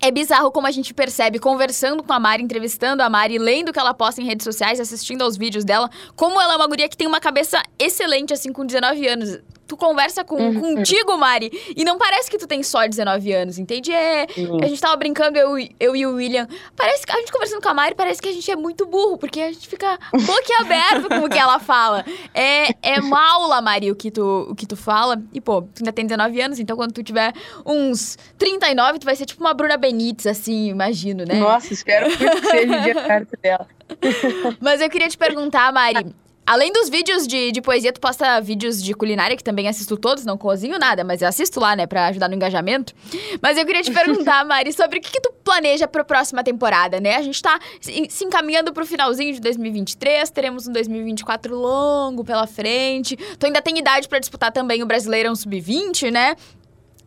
é 0.00 0.10
bizarro 0.10 0.50
como 0.50 0.66
a 0.66 0.70
gente 0.70 0.94
percebe, 0.94 1.38
conversando 1.38 2.02
com 2.02 2.12
a 2.12 2.18
Mari, 2.18 2.42
entrevistando 2.42 3.02
a 3.02 3.10
Mari, 3.10 3.38
lendo 3.38 3.68
o 3.68 3.72
que 3.72 3.78
ela 3.78 3.92
posta 3.92 4.22
em 4.22 4.24
redes 4.24 4.44
sociais, 4.44 4.80
assistindo 4.80 5.22
aos 5.22 5.36
vídeos 5.36 5.64
dela, 5.64 5.90
como 6.16 6.40
ela 6.40 6.54
é 6.54 6.56
uma 6.56 6.66
guria 6.66 6.88
que 6.88 6.96
tem 6.96 7.06
uma 7.06 7.20
cabeça 7.20 7.62
excelente, 7.78 8.32
assim, 8.32 8.50
com 8.50 8.64
19 8.64 9.06
anos 9.06 9.38
tu 9.68 9.76
conversa 9.76 10.24
com, 10.24 10.36
uhum. 10.36 10.76
contigo, 10.76 11.16
Mari, 11.18 11.52
e 11.76 11.84
não 11.84 11.98
parece 11.98 12.30
que 12.30 12.38
tu 12.38 12.46
tem 12.46 12.62
só 12.62 12.86
19 12.86 13.32
anos, 13.34 13.58
entende? 13.58 13.92
É, 13.92 14.26
uhum. 14.38 14.64
A 14.64 14.66
gente 14.66 14.80
tava 14.80 14.96
brincando, 14.96 15.38
eu, 15.38 15.58
eu 15.78 15.94
e 15.94 16.06
o 16.06 16.14
William. 16.14 16.48
Parece 16.74 17.06
que 17.06 17.12
a 17.12 17.16
gente 17.16 17.30
conversando 17.30 17.60
com 17.60 17.68
a 17.68 17.74
Mari, 17.74 17.94
parece 17.94 18.20
que 18.20 18.30
a 18.30 18.32
gente 18.32 18.50
é 18.50 18.56
muito 18.56 18.86
burro, 18.86 19.18
porque 19.18 19.40
a 19.40 19.52
gente 19.52 19.68
fica 19.68 19.98
boquiaberto 20.10 21.08
com 21.10 21.26
o 21.26 21.28
que 21.28 21.38
ela 21.38 21.58
fala. 21.58 22.02
É, 22.32 22.70
é 22.82 23.00
uma 23.00 23.34
aula, 23.34 23.60
Mari, 23.60 23.90
o 23.90 23.94
que, 23.94 24.10
tu, 24.10 24.48
o 24.50 24.54
que 24.54 24.66
tu 24.66 24.74
fala. 24.74 25.22
E, 25.34 25.40
pô, 25.40 25.60
tu 25.60 25.80
ainda 25.80 25.92
tem 25.92 26.06
19 26.06 26.40
anos, 26.40 26.58
então 26.58 26.74
quando 26.74 26.92
tu 26.92 27.02
tiver 27.02 27.34
uns 27.66 28.16
39, 28.38 29.00
tu 29.00 29.04
vai 29.04 29.16
ser 29.16 29.26
tipo 29.26 29.44
uma 29.44 29.52
Bruna 29.52 29.76
Benítez, 29.76 30.26
assim, 30.26 30.70
imagino, 30.70 31.24
né? 31.26 31.34
Nossa, 31.34 31.74
espero 31.74 32.08
que 32.08 32.46
seja 32.46 32.78
o 32.78 32.80
dia 32.80 32.94
perto 32.94 33.38
dela. 33.42 33.68
Mas 34.60 34.80
eu 34.80 34.88
queria 34.88 35.08
te 35.08 35.18
perguntar, 35.18 35.70
Mari, 35.72 36.14
Além 36.48 36.72
dos 36.72 36.88
vídeos 36.88 37.26
de, 37.26 37.52
de 37.52 37.60
poesia, 37.60 37.92
tu 37.92 38.00
posta 38.00 38.40
vídeos 38.40 38.82
de 38.82 38.94
culinária, 38.94 39.36
que 39.36 39.44
também 39.44 39.68
assisto 39.68 39.98
todos, 39.98 40.24
não 40.24 40.38
cozinho 40.38 40.78
nada, 40.78 41.04
mas 41.04 41.20
eu 41.20 41.28
assisto 41.28 41.60
lá, 41.60 41.76
né, 41.76 41.86
pra 41.86 42.06
ajudar 42.06 42.26
no 42.26 42.34
engajamento. 42.34 42.94
Mas 43.42 43.58
eu 43.58 43.66
queria 43.66 43.82
te 43.82 43.92
perguntar, 43.92 44.42
Mari, 44.48 44.72
sobre 44.72 44.98
o 44.98 45.02
que, 45.02 45.12
que 45.12 45.20
tu 45.20 45.30
planeja 45.44 45.86
pra 45.86 46.02
próxima 46.02 46.42
temporada, 46.42 47.00
né? 47.00 47.16
A 47.16 47.22
gente 47.22 47.42
tá 47.42 47.60
se 47.82 48.24
encaminhando 48.24 48.72
pro 48.72 48.86
finalzinho 48.86 49.34
de 49.34 49.42
2023, 49.42 50.30
teremos 50.30 50.66
um 50.66 50.72
2024 50.72 51.54
longo 51.54 52.24
pela 52.24 52.46
frente. 52.46 53.14
Tu 53.38 53.44
ainda 53.44 53.60
tem 53.60 53.76
idade 53.78 54.08
para 54.08 54.18
disputar 54.18 54.50
também 54.50 54.82
o 54.82 54.86
Brasileirão 54.86 55.36
Sub-20, 55.36 56.10
né? 56.10 56.34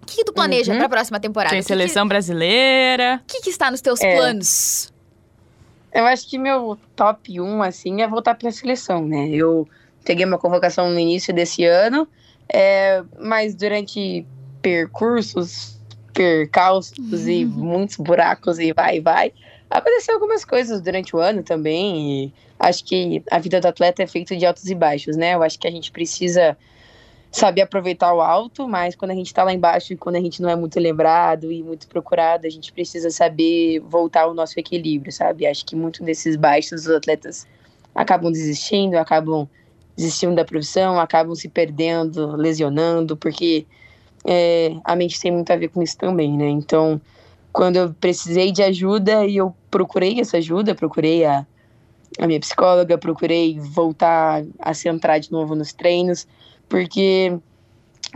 O 0.03 0.05
que, 0.05 0.17
que 0.17 0.23
tu 0.23 0.33
planeja 0.33 0.71
uhum. 0.71 0.77
pra 0.77 0.87
próxima 0.87 1.19
temporada? 1.19 1.55
Tem 1.55 1.63
seleção 1.63 2.03
que 2.03 2.09
brasileira. 2.09 3.19
O 3.23 3.25
que, 3.25 3.41
que 3.41 3.49
está 3.49 3.71
nos 3.71 3.81
teus 3.81 3.99
é. 4.01 4.15
planos? 4.15 4.93
Eu 5.93 6.05
acho 6.05 6.29
que 6.29 6.37
meu 6.37 6.77
top 6.95 7.39
1, 7.39 7.61
assim, 7.63 8.01
é 8.01 8.07
voltar 8.07 8.35
para 8.35 8.49
a 8.49 8.51
seleção, 8.51 9.05
né? 9.05 9.29
Eu 9.29 9.67
peguei 10.05 10.25
uma 10.25 10.37
convocação 10.37 10.89
no 10.89 10.99
início 10.99 11.33
desse 11.33 11.65
ano, 11.65 12.07
é, 12.51 13.03
mas 13.19 13.53
durante 13.55 14.25
percursos, 14.61 15.79
percalços 16.13 17.27
e 17.27 17.45
uhum. 17.45 17.51
muitos 17.51 17.97
buracos 17.97 18.59
e 18.59 18.73
vai 18.73 18.97
e 18.97 18.99
vai, 19.01 19.33
aconteceu 19.69 20.15
algumas 20.15 20.45
coisas 20.45 20.81
durante 20.81 21.15
o 21.15 21.19
ano 21.19 21.43
também. 21.43 22.25
E 22.25 22.33
acho 22.59 22.85
que 22.85 23.23
a 23.29 23.39
vida 23.39 23.59
do 23.59 23.67
atleta 23.67 24.03
é 24.03 24.07
feita 24.07 24.35
de 24.35 24.45
altos 24.45 24.69
e 24.69 24.75
baixos, 24.75 25.17
né? 25.17 25.35
Eu 25.35 25.43
acho 25.43 25.59
que 25.59 25.67
a 25.67 25.71
gente 25.71 25.91
precisa 25.91 26.57
saber 27.31 27.61
aproveitar 27.61 28.13
o 28.13 28.19
alto, 28.19 28.67
mas 28.67 28.93
quando 28.93 29.11
a 29.11 29.15
gente 29.15 29.27
está 29.27 29.43
lá 29.43 29.53
embaixo 29.53 29.93
e 29.93 29.97
quando 29.97 30.17
a 30.17 30.19
gente 30.19 30.41
não 30.41 30.49
é 30.49 30.55
muito 30.55 30.77
lembrado 30.79 31.49
e 31.49 31.63
muito 31.63 31.87
procurado, 31.87 32.45
a 32.45 32.49
gente 32.49 32.73
precisa 32.73 33.09
saber 33.09 33.79
voltar 33.79 34.23
ao 34.23 34.33
nosso 34.33 34.59
equilíbrio, 34.59 35.13
sabe? 35.13 35.47
Acho 35.47 35.65
que 35.65 35.73
muito 35.73 36.03
desses 36.03 36.35
baixos 36.35 36.81
os 36.81 36.89
atletas 36.89 37.47
acabam 37.95 38.31
desistindo, 38.31 38.97
acabam 38.97 39.47
desistindo 39.95 40.35
da 40.35 40.43
profissão, 40.43 40.99
acabam 40.99 41.33
se 41.33 41.47
perdendo, 41.47 42.35
lesionando, 42.35 43.15
porque 43.15 43.65
é, 44.25 44.75
a 44.83 44.93
mente 44.93 45.19
tem 45.19 45.31
muito 45.31 45.51
a 45.51 45.55
ver 45.55 45.69
com 45.69 45.81
isso 45.81 45.97
também, 45.97 46.37
né? 46.37 46.49
Então, 46.49 46.99
quando 47.53 47.77
eu 47.77 47.93
precisei 47.93 48.51
de 48.51 48.61
ajuda 48.61 49.25
e 49.25 49.37
eu 49.37 49.55
procurei 49.69 50.19
essa 50.19 50.37
ajuda, 50.37 50.75
procurei 50.75 51.23
a, 51.23 51.45
a 52.19 52.27
minha 52.27 52.39
psicóloga, 52.41 52.97
procurei 52.97 53.57
voltar 53.57 54.43
a 54.59 54.73
centrar 54.73 55.19
de 55.19 55.31
novo 55.31 55.55
nos 55.55 55.71
treinos, 55.71 56.27
porque, 56.71 57.37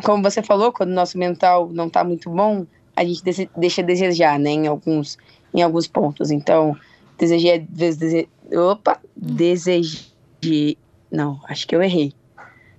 como 0.02 0.24
você 0.24 0.42
falou, 0.42 0.72
quando 0.72 0.92
o 0.92 0.94
nosso 0.94 1.18
mental 1.18 1.70
não 1.74 1.88
está 1.88 2.06
muito 2.06 2.30
bom, 2.30 2.66
a 2.96 3.04
gente 3.04 3.22
deixa 3.58 3.84
desejar, 3.84 4.40
né, 4.40 4.52
em 4.52 4.66
alguns, 4.66 5.18
em 5.54 5.62
alguns 5.62 5.88
pontos. 5.88 6.32
Então, 6.32 6.74
desejei, 7.20 7.60
dese, 7.60 8.30
opa, 8.54 8.98
desejei, 9.14 10.78
não, 11.12 11.42
acho 11.50 11.68
que 11.68 11.76
eu 11.76 11.84
errei. 11.84 12.14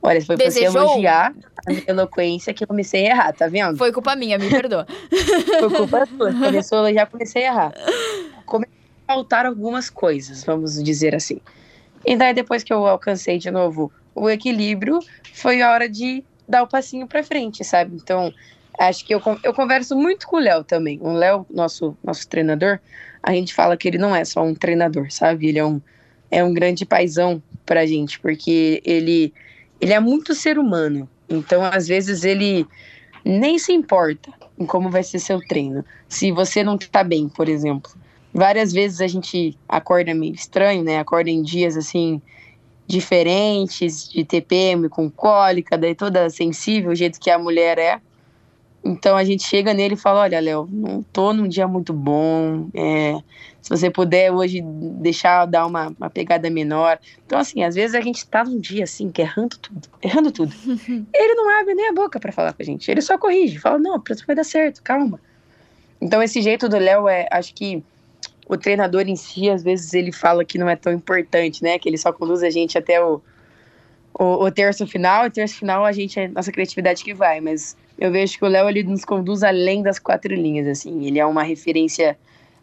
Olha, 0.02 0.24
foi 0.24 0.36
Desejou? 0.36 0.72
você 0.72 0.78
elogiar 0.78 1.34
a 1.66 1.70
minha 1.70 1.84
eloquência 1.88 2.54
que 2.54 2.64
eu 2.64 2.68
comecei 2.68 3.06
a 3.06 3.10
errar, 3.10 3.32
tá 3.34 3.46
vendo? 3.48 3.76
Foi 3.76 3.92
culpa 3.92 4.16
minha, 4.16 4.38
me 4.38 4.48
perdoa. 4.48 4.86
foi 5.60 5.70
culpa 5.70 6.06
sua, 6.06 6.32
começou 6.32 6.78
a 6.78 6.80
elogiar, 6.82 7.06
comecei 7.06 7.44
a 7.44 7.52
errar. 7.52 7.74
Comecei 8.46 8.74
a 9.06 9.12
faltar 9.12 9.44
algumas 9.44 9.90
coisas, 9.90 10.42
vamos 10.42 10.82
dizer 10.82 11.14
assim. 11.14 11.38
E 12.06 12.16
daí, 12.16 12.32
depois 12.32 12.62
que 12.62 12.72
eu 12.72 12.86
alcancei 12.86 13.36
de 13.36 13.50
novo 13.50 13.92
o 14.16 14.30
equilíbrio, 14.30 14.98
foi 15.34 15.60
a 15.60 15.70
hora 15.70 15.88
de 15.88 16.24
dar 16.48 16.62
o 16.62 16.66
passinho 16.66 17.06
para 17.06 17.22
frente, 17.22 17.62
sabe? 17.62 17.94
Então, 17.94 18.32
acho 18.78 19.04
que 19.04 19.14
eu, 19.14 19.20
eu 19.44 19.52
converso 19.52 19.94
muito 19.94 20.26
com 20.26 20.36
o 20.36 20.40
Léo 20.40 20.64
também. 20.64 20.98
O 21.02 21.12
Léo, 21.12 21.46
nosso, 21.50 21.94
nosso 22.02 22.26
treinador, 22.26 22.80
a 23.22 23.32
gente 23.32 23.52
fala 23.54 23.76
que 23.76 23.86
ele 23.86 23.98
não 23.98 24.16
é 24.16 24.24
só 24.24 24.42
um 24.42 24.54
treinador, 24.54 25.10
sabe? 25.10 25.48
Ele 25.48 25.58
é 25.58 25.64
um, 25.64 25.80
é 26.30 26.42
um 26.42 26.54
grande 26.54 26.86
paizão 26.86 27.42
pra 27.66 27.84
gente, 27.84 28.18
porque 28.18 28.80
ele, 28.84 29.34
ele 29.80 29.92
é 29.92 30.00
muito 30.00 30.34
ser 30.34 30.58
humano. 30.58 31.08
Então, 31.28 31.62
às 31.62 31.86
vezes, 31.86 32.24
ele 32.24 32.66
nem 33.22 33.58
se 33.58 33.72
importa 33.72 34.30
em 34.58 34.64
como 34.64 34.88
vai 34.88 35.02
ser 35.02 35.18
seu 35.18 35.40
treino. 35.46 35.84
Se 36.08 36.32
você 36.32 36.64
não 36.64 36.78
tá 36.78 37.04
bem, 37.04 37.28
por 37.28 37.48
exemplo. 37.48 37.90
Várias 38.32 38.72
vezes 38.72 39.00
a 39.00 39.06
gente 39.06 39.58
acorda 39.68 40.14
meio 40.14 40.34
estranho, 40.34 40.84
né? 40.84 40.98
Acorda 40.98 41.30
em 41.30 41.42
dias 41.42 41.76
assim 41.76 42.20
diferentes, 42.86 44.08
de 44.08 44.24
TPM, 44.24 44.88
com 44.88 45.10
cólica, 45.10 45.76
daí 45.76 45.94
toda 45.94 46.30
sensível, 46.30 46.92
o 46.92 46.94
jeito 46.94 47.20
que 47.20 47.30
a 47.30 47.38
mulher 47.38 47.78
é. 47.78 48.00
Então 48.84 49.16
a 49.16 49.24
gente 49.24 49.42
chega 49.42 49.74
nele 49.74 49.94
e 49.94 49.98
fala: 49.98 50.20
Olha, 50.20 50.38
Léo, 50.38 50.68
não 50.70 51.02
tô 51.02 51.32
num 51.32 51.48
dia 51.48 51.66
muito 51.66 51.92
bom. 51.92 52.68
É, 52.72 53.18
se 53.60 53.68
você 53.68 53.90
puder 53.90 54.30
hoje 54.30 54.60
deixar 54.62 55.44
dar 55.46 55.66
uma, 55.66 55.92
uma, 55.98 56.08
pegada 56.08 56.48
menor. 56.48 57.00
Então, 57.26 57.38
assim, 57.38 57.64
às 57.64 57.74
vezes 57.74 57.96
a 57.96 58.00
gente 58.00 58.24
tá 58.24 58.44
num 58.44 58.60
dia 58.60 58.84
assim, 58.84 59.10
que 59.10 59.22
errando 59.22 59.56
tudo, 59.58 59.88
errando 60.00 60.30
tudo. 60.30 60.54
Ele 61.12 61.34
não 61.34 61.60
abre 61.60 61.74
nem 61.74 61.88
a 61.88 61.92
boca 61.92 62.20
para 62.20 62.30
falar 62.30 62.52
com 62.52 62.62
a 62.62 62.64
gente. 62.64 62.88
Ele 62.88 63.02
só 63.02 63.18
corrige, 63.18 63.58
fala: 63.58 63.78
Não, 63.78 64.00
vai 64.24 64.36
dar 64.36 64.44
certo, 64.44 64.82
calma. 64.82 65.20
Então, 66.00 66.22
esse 66.22 66.40
jeito 66.40 66.68
do 66.68 66.78
Léo 66.78 67.08
é, 67.08 67.26
acho 67.32 67.52
que 67.54 67.82
o 68.48 68.56
treinador 68.56 69.02
em 69.08 69.16
si, 69.16 69.50
às 69.50 69.62
vezes, 69.62 69.92
ele 69.92 70.12
fala 70.12 70.44
que 70.44 70.58
não 70.58 70.68
é 70.68 70.76
tão 70.76 70.92
importante, 70.92 71.62
né? 71.62 71.78
Que 71.78 71.88
ele 71.88 71.98
só 71.98 72.12
conduz 72.12 72.42
a 72.42 72.50
gente 72.50 72.78
até 72.78 73.02
o, 73.02 73.20
o, 74.18 74.44
o 74.44 74.50
terço 74.50 74.86
final, 74.86 75.26
e 75.26 75.30
terço 75.30 75.56
final 75.56 75.84
a 75.84 75.92
gente 75.92 76.18
é 76.18 76.28
nossa 76.28 76.52
criatividade 76.52 77.02
que 77.02 77.12
vai, 77.12 77.40
mas 77.40 77.76
eu 77.98 78.10
vejo 78.10 78.38
que 78.38 78.44
o 78.44 78.48
Léo 78.48 78.68
ele 78.68 78.82
nos 78.82 79.04
conduz 79.04 79.42
além 79.42 79.82
das 79.82 79.98
quatro 79.98 80.34
linhas, 80.34 80.66
assim, 80.66 81.06
ele 81.06 81.18
é 81.18 81.26
uma 81.26 81.42
referência 81.42 82.16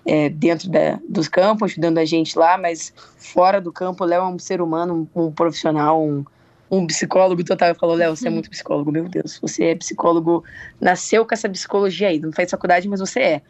é, 0.06 0.30
dentro 0.30 0.70
da, 0.70 1.00
dos 1.08 1.28
campos, 1.28 1.72
ajudando 1.72 1.98
a 1.98 2.06
gente 2.06 2.38
lá, 2.38 2.58
mas 2.58 2.94
fora 3.18 3.60
do 3.60 3.72
campo, 3.72 4.04
o 4.04 4.08
Léo 4.08 4.24
é 4.24 4.28
um 4.28 4.40
ser 4.40 4.62
humano, 4.62 5.08
um, 5.16 5.26
um 5.26 5.32
profissional, 5.32 6.02
um, 6.04 6.26
um 6.70 6.88
psicólogo 6.88 7.44
total. 7.44 7.74
Falou, 7.76 7.96
Léo, 7.96 8.16
você 8.16 8.28
é 8.28 8.32
muito 8.32 8.50
psicólogo, 8.50 8.92
meu 8.92 9.08
Deus, 9.08 9.40
você 9.42 9.66
é 9.66 9.76
psicólogo, 9.76 10.44
nasceu 10.80 11.26
com 11.26 11.34
essa 11.34 11.50
psicologia 11.50 12.10
aí, 12.10 12.20
não 12.20 12.32
faz 12.32 12.50
faculdade, 12.50 12.88
mas 12.88 13.00
você 13.00 13.20
é. 13.20 13.42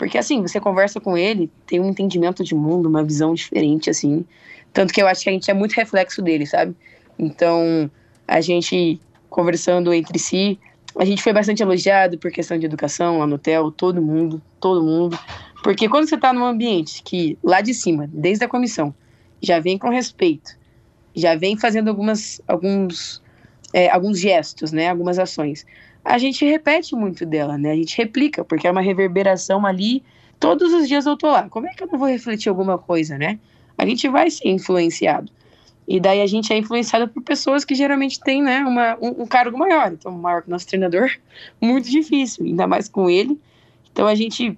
Porque 0.00 0.16
assim, 0.16 0.40
você 0.40 0.58
conversa 0.58 0.98
com 0.98 1.14
ele, 1.14 1.50
tem 1.66 1.78
um 1.78 1.90
entendimento 1.90 2.42
de 2.42 2.54
mundo, 2.54 2.88
uma 2.88 3.04
visão 3.04 3.34
diferente, 3.34 3.90
assim. 3.90 4.24
Tanto 4.72 4.94
que 4.94 5.02
eu 5.02 5.06
acho 5.06 5.22
que 5.22 5.28
a 5.28 5.32
gente 5.32 5.50
é 5.50 5.52
muito 5.52 5.72
reflexo 5.72 6.22
dele, 6.22 6.46
sabe? 6.46 6.74
Então, 7.18 7.90
a 8.26 8.40
gente 8.40 8.98
conversando 9.28 9.92
entre 9.92 10.18
si, 10.18 10.58
a 10.96 11.04
gente 11.04 11.22
foi 11.22 11.34
bastante 11.34 11.62
elogiado 11.62 12.16
por 12.16 12.30
questão 12.30 12.58
de 12.58 12.64
educação 12.64 13.18
lá 13.18 13.26
no 13.26 13.34
hotel, 13.34 13.70
todo 13.70 14.00
mundo, 14.00 14.40
todo 14.58 14.82
mundo. 14.82 15.18
Porque 15.62 15.86
quando 15.86 16.08
você 16.08 16.14
está 16.14 16.32
num 16.32 16.46
ambiente 16.46 17.02
que 17.02 17.36
lá 17.44 17.60
de 17.60 17.74
cima, 17.74 18.08
desde 18.10 18.42
a 18.42 18.48
comissão, 18.48 18.94
já 19.42 19.60
vem 19.60 19.76
com 19.76 19.90
respeito, 19.90 20.56
já 21.14 21.36
vem 21.36 21.58
fazendo 21.58 21.88
algumas, 21.88 22.40
alguns, 22.48 23.22
é, 23.74 23.90
alguns 23.90 24.18
gestos, 24.18 24.72
né, 24.72 24.88
algumas 24.88 25.18
ações 25.18 25.66
a 26.04 26.18
gente 26.18 26.44
repete 26.44 26.94
muito 26.94 27.26
dela, 27.26 27.58
né? 27.58 27.72
A 27.72 27.76
gente 27.76 27.96
replica, 27.96 28.44
porque 28.44 28.66
é 28.66 28.70
uma 28.70 28.80
reverberação 28.80 29.66
ali. 29.66 30.02
Todos 30.38 30.72
os 30.72 30.88
dias 30.88 31.06
eu 31.06 31.16
tô 31.16 31.28
lá. 31.28 31.48
Como 31.48 31.66
é 31.66 31.74
que 31.74 31.82
eu 31.82 31.88
não 31.88 31.98
vou 31.98 32.08
refletir 32.08 32.48
alguma 32.48 32.78
coisa, 32.78 33.18
né? 33.18 33.38
A 33.76 33.84
gente 33.86 34.08
vai 34.08 34.30
ser 34.30 34.48
influenciado. 34.48 35.30
E 35.86 35.98
daí 35.98 36.20
a 36.20 36.26
gente 36.26 36.52
é 36.52 36.56
influenciado 36.56 37.08
por 37.08 37.22
pessoas 37.22 37.64
que 37.64 37.74
geralmente 37.74 38.20
têm, 38.20 38.42
né, 38.42 38.60
uma, 38.60 38.96
um, 39.00 39.22
um 39.22 39.26
cargo 39.26 39.58
maior. 39.58 39.92
Então, 39.92 40.12
maior 40.12 40.42
que 40.42 40.48
nosso 40.48 40.66
treinador, 40.66 41.10
muito 41.60 41.90
difícil, 41.90 42.46
ainda 42.46 42.66
mais 42.66 42.88
com 42.88 43.10
ele. 43.10 43.38
Então 43.92 44.06
a 44.06 44.14
gente 44.14 44.56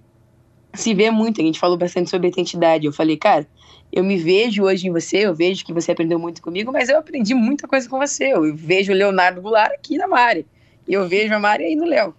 se 0.75 0.95
vê 0.95 1.11
muito, 1.11 1.41
a 1.41 1.45
gente 1.45 1.59
falou 1.59 1.77
bastante 1.77 2.11
sobre 2.11 2.29
identidade. 2.29 2.87
Eu 2.87 2.93
falei, 2.93 3.17
cara, 3.17 3.47
eu 3.93 4.03
me 4.05 4.17
vejo 4.17 4.65
hoje 4.65 4.89
em 4.89 4.93
você, 4.93 5.19
eu 5.19 5.35
vejo 5.35 5.65
que 5.65 5.73
você 5.73 5.93
aprendeu 5.93 6.19
muito 6.19 6.43
comigo, 6.43 6.73
mas 6.73 6.89
eu 6.89 6.99
aprendi 6.99 7.35
muita 7.35 7.67
coisa 7.67 7.89
com 7.89 7.99
você. 7.99 8.33
Eu 8.33 8.55
vejo 8.55 8.93
o 8.93 8.95
Leonardo 8.95 9.41
Goulart 9.41 9.73
aqui 9.73 9.97
na 9.97 10.07
Mari. 10.07 10.47
Eu 10.89 11.09
vejo 11.09 11.35
a 11.35 11.39
Mari 11.39 11.65
aí 11.65 11.77
no 11.77 11.85
Léo. 11.85 12.15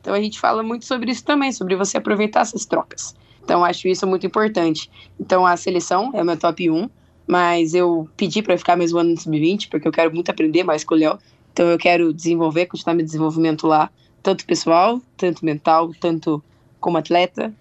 Então 0.00 0.14
a 0.14 0.20
gente 0.20 0.40
fala 0.40 0.62
muito 0.62 0.84
sobre 0.86 1.10
isso 1.10 1.24
também, 1.24 1.52
sobre 1.52 1.76
você 1.76 1.98
aproveitar 1.98 2.40
essas 2.40 2.64
trocas. 2.64 3.14
Então 3.42 3.64
acho 3.64 3.88
isso 3.88 4.06
muito 4.06 4.26
importante. 4.26 4.90
Então 5.18 5.44
a 5.44 5.56
seleção 5.56 6.10
é 6.14 6.22
o 6.22 6.24
meu 6.24 6.36
top 6.36 6.70
1, 6.70 6.88
mas 7.26 7.74
eu 7.74 8.08
pedi 8.16 8.42
para 8.42 8.56
ficar 8.56 8.76
mais 8.76 8.92
um 8.92 8.98
ano 8.98 9.10
no 9.10 9.20
sub-20, 9.20 9.68
porque 9.70 9.86
eu 9.86 9.92
quero 9.92 10.12
muito 10.12 10.30
aprender 10.30 10.64
mais 10.64 10.84
com 10.84 10.94
o 10.94 10.98
Léo. 10.98 11.18
Então 11.52 11.66
eu 11.68 11.78
quero 11.78 12.14
desenvolver, 12.14 12.66
continuar 12.66 12.94
meu 12.94 13.04
desenvolvimento 13.04 13.66
lá, 13.66 13.90
tanto 14.22 14.46
pessoal, 14.46 15.00
tanto 15.16 15.44
mental, 15.44 15.92
tanto 16.00 16.42
como 16.80 16.96
atleta. 16.96 17.52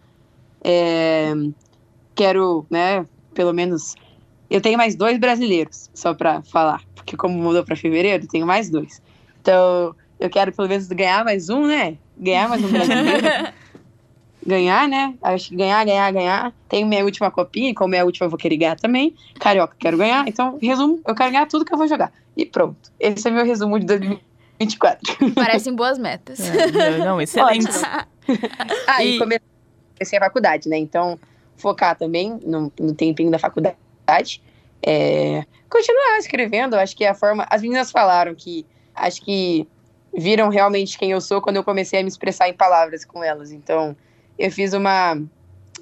É, 0.64 1.34
quero, 2.16 2.66
né, 2.70 3.06
pelo 3.34 3.54
menos. 3.54 3.96
Eu 4.50 4.62
tenho 4.62 4.78
mais 4.78 4.96
dois 4.96 5.20
brasileiros, 5.20 5.90
só 5.94 6.14
para 6.14 6.42
falar, 6.42 6.82
porque 6.96 7.16
como 7.16 7.38
mudou 7.38 7.64
para 7.64 7.76
fevereiro, 7.76 8.28
tenho 8.28 8.48
mais 8.48 8.70
dois. 8.70 9.02
Então, 9.42 9.96
eu 10.20 10.30
quero 10.30 10.52
pelo 10.52 10.68
menos 10.68 10.88
ganhar 10.88 11.24
mais 11.24 11.50
um, 11.50 11.66
né? 11.66 11.98
Ganhar 12.18 12.50
mais 12.50 12.64
um 12.64 12.68
brasileiro. 12.68 13.28
ganhar, 14.46 14.88
né? 14.88 15.16
Acho 15.22 15.50
que 15.50 15.56
ganhar, 15.56 15.86
ganhar, 15.86 16.12
ganhar. 16.12 16.54
Tenho 16.68 16.88
minha 16.88 17.04
última 17.04 17.32
copinha, 17.32 17.74
como 17.74 17.96
é 17.96 18.00
a 18.00 18.06
última 18.06 18.26
eu 18.26 18.30
vou 18.30 18.38
querer 18.38 18.58
ganhar 18.58 18.80
também. 18.80 19.16
Carioca, 19.40 19.76
quero 19.80 19.98
ganhar. 19.98 20.28
Então, 20.28 20.58
resumo, 20.62 21.00
eu 21.08 21.16
quero 21.16 21.32
ganhar 21.32 21.48
tudo 21.48 21.64
que 21.64 21.74
eu 21.74 21.78
vou 21.78 21.88
jogar. 21.88 22.12
E 22.36 22.46
pronto. 22.46 22.92
Esse 23.00 23.28
é 23.28 23.32
meu 23.32 23.46
resumo 23.46 23.80
de 23.80 23.86
2024. 23.86 25.34
Parecem 25.36 25.74
boas 25.74 25.98
metas. 25.98 26.40
É, 26.40 26.98
não, 26.98 27.20
excelente. 27.22 27.68
ah, 28.88 29.04
e, 29.04 29.16
e 29.16 29.20
comecei 29.20 30.18
a 30.18 30.22
faculdade, 30.22 30.68
né? 30.68 30.78
Então, 30.78 31.18
focar 31.56 31.96
também 31.98 32.40
no, 32.44 32.72
no 32.80 32.94
tempinho 32.94 33.32
da 33.32 33.40
faculdade. 33.40 34.42
É, 34.82 35.46
continuar 35.70 36.18
escrevendo, 36.18 36.76
acho 36.76 36.96
que 36.96 37.04
é 37.04 37.10
a 37.10 37.14
forma. 37.14 37.46
As 37.50 37.62
meninas 37.62 37.92
falaram 37.92 38.34
que 38.36 38.66
acho 38.96 39.22
que 39.22 39.68
viram 40.16 40.50
realmente 40.50 40.98
quem 40.98 41.12
eu 41.12 41.22
sou 41.22 41.42
quando 41.42 41.58
eu 41.58 41.64
comecei 41.64 42.00
a 42.00 42.04
me 42.04 42.10
expressar 42.10 42.50
em 42.50 42.54
palavras 42.54 43.06
com 43.06 43.24
elas. 43.24 43.52
Então, 43.52 43.96
eu 44.38 44.52
fiz 44.52 44.74
uma, 44.74 45.22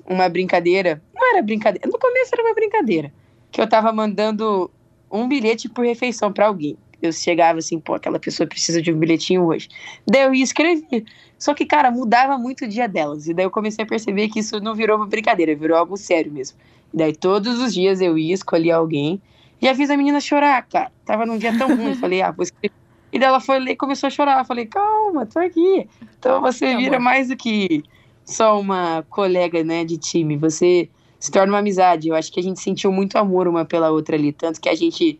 uma 0.05 0.29
brincadeira. 0.29 1.01
Não 1.15 1.31
era 1.33 1.41
brincadeira, 1.41 1.87
no 1.87 1.97
começo 1.97 2.31
era 2.33 2.43
uma 2.43 2.53
brincadeira. 2.53 3.11
Que 3.51 3.61
eu 3.61 3.67
tava 3.67 3.91
mandando 3.91 4.69
um 5.11 5.27
bilhete 5.27 5.69
por 5.69 5.85
refeição 5.85 6.31
para 6.31 6.47
alguém. 6.47 6.77
Eu 7.01 7.13
chegava 7.13 7.59
assim, 7.59 7.79
pô, 7.79 7.93
aquela 7.93 8.19
pessoa 8.19 8.47
precisa 8.47 8.81
de 8.81 8.91
um 8.91 8.97
bilhetinho 8.97 9.45
hoje. 9.45 9.69
Daí 10.05 10.23
eu 10.23 10.33
ia 10.33 10.43
escrever. 10.43 11.05
Só 11.37 11.53
que, 11.53 11.65
cara, 11.65 11.91
mudava 11.91 12.37
muito 12.37 12.65
o 12.65 12.67
dia 12.67 12.87
delas. 12.87 13.27
E 13.27 13.33
daí 13.33 13.45
eu 13.45 13.51
comecei 13.51 13.85
a 13.85 13.87
perceber 13.87 14.29
que 14.29 14.39
isso 14.39 14.59
não 14.59 14.73
virou 14.73 14.97
uma 14.97 15.05
brincadeira, 15.05 15.55
virou 15.55 15.77
algo 15.77 15.95
sério 15.95 16.31
mesmo. 16.31 16.57
E 16.91 16.97
daí 16.97 17.15
todos 17.15 17.59
os 17.59 17.73
dias 17.73 18.01
eu 18.01 18.17
ia 18.17 18.33
escolher 18.33 18.71
alguém. 18.71 19.21
Já 19.61 19.75
fiz 19.75 19.89
a 19.91 19.97
menina 19.97 20.19
chorar, 20.19 20.67
cara. 20.67 20.91
Tava 21.05 21.25
num 21.25 21.37
dia 21.37 21.55
tão 21.55 21.75
ruim. 21.75 21.93
Falei, 22.01 22.21
ah, 22.21 22.31
vou 22.31 22.43
escrever 22.43 22.73
e 23.11 23.19
daí 23.19 23.29
ela 23.29 23.39
foi 23.39 23.59
ler 23.59 23.71
e 23.71 23.75
começou 23.75 24.07
a 24.07 24.11
chorar. 24.11 24.39
Eu 24.39 24.45
falei, 24.45 24.65
calma, 24.65 25.25
tô 25.25 25.39
aqui. 25.39 25.87
Então 26.19 26.41
você 26.41 26.75
vira 26.75 26.99
mais 26.99 27.29
do 27.29 27.37
que 27.37 27.83
só 28.25 28.59
uma 28.59 29.03
colega, 29.09 29.63
né, 29.63 29.85
de 29.85 29.97
time. 29.97 30.35
Você 30.37 30.89
se 31.19 31.31
torna 31.31 31.53
uma 31.53 31.59
amizade. 31.59 32.09
Eu 32.09 32.15
acho 32.15 32.31
que 32.31 32.39
a 32.39 32.43
gente 32.43 32.59
sentiu 32.59 32.91
muito 32.91 33.17
amor 33.17 33.47
uma 33.47 33.63
pela 33.63 33.89
outra 33.89 34.15
ali. 34.15 34.31
Tanto 34.31 34.59
que 34.59 34.69
a 34.69 34.75
gente 34.75 35.19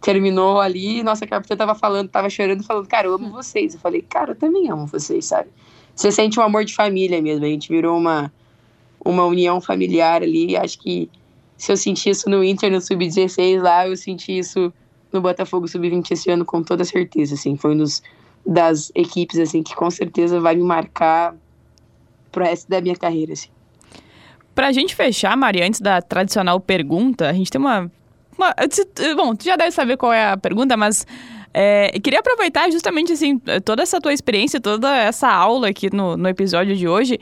terminou 0.00 0.60
ali, 0.60 1.02
nossa 1.02 1.26
capitã 1.26 1.56
tava 1.56 1.74
falando, 1.74 2.08
tava 2.08 2.28
chorando, 2.28 2.62
falando, 2.62 2.86
cara, 2.86 3.06
eu 3.08 3.14
amo 3.14 3.30
vocês. 3.30 3.74
Eu 3.74 3.80
falei, 3.80 4.02
cara, 4.02 4.32
eu 4.32 4.36
também 4.36 4.70
amo 4.70 4.86
vocês, 4.86 5.24
sabe? 5.24 5.48
Você 5.94 6.12
sente 6.12 6.38
um 6.38 6.42
amor 6.42 6.64
de 6.64 6.74
família 6.74 7.20
mesmo. 7.20 7.44
A 7.44 7.48
gente 7.48 7.68
virou 7.68 7.96
uma, 7.96 8.32
uma 9.04 9.24
união 9.24 9.60
familiar 9.60 10.22
ali. 10.22 10.56
Acho 10.56 10.78
que 10.78 11.10
se 11.56 11.72
eu 11.72 11.76
senti 11.76 12.10
isso 12.10 12.28
no 12.28 12.44
Inter, 12.44 12.70
no 12.70 12.80
Sub-16 12.80 13.60
lá, 13.60 13.88
eu 13.88 13.96
senti 13.96 14.38
isso 14.38 14.72
no 15.14 15.20
Botafogo 15.20 15.66
Sub-20 15.68 16.10
esse 16.10 16.30
ano 16.30 16.44
com 16.44 16.62
toda 16.62 16.84
certeza, 16.84 17.34
assim, 17.34 17.56
foi 17.56 17.74
um 17.74 17.78
dos 17.78 18.02
das 18.46 18.92
equipes 18.94 19.38
assim 19.38 19.62
que 19.62 19.74
com 19.74 19.90
certeza 19.90 20.38
vai 20.38 20.54
me 20.54 20.62
marcar 20.62 21.34
pro 22.30 22.44
resto 22.44 22.68
da 22.68 22.80
minha 22.80 22.96
carreira, 22.96 23.32
assim. 23.32 23.48
Pra 24.54 24.70
gente 24.70 24.94
fechar, 24.94 25.36
Maria, 25.36 25.66
antes 25.66 25.80
da 25.80 26.02
tradicional 26.02 26.60
pergunta, 26.60 27.28
a 27.28 27.32
gente 27.32 27.50
tem 27.50 27.60
uma, 27.60 27.90
uma 28.36 28.54
bom, 29.16 29.34
tu 29.34 29.44
já 29.44 29.56
deve 29.56 29.70
saber 29.70 29.96
qual 29.96 30.12
é 30.12 30.32
a 30.32 30.36
pergunta, 30.36 30.76
mas 30.76 31.06
é, 31.52 31.98
queria 32.00 32.20
aproveitar 32.20 32.70
justamente 32.70 33.12
assim 33.12 33.40
toda 33.64 33.82
essa 33.82 34.00
tua 34.00 34.12
experiência, 34.12 34.60
toda 34.60 34.94
essa 34.96 35.28
aula 35.28 35.68
aqui 35.68 35.94
no, 35.94 36.16
no 36.16 36.28
episódio 36.28 36.76
de 36.76 36.86
hoje, 36.86 37.18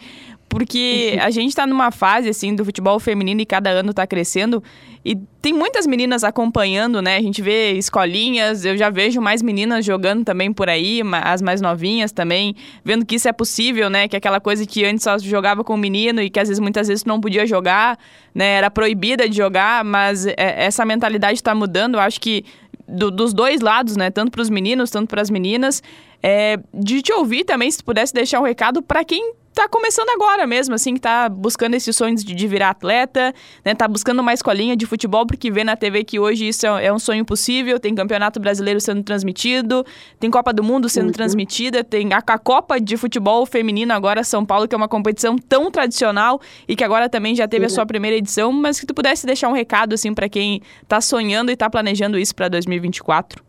porque 0.53 1.17
a 1.19 1.31
gente 1.31 1.49
está 1.49 1.67
numa 1.67 1.91
fase 1.91 2.29
assim 2.29 2.55
do 2.55 2.63
futebol 2.63 3.01
feminino 3.01 3.41
e 3.41 3.47
cada 3.47 3.71
ano 3.71 3.89
está 3.89 4.07
crescendo 4.07 4.63
e 5.03 5.17
tem 5.41 5.51
muitas 5.51 5.87
meninas 5.87 6.23
acompanhando, 6.23 7.01
né? 7.01 7.17
A 7.17 7.23
gente 7.23 7.41
vê 7.41 7.73
escolinhas, 7.73 8.63
eu 8.67 8.77
já 8.77 8.91
vejo 8.91 9.19
mais 9.19 9.41
meninas 9.41 9.83
jogando 9.83 10.27
também 10.27 10.53
por 10.53 10.69
aí, 10.69 11.01
as 11.23 11.41
mais 11.41 11.63
novinhas 11.63 12.13
também, 12.13 12.55
vendo 12.85 13.07
que 13.07 13.15
isso 13.15 13.27
é 13.27 13.33
possível, 13.33 13.89
né? 13.89 14.07
Que 14.07 14.15
aquela 14.15 14.41
coisa 14.41 14.67
que 14.67 14.85
antes 14.85 15.05
só 15.05 15.19
jogava 15.19 15.65
com 15.65 15.73
o 15.73 15.79
menino 15.79 16.21
e 16.21 16.29
que 16.29 16.39
às 16.39 16.49
vezes 16.49 16.61
muitas 16.61 16.87
vezes 16.87 17.07
não 17.07 17.19
podia 17.19 17.47
jogar, 17.47 17.99
né? 18.35 18.59
Era 18.59 18.71
proibida 18.71 19.27
de 19.27 19.35
jogar, 19.35 19.83
mas 19.83 20.27
é, 20.27 20.35
essa 20.37 20.85
mentalidade 20.85 21.39
está 21.39 21.55
mudando. 21.55 21.95
Eu 21.95 22.01
acho 22.01 22.21
que 22.21 22.45
do, 22.87 23.11
dos 23.11 23.33
dois 23.33 23.63
lados, 23.63 23.97
né? 23.97 24.11
Tanto 24.11 24.31
para 24.31 24.43
os 24.43 24.51
meninos, 24.51 24.91
tanto 24.91 25.09
para 25.09 25.23
as 25.23 25.31
meninas. 25.31 25.83
É, 26.23 26.59
de 26.75 27.01
te 27.01 27.11
ouvir 27.11 27.45
também, 27.45 27.71
se 27.71 27.83
pudesse 27.83 28.13
deixar 28.13 28.39
um 28.39 28.45
recado 28.45 28.83
para 28.83 29.03
quem 29.03 29.33
tá 29.55 29.69
começando 29.69 30.09
agora 30.11 30.47
mesmo, 30.47 30.75
assim, 30.75 30.95
que 30.95 31.01
tá 31.01 31.29
buscando 31.29 31.75
esses 31.75 31.95
sonhos 31.95 32.25
de, 32.25 32.35
de, 32.35 32.49
virar 32.49 32.71
atleta, 32.71 33.35
né? 33.65 33.75
Tá 33.75 33.87
buscando 33.87 34.21
uma 34.21 34.33
escolinha 34.33 34.75
de 34.75 34.87
futebol, 34.87 35.27
porque 35.27 35.51
vê 35.51 35.63
na 35.63 35.77
TV 35.77 36.05
que 36.05 36.19
hoje 36.19 36.49
isso 36.49 36.67
é, 36.67 36.87
é 36.87 36.93
um 36.93 36.99
sonho 36.99 37.25
possível, 37.25 37.79
tem 37.79 37.95
campeonato 37.95 38.41
brasileiro 38.41 38.81
sendo 38.81 39.03
transmitido, 39.03 39.85
tem 40.19 40.31
Copa 40.31 40.53
do 40.53 40.63
Mundo 40.63 40.89
sendo 40.89 41.07
uhum. 41.07 41.13
transmitida, 41.13 41.85
tem 41.85 42.13
a, 42.13 42.19
a, 42.19 42.39
Copa 42.39 42.81
de 42.81 42.97
Futebol 42.97 43.45
Feminino 43.45 43.93
agora, 43.93 44.25
São 44.25 44.45
Paulo, 44.45 44.67
que 44.67 44.75
é 44.75 44.79
uma 44.79 44.89
competição 44.89 45.37
tão 45.37 45.71
tradicional 45.71 46.41
e 46.67 46.75
que 46.75 46.83
agora 46.83 47.09
também 47.09 47.35
já 47.35 47.47
teve 47.47 47.65
uhum. 47.65 47.73
a 47.73 47.75
sua 47.75 47.87
primeira 47.87 48.17
edição, 48.17 48.53
mas 48.53 48.81
que 48.81 48.87
tu 48.87 48.95
pudesse 48.95 49.27
deixar 49.27 49.49
um 49.49 49.53
recado, 49.53 49.93
assim, 49.95 50.15
para 50.15 50.29
quem 50.29 50.63
tá 50.89 51.01
sonhando 51.01 51.51
e 51.51 51.57
tá 51.57 51.69
planejando 51.69 52.19
isso 52.19 52.35
para 52.35 52.49
2024. 52.49 53.45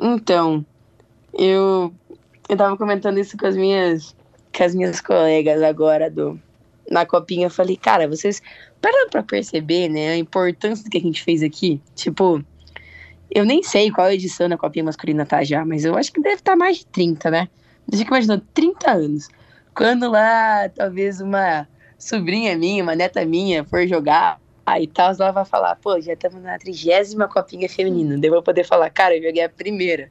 Então, 0.00 0.64
eu, 1.32 1.92
eu 2.48 2.56
tava 2.56 2.76
comentando 2.76 3.18
isso 3.18 3.36
com 3.36 3.46
as 3.46 3.56
minhas 3.56 4.14
com 4.56 4.64
as 4.64 4.74
minhas 4.74 5.00
colegas 5.00 5.62
agora 5.62 6.10
do 6.10 6.38
na 6.90 7.06
copinha, 7.06 7.46
eu 7.46 7.50
falei, 7.50 7.76
cara, 7.76 8.08
vocês 8.08 8.42
param 8.80 9.08
pra 9.08 9.22
perceber, 9.22 9.88
né, 9.88 10.10
a 10.10 10.16
importância 10.16 10.84
do 10.84 10.90
que 10.90 10.98
a 10.98 11.00
gente 11.00 11.22
fez 11.22 11.42
aqui? 11.42 11.80
Tipo, 11.94 12.44
eu 13.30 13.44
nem 13.44 13.62
sei 13.62 13.90
qual 13.90 14.10
edição 14.10 14.48
da 14.48 14.58
copinha 14.58 14.84
masculina 14.84 15.24
tá 15.24 15.42
já, 15.42 15.64
mas 15.64 15.84
eu 15.84 15.96
acho 15.96 16.12
que 16.12 16.20
deve 16.20 16.36
estar 16.36 16.52
tá 16.52 16.56
mais 16.56 16.78
de 16.78 16.86
30, 16.86 17.30
né? 17.30 17.48
Eu 17.90 17.98
fico 17.98 18.10
imaginando, 18.10 18.44
30 18.52 18.90
anos. 18.90 19.28
Quando 19.74 20.10
lá, 20.10 20.68
talvez 20.68 21.20
uma 21.20 21.66
sobrinha 21.98 22.56
minha, 22.56 22.82
uma 22.82 22.94
neta 22.94 23.24
minha, 23.24 23.64
for 23.64 23.86
jogar 23.86 24.38
aí 24.66 24.86
tal, 24.86 25.12
ela 25.12 25.30
vai 25.30 25.44
falar, 25.44 25.76
pô, 25.76 26.00
já 26.00 26.12
estamos 26.12 26.42
na 26.42 26.58
trigésima 26.58 27.26
copinha 27.26 27.68
feminina. 27.68 28.18
Daí 28.18 28.28
eu 28.28 28.34
vou 28.34 28.42
poder 28.42 28.64
falar, 28.64 28.90
cara, 28.90 29.16
eu 29.16 29.22
joguei 29.22 29.42
a 29.42 29.48
primeira. 29.48 30.10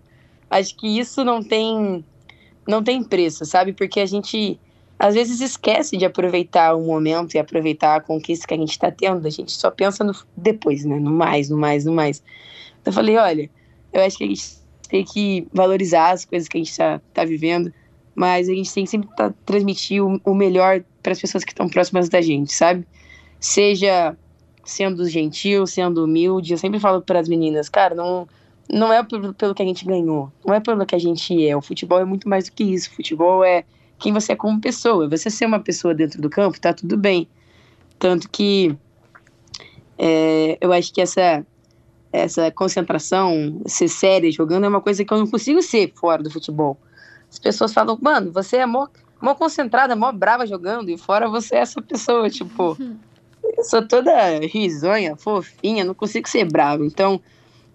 Acho 0.49 0.75
que 0.75 0.99
isso 0.99 1.23
não 1.23 1.43
tem 1.43 2.03
não 2.71 2.81
tem 2.81 3.03
preço, 3.03 3.45
sabe? 3.45 3.73
Porque 3.73 3.99
a 3.99 4.05
gente 4.05 4.57
às 4.97 5.15
vezes 5.15 5.41
esquece 5.41 5.97
de 5.97 6.05
aproveitar 6.05 6.75
o 6.75 6.81
momento 6.83 7.33
e 7.33 7.39
aproveitar 7.39 7.95
a 7.95 8.01
conquista 8.01 8.47
que 8.47 8.53
a 8.53 8.57
gente 8.57 8.71
está 8.71 8.91
tendo. 8.91 9.27
A 9.27 9.29
gente 9.29 9.51
só 9.51 9.69
pensa 9.69 10.03
no 10.03 10.13
depois, 10.37 10.85
né? 10.85 10.97
No 10.99 11.11
mais, 11.11 11.49
no 11.49 11.57
mais, 11.57 11.85
no 11.85 11.91
mais. 11.91 12.23
Então 12.79 12.91
eu 12.91 12.93
falei, 12.93 13.17
olha, 13.17 13.49
eu 13.91 14.01
acho 14.01 14.17
que 14.17 14.23
a 14.23 14.27
gente 14.27 14.43
tem 14.87 15.03
que 15.03 15.47
valorizar 15.51 16.11
as 16.11 16.23
coisas 16.23 16.47
que 16.47 16.57
a 16.57 16.59
gente 16.59 16.69
está 16.71 17.01
tá 17.13 17.25
vivendo, 17.25 17.73
mas 18.13 18.47
a 18.47 18.53
gente 18.53 18.73
tem 18.73 18.83
que 18.83 18.89
sempre 18.89 19.09
tá, 19.17 19.33
transmitir 19.45 20.03
o, 20.03 20.21
o 20.23 20.33
melhor 20.35 20.83
para 21.01 21.13
as 21.13 21.19
pessoas 21.19 21.43
que 21.43 21.51
estão 21.51 21.67
próximas 21.67 22.07
da 22.07 22.21
gente, 22.21 22.53
sabe? 22.53 22.85
Seja 23.39 24.15
sendo 24.63 25.09
gentil, 25.09 25.65
sendo 25.65 26.05
humilde. 26.05 26.53
Eu 26.53 26.57
sempre 26.57 26.79
falo 26.79 27.01
para 27.01 27.19
as 27.19 27.27
meninas, 27.27 27.69
cara, 27.69 27.95
não 27.95 28.27
não 28.71 28.91
é 28.91 29.03
pelo, 29.03 29.33
que 29.33 29.61
a 29.61 29.65
gente 29.65 29.85
ganhou, 29.85 30.31
não 30.45 30.53
é 30.53 30.59
pelo 30.59 30.85
que 30.85 30.95
a 30.95 30.99
gente 30.99 31.45
é. 31.45 31.55
O 31.55 31.61
futebol 31.61 31.99
é 31.99 32.05
muito 32.05 32.27
mais 32.29 32.45
do 32.45 32.53
que 32.53 32.63
isso. 32.63 32.89
O 32.89 32.95
futebol 32.95 33.43
é 33.43 33.65
quem 33.99 34.13
você 34.13 34.31
é 34.31 34.35
como 34.35 34.61
pessoa. 34.61 35.09
Você 35.09 35.29
ser 35.29 35.45
uma 35.45 35.59
pessoa 35.59 35.93
dentro 35.93 36.21
do 36.21 36.29
campo, 36.29 36.59
tá 36.59 36.73
tudo 36.73 36.97
bem. 36.97 37.27
Tanto 37.99 38.29
que 38.29 38.75
é, 39.97 40.57
eu 40.61 40.71
acho 40.71 40.93
que 40.93 41.01
essa, 41.01 41.45
essa 42.13 42.49
concentração, 42.49 43.61
ser 43.65 43.89
séria 43.89 44.31
jogando, 44.31 44.65
é 44.65 44.69
uma 44.69 44.81
coisa 44.81 45.03
que 45.03 45.13
eu 45.13 45.17
não 45.17 45.27
consigo 45.27 45.61
ser 45.61 45.91
fora 45.93 46.23
do 46.23 46.31
futebol. 46.31 46.77
As 47.29 47.37
pessoas 47.37 47.73
falam, 47.73 47.97
mano, 48.01 48.31
você 48.31 48.57
é 48.57 48.65
mó, 48.65 48.87
mó 49.21 49.35
concentrada, 49.35 49.95
mó 49.95 50.11
brava 50.11 50.47
jogando, 50.47 50.89
e 50.89 50.97
fora 50.97 51.29
você 51.29 51.55
é 51.55 51.59
essa 51.59 51.81
pessoa, 51.81 52.29
tipo. 52.29 52.77
Eu 53.57 53.63
sou 53.63 53.85
toda 53.85 54.39
risonha, 54.39 55.15
fofinha, 55.15 55.83
não 55.83 55.95
consigo 55.95 56.29
ser 56.29 56.45
bravo. 56.45 56.85
Então, 56.85 57.19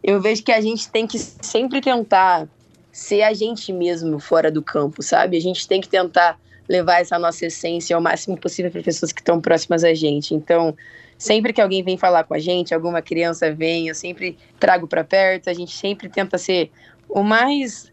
eu 0.07 0.21
vejo 0.21 0.45
que 0.45 0.53
a 0.53 0.61
gente 0.61 0.89
tem 0.89 1.05
que 1.05 1.19
sempre 1.19 1.81
tentar 1.81 2.49
ser 2.93 3.23
a 3.23 3.35
gente 3.35 3.73
mesmo 3.73 4.21
fora 4.21 4.53
do 4.53 4.63
campo, 4.63 5.03
sabe? 5.03 5.37
A 5.37 5.41
gente 5.41 5.67
tem 5.67 5.81
que 5.81 5.89
tentar 5.89 6.39
levar 6.69 7.01
essa 7.01 7.19
nossa 7.19 7.45
essência 7.45 7.97
ao 7.97 8.01
máximo 8.01 8.39
possível 8.39 8.71
para 8.71 8.81
pessoas 8.83 9.11
que 9.11 9.21
estão 9.21 9.41
próximas 9.41 9.83
a 9.83 9.93
gente. 9.93 10.33
Então, 10.33 10.77
sempre 11.19 11.53
que 11.53 11.61
alguém 11.61 11.83
vem 11.83 11.99
falar 11.99 12.23
com 12.23 12.35
a 12.35 12.39
gente, 12.39 12.73
alguma 12.73 13.03
criança 13.03 13.53
vem, 13.53 13.89
eu 13.89 13.97
sempre 13.97 14.39
trago 14.61 14.87
para 14.87 15.03
perto, 15.03 15.51
a 15.51 15.53
gente 15.53 15.77
sempre 15.77 16.09
tenta 16.09 16.39
ser 16.39 16.71
o 17.09 17.23
mais 17.25 17.93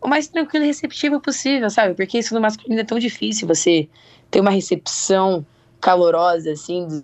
o 0.00 0.06
mais 0.06 0.28
tranquilo 0.28 0.64
e 0.64 0.68
receptivo 0.68 1.20
possível, 1.20 1.68
sabe? 1.70 1.94
Porque 1.94 2.18
isso 2.18 2.32
no 2.32 2.40
masculino 2.40 2.80
é 2.80 2.84
tão 2.84 3.00
difícil, 3.00 3.48
você 3.48 3.88
ter 4.30 4.38
uma 4.38 4.52
recepção 4.52 5.44
calorosa 5.80 6.52
assim 6.52 7.02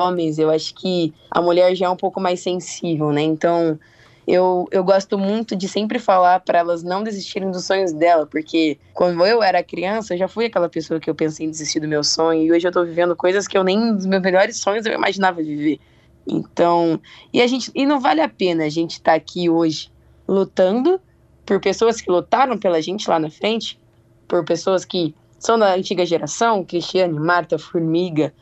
homens, 0.00 0.38
eu 0.38 0.50
acho 0.50 0.74
que 0.74 1.12
a 1.30 1.40
mulher 1.40 1.74
já 1.74 1.86
é 1.86 1.88
um 1.88 1.96
pouco 1.96 2.20
mais 2.20 2.40
sensível, 2.40 3.12
né? 3.12 3.22
Então, 3.22 3.78
eu, 4.26 4.66
eu 4.70 4.84
gosto 4.84 5.18
muito 5.18 5.56
de 5.56 5.68
sempre 5.68 5.98
falar 5.98 6.40
para 6.40 6.58
elas 6.60 6.82
não 6.82 7.02
desistirem 7.02 7.50
dos 7.50 7.64
sonhos 7.64 7.92
dela, 7.92 8.26
porque 8.26 8.78
quando 8.94 9.24
eu 9.26 9.42
era 9.42 9.62
criança, 9.62 10.14
eu 10.14 10.18
já 10.18 10.28
fui 10.28 10.46
aquela 10.46 10.68
pessoa 10.68 11.00
que 11.00 11.10
eu 11.10 11.14
pensei 11.14 11.46
em 11.46 11.50
desistir 11.50 11.80
do 11.80 11.88
meu 11.88 12.04
sonho, 12.04 12.42
e 12.42 12.52
hoje 12.52 12.66
eu 12.66 12.72
tô 12.72 12.84
vivendo 12.84 13.16
coisas 13.16 13.48
que 13.48 13.58
eu 13.58 13.64
nem 13.64 13.94
dos 13.94 14.06
meus 14.06 14.22
melhores 14.22 14.58
sonhos 14.58 14.86
eu 14.86 14.92
imaginava 14.92 15.42
viver. 15.42 15.80
Então, 16.26 17.00
e 17.32 17.42
a 17.42 17.46
gente 17.46 17.70
e 17.74 17.84
não 17.84 17.98
vale 17.98 18.20
a 18.20 18.28
pena 18.28 18.64
a 18.64 18.68
gente 18.68 18.92
estar 18.92 19.12
tá 19.12 19.16
aqui 19.16 19.48
hoje 19.48 19.90
lutando 20.28 21.00
por 21.44 21.60
pessoas 21.60 22.00
que 22.00 22.10
lutaram 22.10 22.56
pela 22.56 22.80
gente 22.80 23.10
lá 23.10 23.18
na 23.18 23.30
frente, 23.30 23.80
por 24.28 24.44
pessoas 24.44 24.84
que 24.84 25.14
são 25.40 25.58
da 25.58 25.74
antiga 25.74 26.06
geração, 26.06 26.64
Cristiane, 26.64 27.18
Marta, 27.18 27.58
Formiga, 27.58 28.32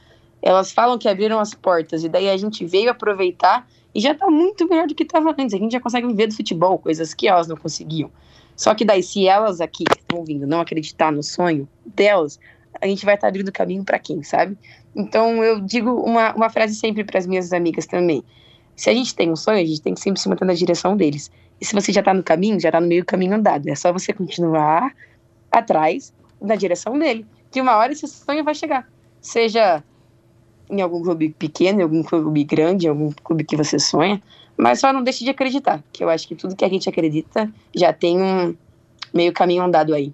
elas 0.43 0.72
falam 0.72 0.99
que 0.99 1.09
abriram 1.09 1.39
as 1.39 1.55
portas 1.55 2.05
e 2.05 2.09
daí 2.09 2.28
a 2.28 2.36
gente 2.36 2.64
veio 2.64 2.91
aproveitar 2.91 3.66
e 3.95 4.01
já 4.01 4.14
tá 4.14 4.30
muito 4.30 4.68
melhor 4.68 4.86
do 4.86 4.95
que 4.95 5.03
estava 5.03 5.30
antes. 5.30 5.55
A 5.55 5.59
gente 5.59 5.72
já 5.72 5.80
consegue 5.80 6.07
viver 6.07 6.28
do 6.28 6.34
futebol, 6.34 6.78
coisas 6.78 7.14
que 7.14 7.26
elas 7.26 7.49
não 7.49 7.57
conseguiam. 7.57 8.11
Só 8.55 8.74
que 8.74 8.84
daí, 8.84 9.03
se 9.03 9.26
elas 9.26 9.61
aqui 9.61 9.84
que 9.84 9.99
estão 9.99 10.24
vindo 10.24 10.47
não 10.47 10.61
acreditar 10.61 11.12
no 11.12 11.22
sonho 11.22 11.68
delas, 11.86 12.39
a 12.80 12.86
gente 12.86 13.05
vai 13.05 13.14
estar 13.14 13.26
tá 13.26 13.28
abrindo 13.28 13.53
caminho 13.53 13.84
para 13.84 13.99
quem, 13.99 14.22
sabe? 14.22 14.57
Então 14.95 15.43
eu 15.43 15.61
digo 15.61 15.91
uma, 15.91 16.34
uma 16.34 16.51
frase 16.51 16.74
sempre 16.74 17.05
para 17.05 17.18
as 17.18 17.26
minhas 17.26 17.53
amigas 17.53 17.86
também. 17.86 18.22
Se 18.74 18.91
a 18.91 18.95
gente 18.95 19.14
tem 19.14 19.30
um 19.30 19.36
sonho, 19.36 19.59
a 19.59 19.64
gente 19.64 19.80
tem 19.80 19.95
que 19.95 20.01
sempre 20.01 20.20
se 20.20 20.28
manter 20.28 20.45
na 20.45 20.55
direção 20.55 20.97
deles. 20.97 21.30
E 21.61 21.64
se 21.64 21.74
você 21.74 21.93
já 21.93 22.03
tá 22.03 22.14
no 22.14 22.22
caminho, 22.22 22.61
já 22.61 22.70
tá 22.70 22.80
no 22.80 22.86
meio 22.86 23.03
do 23.03 23.07
caminho 23.07 23.34
andado. 23.34 23.68
É 23.68 23.74
só 23.74 23.93
você 23.93 24.12
continuar 24.12 24.95
atrás 25.51 26.12
na 26.41 26.55
direção 26.55 26.97
dele. 26.99 27.26
Que 27.51 27.61
uma 27.61 27.76
hora 27.76 27.93
esse 27.93 28.07
sonho 28.07 28.45
vai 28.45 28.55
chegar. 28.55 28.89
Seja 29.20 29.82
em 30.70 30.80
algum 30.80 31.02
clube 31.02 31.30
pequeno, 31.38 31.80
em 31.80 31.82
algum 31.82 32.02
clube 32.02 32.44
grande, 32.44 32.86
em 32.86 32.88
algum 32.88 33.10
clube 33.12 33.44
que 33.44 33.56
você 33.56 33.78
sonha, 33.78 34.20
mas 34.56 34.80
só 34.80 34.92
não 34.92 35.02
deixe 35.02 35.24
de 35.24 35.30
acreditar, 35.30 35.82
que 35.92 36.02
eu 36.02 36.08
acho 36.08 36.26
que 36.26 36.34
tudo 36.34 36.56
que 36.56 36.64
a 36.64 36.68
gente 36.68 36.88
acredita 36.88 37.50
já 37.74 37.92
tem 37.92 38.20
um 38.20 38.54
meio 39.12 39.32
caminho 39.32 39.62
andado 39.62 39.94
aí. 39.94 40.12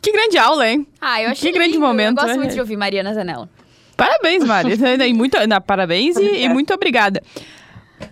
Que 0.00 0.12
grande 0.12 0.38
aula, 0.38 0.68
hein? 0.68 0.86
Ah, 1.00 1.20
eu 1.22 1.30
achei 1.30 1.50
Que 1.50 1.58
grande 1.58 1.74
lindo. 1.74 1.84
momento. 1.84 2.18
Eu 2.18 2.24
gosto 2.24 2.36
né? 2.36 2.42
muito 2.42 2.54
de 2.54 2.60
ouvir 2.60 2.76
Mariana 2.76 3.12
Zanella. 3.12 3.48
Parabéns, 3.96 4.44
Mari. 4.44 4.74
e 5.08 5.12
muito, 5.12 5.36
não, 5.48 5.60
parabéns 5.60 6.16
e, 6.16 6.42
e 6.42 6.48
muito 6.48 6.72
obrigada. 6.72 7.22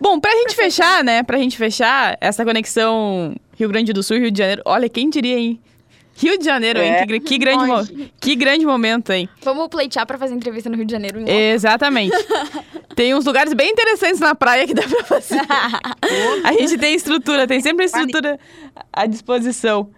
Bom, 0.00 0.18
pra 0.18 0.32
gente 0.32 0.56
fechar, 0.56 1.04
né? 1.04 1.22
Pra 1.22 1.38
gente 1.38 1.56
fechar 1.56 2.16
essa 2.20 2.44
conexão 2.44 3.34
Rio 3.56 3.68
Grande 3.68 3.92
do 3.92 4.02
Sul, 4.02 4.18
Rio 4.18 4.30
de 4.30 4.38
Janeiro. 4.38 4.62
Olha, 4.64 4.88
quem 4.88 5.10
diria, 5.10 5.38
hein? 5.38 5.60
Rio 6.16 6.38
de 6.38 6.44
Janeiro, 6.44 6.78
é. 6.78 7.00
hein? 7.00 7.06
Que, 7.06 7.20
que 7.20 7.38
grande 7.38 7.66
mo 7.66 8.08
que 8.20 8.36
grande 8.36 8.64
momento, 8.64 9.12
hein? 9.12 9.28
Vamos 9.42 9.68
pleitear 9.68 10.06
pra 10.06 10.16
fazer 10.16 10.34
entrevista 10.34 10.70
no 10.70 10.76
Rio 10.76 10.84
de 10.84 10.92
Janeiro. 10.92 11.24
Exatamente. 11.28 12.16
tem 12.94 13.14
uns 13.14 13.24
lugares 13.24 13.52
bem 13.52 13.70
interessantes 13.70 14.20
na 14.20 14.34
praia 14.34 14.66
que 14.66 14.74
dá 14.74 14.82
pra 14.82 15.04
fazer. 15.04 15.40
a 16.44 16.52
gente 16.52 16.78
tem 16.78 16.94
estrutura, 16.94 17.46
tem 17.46 17.60
sempre 17.60 17.84
estrutura 17.84 18.38
à 18.92 19.06
disposição. 19.06 19.90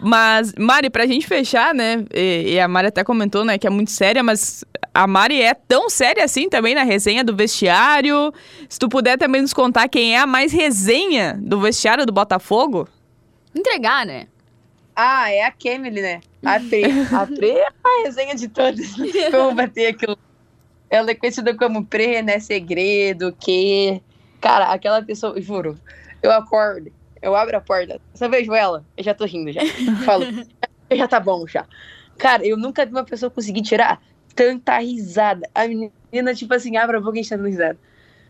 Mas, 0.00 0.52
Mari, 0.58 0.90
pra 0.90 1.06
gente 1.06 1.26
fechar, 1.26 1.72
né? 1.72 2.04
E, 2.12 2.54
e, 2.54 2.60
a 2.60 2.68
Mari 2.68 2.88
até 2.88 3.04
comentou, 3.04 3.44
né, 3.44 3.56
que 3.56 3.66
é 3.66 3.70
muito 3.70 3.90
séria, 3.90 4.22
mas 4.22 4.64
a 4.92 5.06
Mari 5.06 5.40
é 5.40 5.54
tão 5.54 5.88
séria 5.88 6.24
assim 6.24 6.48
também 6.48 6.74
na 6.74 6.82
resenha 6.82 7.24
do 7.24 7.34
vestiário. 7.34 8.32
Se 8.68 8.78
tu 8.78 8.88
puder 8.88 9.16
também 9.16 9.40
nos 9.40 9.54
contar 9.54 9.88
quem 9.88 10.16
é 10.16 10.18
a 10.18 10.26
mais 10.26 10.52
resenha 10.52 11.38
do 11.40 11.60
vestiário 11.60 12.04
do 12.04 12.12
Botafogo. 12.12 12.88
Entregar, 13.54 14.04
né? 14.04 14.26
Ah, 14.94 15.30
é 15.30 15.44
a 15.44 15.50
Kemily, 15.50 16.00
né? 16.00 16.20
A 16.44 16.60
Pre. 16.60 16.84
A 17.12 17.26
Pre 17.26 17.50
é 17.50 17.66
a 17.66 18.04
resenha 18.04 18.34
de 18.34 18.48
todas. 18.48 18.94
Como 19.30 19.54
bater 19.54 19.88
aquilo. 19.88 20.16
Ela 20.88 21.10
é 21.10 21.14
conhecida 21.14 21.54
como 21.56 21.84
Pre, 21.84 22.22
né? 22.22 22.38
Segredo, 22.38 23.34
que. 23.40 24.00
Cara, 24.40 24.72
aquela 24.72 25.02
pessoa, 25.02 25.40
juro, 25.40 25.78
eu 26.22 26.30
acordo, 26.30 26.92
eu 27.20 27.34
abro 27.34 27.56
a 27.56 27.60
porta, 27.60 27.98
só 28.12 28.28
vejo 28.28 28.52
ela, 28.52 28.84
eu 28.96 29.02
já 29.02 29.14
tô 29.14 29.24
rindo 29.24 29.50
já. 29.50 29.62
Falo, 30.04 30.26
já 30.92 31.08
tá 31.08 31.18
bom 31.18 31.46
já. 31.46 31.66
Cara, 32.18 32.46
eu 32.46 32.56
nunca 32.56 32.84
vi 32.84 32.92
uma 32.92 33.04
pessoa 33.04 33.30
conseguir 33.30 33.62
tirar 33.62 34.00
tanta 34.34 34.78
risada. 34.78 35.48
A 35.54 35.66
menina, 35.66 36.34
tipo 36.34 36.52
assim, 36.52 36.76
abre 36.76 36.98
a 36.98 37.00
boca 37.00 37.16
e 37.16 37.22
está 37.22 37.36
dando 37.36 37.48
risada. 37.48 37.78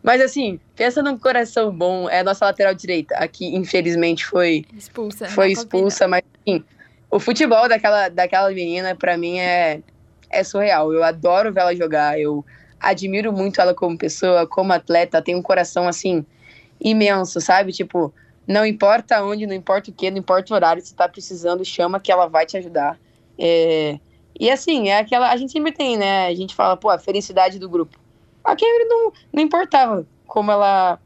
Mas 0.05 0.21
assim, 0.21 0.61
pensa 0.77 1.03
num 1.03 1.17
coração 1.17 1.75
bom. 1.75 2.11
É 2.11 2.21
a 2.21 2.25
nossa 2.25 2.45
lateral 2.45 2.75
direita. 2.75 3.15
Aqui, 3.15 3.57
infelizmente, 3.57 4.27
foi 4.27 4.67
expulsa. 4.77 5.27
Foi 5.31 5.51
expulsa, 5.51 6.07
mas 6.07 6.23
enfim. 6.45 6.63
O 7.11 7.19
futebol 7.19 7.67
daquela, 7.67 8.11
daquela 8.11 8.51
menina, 8.51 8.95
para 8.95 9.17
mim, 9.17 9.39
é, 9.39 9.81
é 10.29 10.45
surreal. 10.45 10.93
Eu 10.93 11.03
adoro 11.03 11.51
ver 11.51 11.61
ela 11.61 11.75
jogar. 11.75 12.21
Eu 12.21 12.45
admiro 12.79 13.33
muito 13.33 13.63
ela 13.63 13.73
como 13.73 13.97
pessoa, 13.97 14.47
como 14.47 14.75
atleta, 14.75 15.23
tem 15.23 15.35
um 15.35 15.41
coração 15.41 15.89
assim 15.89 16.27
imenso, 16.79 17.41
sabe? 17.41 17.73
Tipo, 17.73 18.13
não 18.47 18.67
importa 18.67 19.25
onde, 19.25 19.47
não 19.47 19.55
importa 19.55 19.91
o 19.91 19.95
que, 19.95 20.11
não 20.11 20.19
importa 20.19 20.53
o 20.53 20.57
horário, 20.57 20.85
se 20.85 20.95
tá 20.95 21.09
precisando, 21.09 21.65
chama 21.65 21.99
que 21.99 22.13
ela 22.13 22.27
vai 22.27 22.45
te 22.45 22.59
ajudar. 22.59 23.01
É... 23.39 23.99
E 24.39 24.51
assim, 24.51 24.91
é 24.91 24.99
aquela. 24.99 25.31
A 25.31 25.37
gente 25.39 25.53
sempre 25.53 25.73
tem, 25.73 25.97
né? 25.97 26.27
A 26.27 26.35
gente 26.35 26.55
fala, 26.55 26.77
pô, 26.77 26.91
a 26.91 26.99
felicidade 26.99 27.59
do 27.59 27.71
grupo. 27.71 28.04
A 28.45 28.55
Cameron 28.55 28.89
não, 28.89 29.13
não 29.33 29.43
importava 29.43 30.07
como 30.27 30.51
ela, 30.51 30.99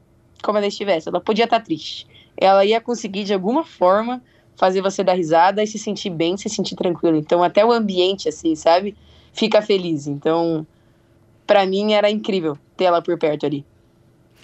como 0.42 0.58
ela 0.58 0.66
estivesse, 0.66 1.08
ela 1.08 1.20
podia 1.20 1.44
estar 1.44 1.60
tá 1.60 1.64
triste. 1.64 2.06
Ela 2.36 2.64
ia 2.64 2.80
conseguir, 2.80 3.24
de 3.24 3.32
alguma 3.32 3.64
forma, 3.64 4.22
fazer 4.56 4.80
você 4.80 5.04
dar 5.04 5.14
risada 5.14 5.62
e 5.62 5.66
se 5.66 5.78
sentir 5.78 6.10
bem, 6.10 6.36
se 6.36 6.48
sentir 6.48 6.74
tranquilo. 6.74 7.16
Então, 7.16 7.42
até 7.42 7.64
o 7.64 7.72
ambiente, 7.72 8.28
assim, 8.28 8.54
sabe? 8.54 8.96
Fica 9.32 9.62
feliz. 9.62 10.06
Então, 10.06 10.66
para 11.46 11.64
mim 11.64 11.92
era 11.92 12.10
incrível 12.10 12.58
ter 12.76 12.84
ela 12.84 13.00
por 13.00 13.16
perto 13.18 13.46
ali. 13.46 13.64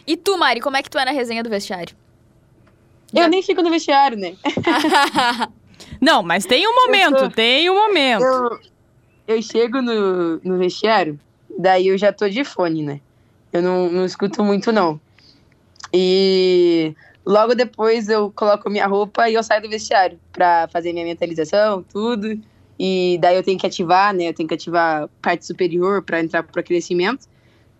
E 0.07 0.17
tu, 0.17 0.39
Mari, 0.39 0.61
como 0.61 0.77
é 0.77 0.83
que 0.83 0.91
tu 0.91 0.99
é 0.99 1.05
na 1.05 1.11
resenha 1.11 1.43
do 1.43 1.51
vestiário? 1.51 1.97
Eu 3.13 3.23
Já... 3.23 3.29
nem 3.29 3.43
fico 3.43 3.63
no 3.63 3.71
vestiário, 3.71 4.17
né? 4.17 4.37
Não, 6.01 6.23
mas 6.23 6.45
tem 6.45 6.67
um 6.69 6.75
momento, 6.75 7.19
tô... 7.19 7.31
tem 7.31 7.71
um 7.71 7.75
momento. 7.75 8.23
Eu, 8.23 8.61
eu 9.27 9.43
chego 9.43 9.81
no, 9.81 10.39
no 10.39 10.59
vestiário, 10.59 11.19
daí 11.59 11.89
eu 11.89 11.99
já 11.99 12.13
tô 12.13 12.29
de 12.29 12.45
fone, 12.45 12.83
né? 12.83 13.01
Eu 13.53 13.63
não, 13.63 13.91
não 13.91 14.05
escuto 14.05 14.43
muito, 14.43 14.73
não. 14.73 15.01
E 15.93 16.95
logo 17.25 17.55
depois 17.55 18.09
eu 18.09 18.31
coloco 18.33 18.69
minha 18.69 18.87
roupa 18.87 19.29
e 19.29 19.35
eu 19.35 19.43
saio 19.43 19.63
do 19.63 19.69
vestiário 19.69 20.19
pra 20.33 20.69
fazer 20.73 20.93
minha 20.93 21.05
mentalização, 21.05 21.83
tudo. 21.83 22.39
E 22.79 23.19
daí 23.21 23.37
eu 23.37 23.43
tenho 23.43 23.59
que 23.59 23.67
ativar, 23.67 24.13
né? 24.13 24.29
Eu 24.29 24.35
tenho 24.35 24.49
que 24.49 24.55
ativar 24.55 25.09
parte 25.23 25.47
superior 25.47 26.03
para 26.03 26.21
entrar 26.21 26.43
pro 26.43 26.63
crescimento. 26.63 27.27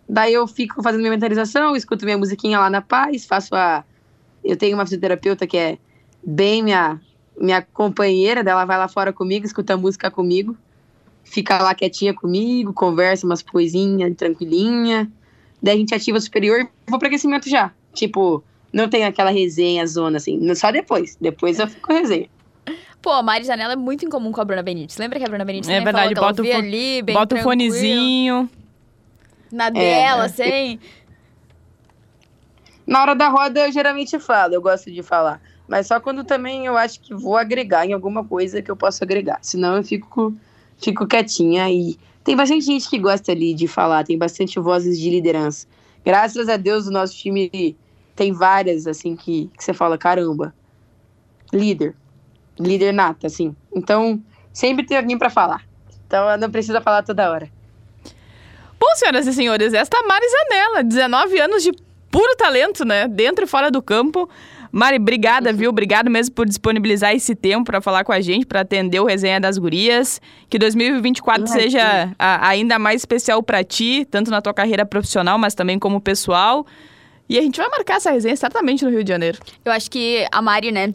Daí 0.07 0.33
eu 0.33 0.47
fico 0.47 0.81
fazendo 0.81 1.01
minha 1.01 1.11
mentalização, 1.11 1.75
escuto 1.75 2.05
minha 2.05 2.17
musiquinha 2.17 2.59
lá 2.59 2.69
na 2.69 2.81
paz, 2.81 3.25
faço 3.25 3.55
a. 3.55 3.83
Eu 4.43 4.55
tenho 4.55 4.77
uma 4.77 4.85
fisioterapeuta 4.85 5.47
que 5.47 5.57
é 5.57 5.77
bem 6.23 6.63
minha, 6.63 7.01
minha 7.37 7.61
companheira, 7.61 8.43
dela 8.43 8.63
vai 8.63 8.77
lá 8.77 8.87
fora 8.87 9.11
comigo, 9.11 9.45
escuta 9.45 9.75
música 9.75 10.09
comigo, 10.11 10.55
fica 11.25 11.61
lá 11.61 11.75
quietinha 11.75 12.13
comigo, 12.13 12.71
conversa 12.71 13.25
umas 13.25 13.41
coisinhas, 13.41 14.15
tranquilinha. 14.15 15.11
Daí 15.61 15.75
a 15.75 15.77
gente 15.77 15.93
ativa 15.93 16.17
o 16.17 16.21
superior 16.21 16.61
e 16.61 16.89
vou 16.89 16.97
pro 16.97 17.07
aquecimento 17.07 17.49
já. 17.49 17.71
Tipo, 17.93 18.43
não 18.71 18.87
tem 18.87 19.03
aquela 19.03 19.31
resenha 19.31 19.85
zona 19.85 20.17
assim, 20.17 20.53
só 20.55 20.71
depois. 20.71 21.17
Depois 21.19 21.59
eu 21.59 21.67
fico 21.67 21.87
com 21.87 21.93
resenha. 21.93 22.29
Pô, 23.01 23.11
a 23.11 23.21
Mari 23.21 23.43
Zanella 23.43 23.73
é 23.73 23.75
muito 23.75 24.05
incomum 24.05 24.31
com 24.31 24.41
a 24.41 24.45
Bruna 24.45 24.63
Benítez. 24.63 24.97
Lembra 24.97 25.19
que 25.19 25.25
a 25.25 25.27
Bruna 25.27 25.45
Benítez 25.45 25.69
É 25.69 25.81
verdade, 25.81 26.13
bota, 26.15 26.41
o, 26.41 26.53
ali, 26.55 27.01
bota 27.01 27.35
o 27.35 27.39
fonezinho. 27.39 28.49
Na 29.51 29.69
dela, 29.69 30.25
é, 30.25 30.27
sem. 30.27 30.79
Na 32.85 33.01
hora 33.01 33.15
da 33.15 33.29
roda 33.29 33.67
eu 33.67 33.71
geralmente 33.71 34.19
falo, 34.19 34.53
eu 34.53 34.61
gosto 34.61 34.91
de 34.91 35.01
falar. 35.01 35.41
Mas 35.67 35.87
só 35.87 35.99
quando 35.99 36.23
também 36.23 36.65
eu 36.65 36.77
acho 36.77 36.99
que 36.99 37.13
vou 37.13 37.37
agregar 37.37 37.85
em 37.85 37.93
alguma 37.93 38.23
coisa 38.23 38.61
que 38.61 38.69
eu 38.69 38.75
posso 38.75 39.03
agregar. 39.03 39.39
Senão 39.41 39.77
eu 39.77 39.83
fico, 39.83 40.35
fico 40.77 41.07
quietinha 41.07 41.69
e 41.69 41.97
tem 42.23 42.35
bastante 42.35 42.65
gente 42.65 42.89
que 42.89 42.97
gosta 42.97 43.31
ali 43.31 43.53
de 43.53 43.67
falar, 43.67 44.03
tem 44.03 44.17
bastante 44.17 44.59
vozes 44.59 44.99
de 44.99 45.09
liderança. 45.09 45.67
Graças 46.03 46.49
a 46.49 46.57
Deus 46.57 46.87
o 46.87 46.91
nosso 46.91 47.15
time 47.15 47.75
tem 48.15 48.31
várias, 48.31 48.87
assim, 48.87 49.15
que, 49.15 49.49
que 49.57 49.63
você 49.63 49.73
fala, 49.73 49.97
caramba, 49.97 50.53
líder 51.51 51.95
líder 52.59 52.93
nata, 52.93 53.27
assim. 53.27 53.55
Então, 53.73 54.21
sempre 54.53 54.85
tem 54.85 54.97
alguém 54.97 55.17
para 55.17 55.29
falar. 55.29 55.63
Então, 56.07 56.37
não 56.37 56.49
precisa 56.49 56.81
falar 56.81 57.03
toda 57.03 57.29
hora. 57.29 57.49
Bom, 58.79 58.95
senhoras 58.95 59.27
e 59.27 59.33
senhores, 59.33 59.73
esta 59.73 59.97
é 59.97 60.03
Mari 60.03 60.25
Zanella, 60.29 60.83
19 60.83 61.39
anos 61.39 61.63
de 61.63 61.71
puro 62.11 62.35
talento, 62.37 62.85
né? 62.85 63.07
Dentro 63.07 63.45
e 63.45 63.47
fora 63.47 63.71
do 63.71 63.81
campo. 63.81 64.29
Mari, 64.75 64.97
obrigada, 64.97 65.53
viu? 65.53 65.69
Obrigado 65.69 66.11
mesmo 66.11 66.35
por 66.35 66.45
disponibilizar 66.45 67.15
esse 67.15 67.33
tempo 67.33 67.63
para 67.63 67.79
falar 67.79 68.03
com 68.03 68.11
a 68.11 68.19
gente, 68.19 68.45
para 68.45 68.59
atender 68.59 68.99
o 68.99 69.05
Resenha 69.05 69.39
das 69.39 69.57
Gurias. 69.57 70.19
Que 70.49 70.59
2024 70.59 71.47
seja 71.47 72.13
a, 72.19 72.49
ainda 72.49 72.77
mais 72.77 72.99
especial 72.99 73.41
para 73.41 73.63
ti, 73.63 74.05
tanto 74.11 74.29
na 74.29 74.41
tua 74.41 74.53
carreira 74.53 74.85
profissional, 74.85 75.39
mas 75.39 75.55
também 75.55 75.79
como 75.79 76.01
pessoal. 76.01 76.67
E 77.29 77.39
a 77.39 77.41
gente 77.41 77.55
vai 77.55 77.69
marcar 77.69 77.95
essa 77.95 78.11
resenha 78.11 78.35
certamente 78.35 78.83
no 78.83 78.91
Rio 78.91 79.01
de 79.01 79.07
Janeiro. 79.07 79.39
Eu 79.63 79.71
acho 79.71 79.89
que 79.89 80.27
a 80.29 80.41
Mari, 80.41 80.73
né, 80.73 80.93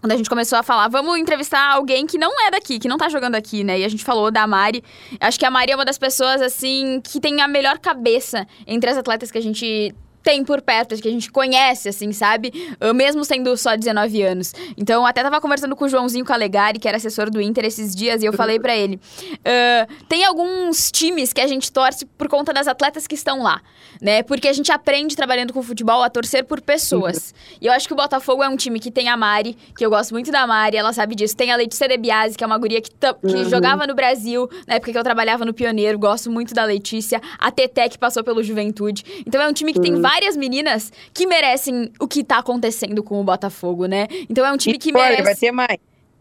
quando 0.00 0.10
a 0.10 0.16
gente 0.16 0.28
começou 0.28 0.58
a 0.58 0.64
falar, 0.64 0.88
vamos 0.88 1.16
entrevistar 1.16 1.74
alguém 1.74 2.08
que 2.08 2.18
não 2.18 2.32
é 2.48 2.50
daqui, 2.50 2.80
que 2.80 2.88
não 2.88 2.98
tá 2.98 3.08
jogando 3.08 3.36
aqui, 3.36 3.62
né? 3.62 3.78
E 3.78 3.84
a 3.84 3.88
gente 3.88 4.02
falou 4.02 4.32
da 4.32 4.48
Mari. 4.48 4.82
Acho 5.20 5.38
que 5.38 5.46
a 5.46 5.50
Mari 5.50 5.70
é 5.70 5.76
uma 5.76 5.84
das 5.84 5.96
pessoas, 5.96 6.42
assim, 6.42 7.00
que 7.00 7.20
tem 7.20 7.40
a 7.40 7.46
melhor 7.46 7.78
cabeça 7.78 8.48
entre 8.66 8.90
as 8.90 8.96
atletas 8.96 9.30
que 9.30 9.38
a 9.38 9.40
gente 9.40 9.94
tem 10.22 10.44
por 10.44 10.62
perto, 10.62 10.94
que 11.00 11.08
a 11.08 11.10
gente 11.10 11.30
conhece, 11.30 11.88
assim, 11.88 12.12
sabe? 12.12 12.52
Mesmo 12.94 13.24
sendo 13.24 13.56
só 13.56 13.76
19 13.76 14.22
anos. 14.22 14.54
Então, 14.76 15.04
até 15.04 15.22
tava 15.22 15.40
conversando 15.40 15.74
com 15.74 15.84
o 15.84 15.88
Joãozinho 15.88 16.24
Calegari, 16.24 16.78
que 16.78 16.86
era 16.86 16.96
assessor 16.96 17.30
do 17.30 17.40
Inter 17.40 17.64
esses 17.64 17.94
dias, 17.94 18.22
e 18.22 18.26
eu 18.26 18.32
falei 18.32 18.58
para 18.58 18.76
ele: 18.76 18.96
uh, 18.96 20.04
tem 20.08 20.24
alguns 20.24 20.90
times 20.90 21.32
que 21.32 21.40
a 21.40 21.46
gente 21.46 21.72
torce 21.72 22.04
por 22.06 22.28
conta 22.28 22.52
das 22.52 22.68
atletas 22.68 23.06
que 23.06 23.14
estão 23.14 23.42
lá, 23.42 23.60
né? 24.00 24.22
Porque 24.22 24.48
a 24.48 24.52
gente 24.52 24.70
aprende 24.70 25.16
trabalhando 25.16 25.52
com 25.52 25.62
futebol 25.62 26.02
a 26.02 26.10
torcer 26.10 26.44
por 26.44 26.60
pessoas. 26.60 27.34
E 27.60 27.66
eu 27.66 27.72
acho 27.72 27.86
que 27.86 27.92
o 27.92 27.96
Botafogo 27.96 28.42
é 28.42 28.48
um 28.48 28.56
time 28.56 28.80
que 28.80 28.90
tem 28.90 29.08
a 29.08 29.16
Mari, 29.16 29.56
que 29.76 29.84
eu 29.84 29.90
gosto 29.90 30.12
muito 30.12 30.32
da 30.32 30.46
Mari, 30.46 30.76
ela 30.76 30.92
sabe 30.92 31.14
disso. 31.14 31.36
Tem 31.36 31.52
a 31.52 31.56
Letícia 31.56 31.86
De 31.86 31.96
Biasi, 31.96 32.36
que 32.36 32.42
é 32.42 32.46
uma 32.46 32.58
guria 32.58 32.80
que, 32.80 32.90
que 32.90 33.06
uhum. 33.22 33.48
jogava 33.48 33.86
no 33.86 33.94
Brasil, 33.94 34.48
na 34.66 34.74
época 34.74 34.90
que 34.90 34.98
eu 34.98 35.02
trabalhava 35.04 35.44
no 35.44 35.54
Pioneiro, 35.54 35.98
gosto 35.98 36.30
muito 36.30 36.54
da 36.54 36.64
Letícia. 36.64 37.20
A 37.38 37.50
Teté, 37.52 37.88
que 37.88 37.98
passou 37.98 38.24
pelo 38.24 38.42
Juventude. 38.42 39.04
Então, 39.24 39.40
é 39.40 39.48
um 39.48 39.52
time 39.52 39.72
que 39.72 39.80
tem 39.80 39.94
uhum 39.94 40.02
várias 40.12 40.36
meninas 40.36 40.92
que 41.14 41.26
merecem 41.26 41.90
o 41.98 42.06
que 42.06 42.22
tá 42.22 42.38
acontecendo 42.38 43.02
com 43.02 43.18
o 43.20 43.24
Botafogo, 43.24 43.86
né? 43.86 44.06
Então 44.28 44.44
é 44.44 44.52
um 44.52 44.56
time 44.58 44.78
que 44.78 44.92
merece. 44.92 45.22
Vai 45.22 45.34
ter 45.34 45.52
mais. 45.52 45.78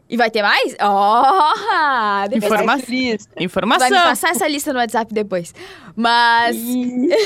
E 0.10 0.18
vai 0.18 0.30
ter 0.30 0.42
mais? 0.42 0.76
Oh! 0.82 2.36
Informa 2.36 2.78
Informação. 3.38 3.90
Vai 3.90 3.98
me 3.98 4.04
passar 4.04 4.32
essa 4.32 4.48
lista 4.48 4.74
no 4.74 4.80
WhatsApp 4.80 5.14
depois. 5.14 5.54
Mas. 5.96 6.58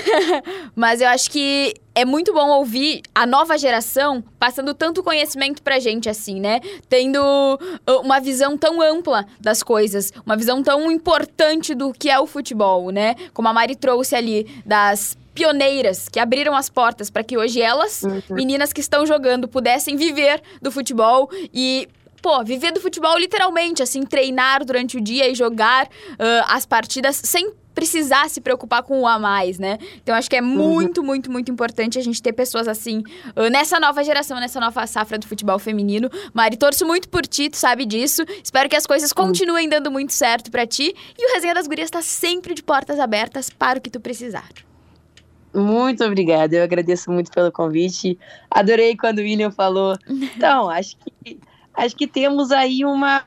Mas 0.75 1.01
eu 1.01 1.07
acho 1.07 1.31
que 1.31 1.73
é 1.95 2.05
muito 2.05 2.31
bom 2.31 2.47
ouvir 2.49 3.01
a 3.13 3.25
nova 3.25 3.57
geração 3.57 4.23
passando 4.39 4.73
tanto 4.73 5.01
conhecimento 5.01 5.63
pra 5.63 5.79
gente, 5.79 6.09
assim, 6.09 6.39
né? 6.39 6.59
Tendo 6.87 7.19
uh, 7.19 8.01
uma 8.01 8.19
visão 8.19 8.55
tão 8.55 8.79
ampla 8.81 9.25
das 9.39 9.63
coisas, 9.63 10.13
uma 10.23 10.37
visão 10.37 10.61
tão 10.61 10.91
importante 10.91 11.73
do 11.73 11.91
que 11.91 12.09
é 12.09 12.19
o 12.19 12.27
futebol, 12.27 12.91
né? 12.91 13.15
Como 13.33 13.47
a 13.47 13.53
Mari 13.53 13.75
trouxe 13.75 14.15
ali 14.15 14.47
das 14.63 15.17
pioneiras 15.35 16.07
que 16.09 16.19
abriram 16.19 16.55
as 16.55 16.69
portas 16.69 17.09
para 17.09 17.23
que 17.23 17.37
hoje 17.37 17.61
elas, 17.61 18.01
uhum. 18.01 18.21
meninas 18.31 18.71
que 18.71 18.79
estão 18.79 19.05
jogando, 19.05 19.47
pudessem 19.47 19.97
viver 19.97 20.41
do 20.61 20.71
futebol 20.71 21.29
e 21.53 21.87
pô, 22.21 22.43
viver 22.43 22.71
do 22.71 22.79
futebol 22.79 23.15
literalmente, 23.19 23.83
assim, 23.83 24.03
treinar 24.03 24.65
durante 24.65 24.97
o 24.97 25.01
dia 25.01 25.29
e 25.29 25.35
jogar 25.35 25.85
uh, 25.85 26.45
as 26.47 26.65
partidas 26.65 27.21
sem 27.23 27.53
precisar 27.75 28.29
se 28.29 28.39
preocupar 28.39 28.81
com 28.81 29.01
o 29.01 29.05
a 29.05 29.19
mais, 29.19 29.59
né? 29.59 29.77
Então 30.01 30.15
acho 30.15 30.29
que 30.29 30.37
é 30.37 30.41
uhum. 30.41 30.47
muito, 30.47 31.01
uhum. 31.01 31.07
muito, 31.07 31.29
muito 31.29 31.51
importante 31.51 31.99
a 31.99 32.01
gente 32.01 32.23
ter 32.23 32.31
pessoas 32.31 32.67
assim 32.67 33.03
uh, 33.35 33.49
nessa 33.51 33.79
nova 33.79 34.03
geração, 34.03 34.39
nessa 34.39 34.59
nova 34.59 34.87
safra 34.87 35.19
do 35.19 35.27
futebol 35.27 35.59
feminino. 35.59 36.09
Mari, 36.33 36.55
torço 36.55 36.85
muito 36.85 37.09
por 37.09 37.27
ti, 37.27 37.49
tu 37.49 37.57
sabe 37.57 37.85
disso. 37.85 38.23
Espero 38.41 38.69
que 38.69 38.75
as 38.77 38.87
coisas 38.87 39.11
uhum. 39.11 39.27
continuem 39.27 39.67
dando 39.67 39.91
muito 39.91 40.13
certo 40.13 40.49
para 40.49 40.65
ti. 40.65 40.95
E 41.19 41.29
o 41.29 41.33
Resenha 41.35 41.53
das 41.53 41.67
Gurias 41.67 41.87
está 41.87 42.01
sempre 42.01 42.55
de 42.55 42.63
portas 42.63 42.97
abertas 42.97 43.49
para 43.49 43.77
o 43.77 43.81
que 43.81 43.89
tu 43.89 43.99
precisar. 43.99 44.47
Muito 45.55 46.03
obrigada, 46.03 46.55
eu 46.55 46.63
agradeço 46.63 47.09
muito 47.11 47.31
pelo 47.31 47.51
convite. 47.51 48.19
Adorei 48.51 48.95
quando 48.97 49.19
o 49.19 49.21
William 49.21 49.51
falou. 49.51 49.97
Então, 50.35 50.69
acho 50.69 50.97
que 50.97 51.39
acho 51.73 51.95
que 51.95 52.07
temos 52.07 52.51
aí 52.51 52.83
uma 52.83 53.23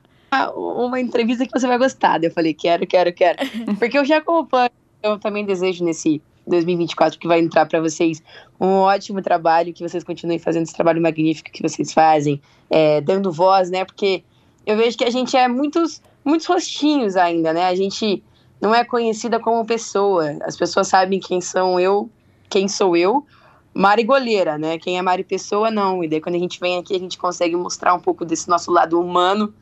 uma 0.54 1.00
entrevista 1.00 1.46
que 1.46 1.52
você 1.52 1.66
vai 1.66 1.78
gostar. 1.78 2.22
Eu 2.22 2.30
falei, 2.30 2.52
quero, 2.52 2.86
quero, 2.86 3.12
quero. 3.12 3.38
Porque 3.78 3.96
eu 3.96 4.04
já 4.04 4.18
acompanho, 4.18 4.70
eu 5.02 5.18
também 5.18 5.44
desejo 5.44 5.82
nesse 5.84 6.20
2024 6.46 7.18
que 7.18 7.26
vai 7.26 7.40
entrar 7.40 7.66
para 7.66 7.80
vocês 7.80 8.22
um 8.60 8.66
ótimo 8.66 9.22
trabalho, 9.22 9.72
que 9.72 9.82
vocês 9.82 10.04
continuem 10.04 10.38
fazendo 10.38 10.64
esse 10.64 10.74
trabalho 10.74 11.00
magnífico 11.00 11.50
que 11.50 11.62
vocês 11.62 11.92
fazem, 11.92 12.40
é, 12.68 13.00
dando 13.00 13.32
voz, 13.32 13.70
né? 13.70 13.84
Porque 13.84 14.22
eu 14.66 14.76
vejo 14.76 14.98
que 14.98 15.04
a 15.04 15.10
gente 15.10 15.36
é 15.36 15.48
muitos, 15.48 16.02
muitos 16.24 16.46
rostinhos 16.46 17.16
ainda, 17.16 17.52
né? 17.52 17.66
A 17.66 17.74
gente 17.74 18.22
não 18.60 18.74
é 18.74 18.84
conhecida 18.84 19.40
como 19.40 19.64
pessoa. 19.64 20.36
As 20.42 20.56
pessoas 20.56 20.88
sabem 20.88 21.20
quem 21.20 21.40
são 21.40 21.80
eu 21.80 22.10
quem 22.48 22.68
sou 22.68 22.96
eu, 22.96 23.26
Mari 23.74 24.02
Goleira, 24.02 24.58
né? 24.58 24.78
Quem 24.78 24.98
é 24.98 25.02
Mari 25.02 25.24
Pessoa, 25.24 25.70
não. 25.70 26.02
E 26.02 26.08
daí 26.08 26.20
quando 26.20 26.34
a 26.34 26.38
gente 26.38 26.58
vem 26.58 26.78
aqui, 26.78 26.94
a 26.96 26.98
gente 26.98 27.18
consegue 27.18 27.54
mostrar 27.54 27.94
um 27.94 28.00
pouco 28.00 28.24
desse 28.24 28.48
nosso 28.48 28.70
lado 28.70 29.00
humano, 29.00 29.52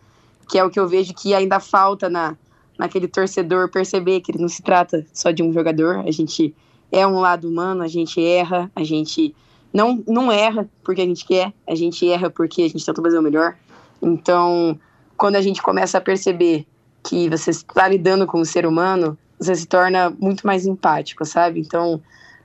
que 0.48 0.58
é 0.58 0.64
o 0.64 0.70
que 0.70 0.80
eu 0.80 0.88
vejo 0.88 1.12
que 1.12 1.34
ainda 1.34 1.60
falta 1.60 2.08
na, 2.08 2.36
naquele 2.78 3.08
torcedor 3.08 3.70
perceber 3.70 4.20
que 4.20 4.30
ele 4.30 4.40
não 4.40 4.48
se 4.48 4.62
trata 4.62 5.04
só 5.12 5.30
de 5.30 5.42
um 5.42 5.52
jogador. 5.52 5.98
A 6.06 6.10
gente 6.10 6.54
é 6.90 7.06
um 7.06 7.20
lado 7.20 7.48
humano, 7.48 7.82
a 7.82 7.88
gente 7.88 8.24
erra, 8.24 8.70
a 8.74 8.84
gente 8.84 9.34
não, 9.72 10.02
não 10.06 10.32
erra 10.32 10.68
porque 10.82 11.02
a 11.02 11.04
gente 11.04 11.26
quer, 11.26 11.52
a 11.66 11.74
gente 11.74 12.08
erra 12.08 12.30
porque 12.30 12.62
a 12.62 12.68
gente 12.68 12.84
tenta 12.84 13.02
fazer 13.02 13.18
o 13.18 13.22
melhor. 13.22 13.56
Então, 14.00 14.78
quando 15.16 15.36
a 15.36 15.42
gente 15.42 15.60
começa 15.60 15.98
a 15.98 16.00
perceber 16.00 16.66
que 17.02 17.28
você 17.28 17.50
está 17.50 17.86
lidando 17.88 18.26
com 18.26 18.40
o 18.40 18.46
ser 18.46 18.66
humano, 18.66 19.18
você 19.38 19.54
se 19.54 19.66
torna 19.66 20.10
muito 20.10 20.46
mais 20.46 20.66
empático, 20.66 21.24
sabe? 21.24 21.60
Então, 21.60 22.00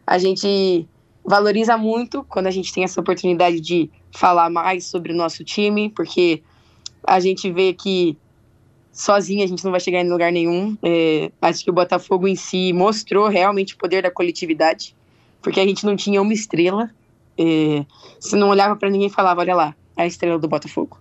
a 0.06 0.18
gente 0.18 0.88
valoriza 1.24 1.78
muito 1.78 2.24
quando 2.24 2.48
a 2.48 2.52
gente 2.52 2.74
tem 2.74 2.84
essa 2.84 3.00
oportunidade 3.00 3.60
de 3.60 3.90
falar 4.12 4.50
mais 4.50 4.86
sobre 4.86 5.14
o 5.14 5.16
nosso 5.16 5.44
time, 5.44 5.90
porque 5.90 6.42
a 7.04 7.20
gente 7.20 7.52
vê 7.52 7.74
que 7.74 8.18
sozinha 8.92 9.46
a 9.46 9.48
gente 9.48 9.64
não 9.64 9.72
vai 9.72 9.80
chegar 9.80 10.02
em 10.02 10.10
lugar 10.10 10.32
nenhum. 10.32 10.78
É, 10.84 11.32
acho 11.42 11.64
que 11.64 11.70
o 11.70 11.74
Botafogo 11.74 12.28
em 12.28 12.36
si 12.36 12.74
mostrou 12.74 13.28
realmente 13.28 13.76
o 13.76 13.78
poder 13.78 14.04
da 14.04 14.12
coletividade, 14.12 14.96
porque 15.42 15.60
a 15.60 15.66
gente 15.66 15.86
não 15.86 15.96
tinha 15.96 16.22
uma 16.22 16.34
estrela. 16.34 16.90
É, 17.38 17.86
você 18.20 18.36
não 18.36 18.50
olhava 18.50 18.76
para 18.76 18.90
ninguém 18.90 19.10
falava, 19.10 19.42
olha 19.42 19.56
lá, 19.56 19.76
a 19.96 20.06
estrela 20.06 20.38
do 20.38 20.48
Botafogo. 20.48 20.98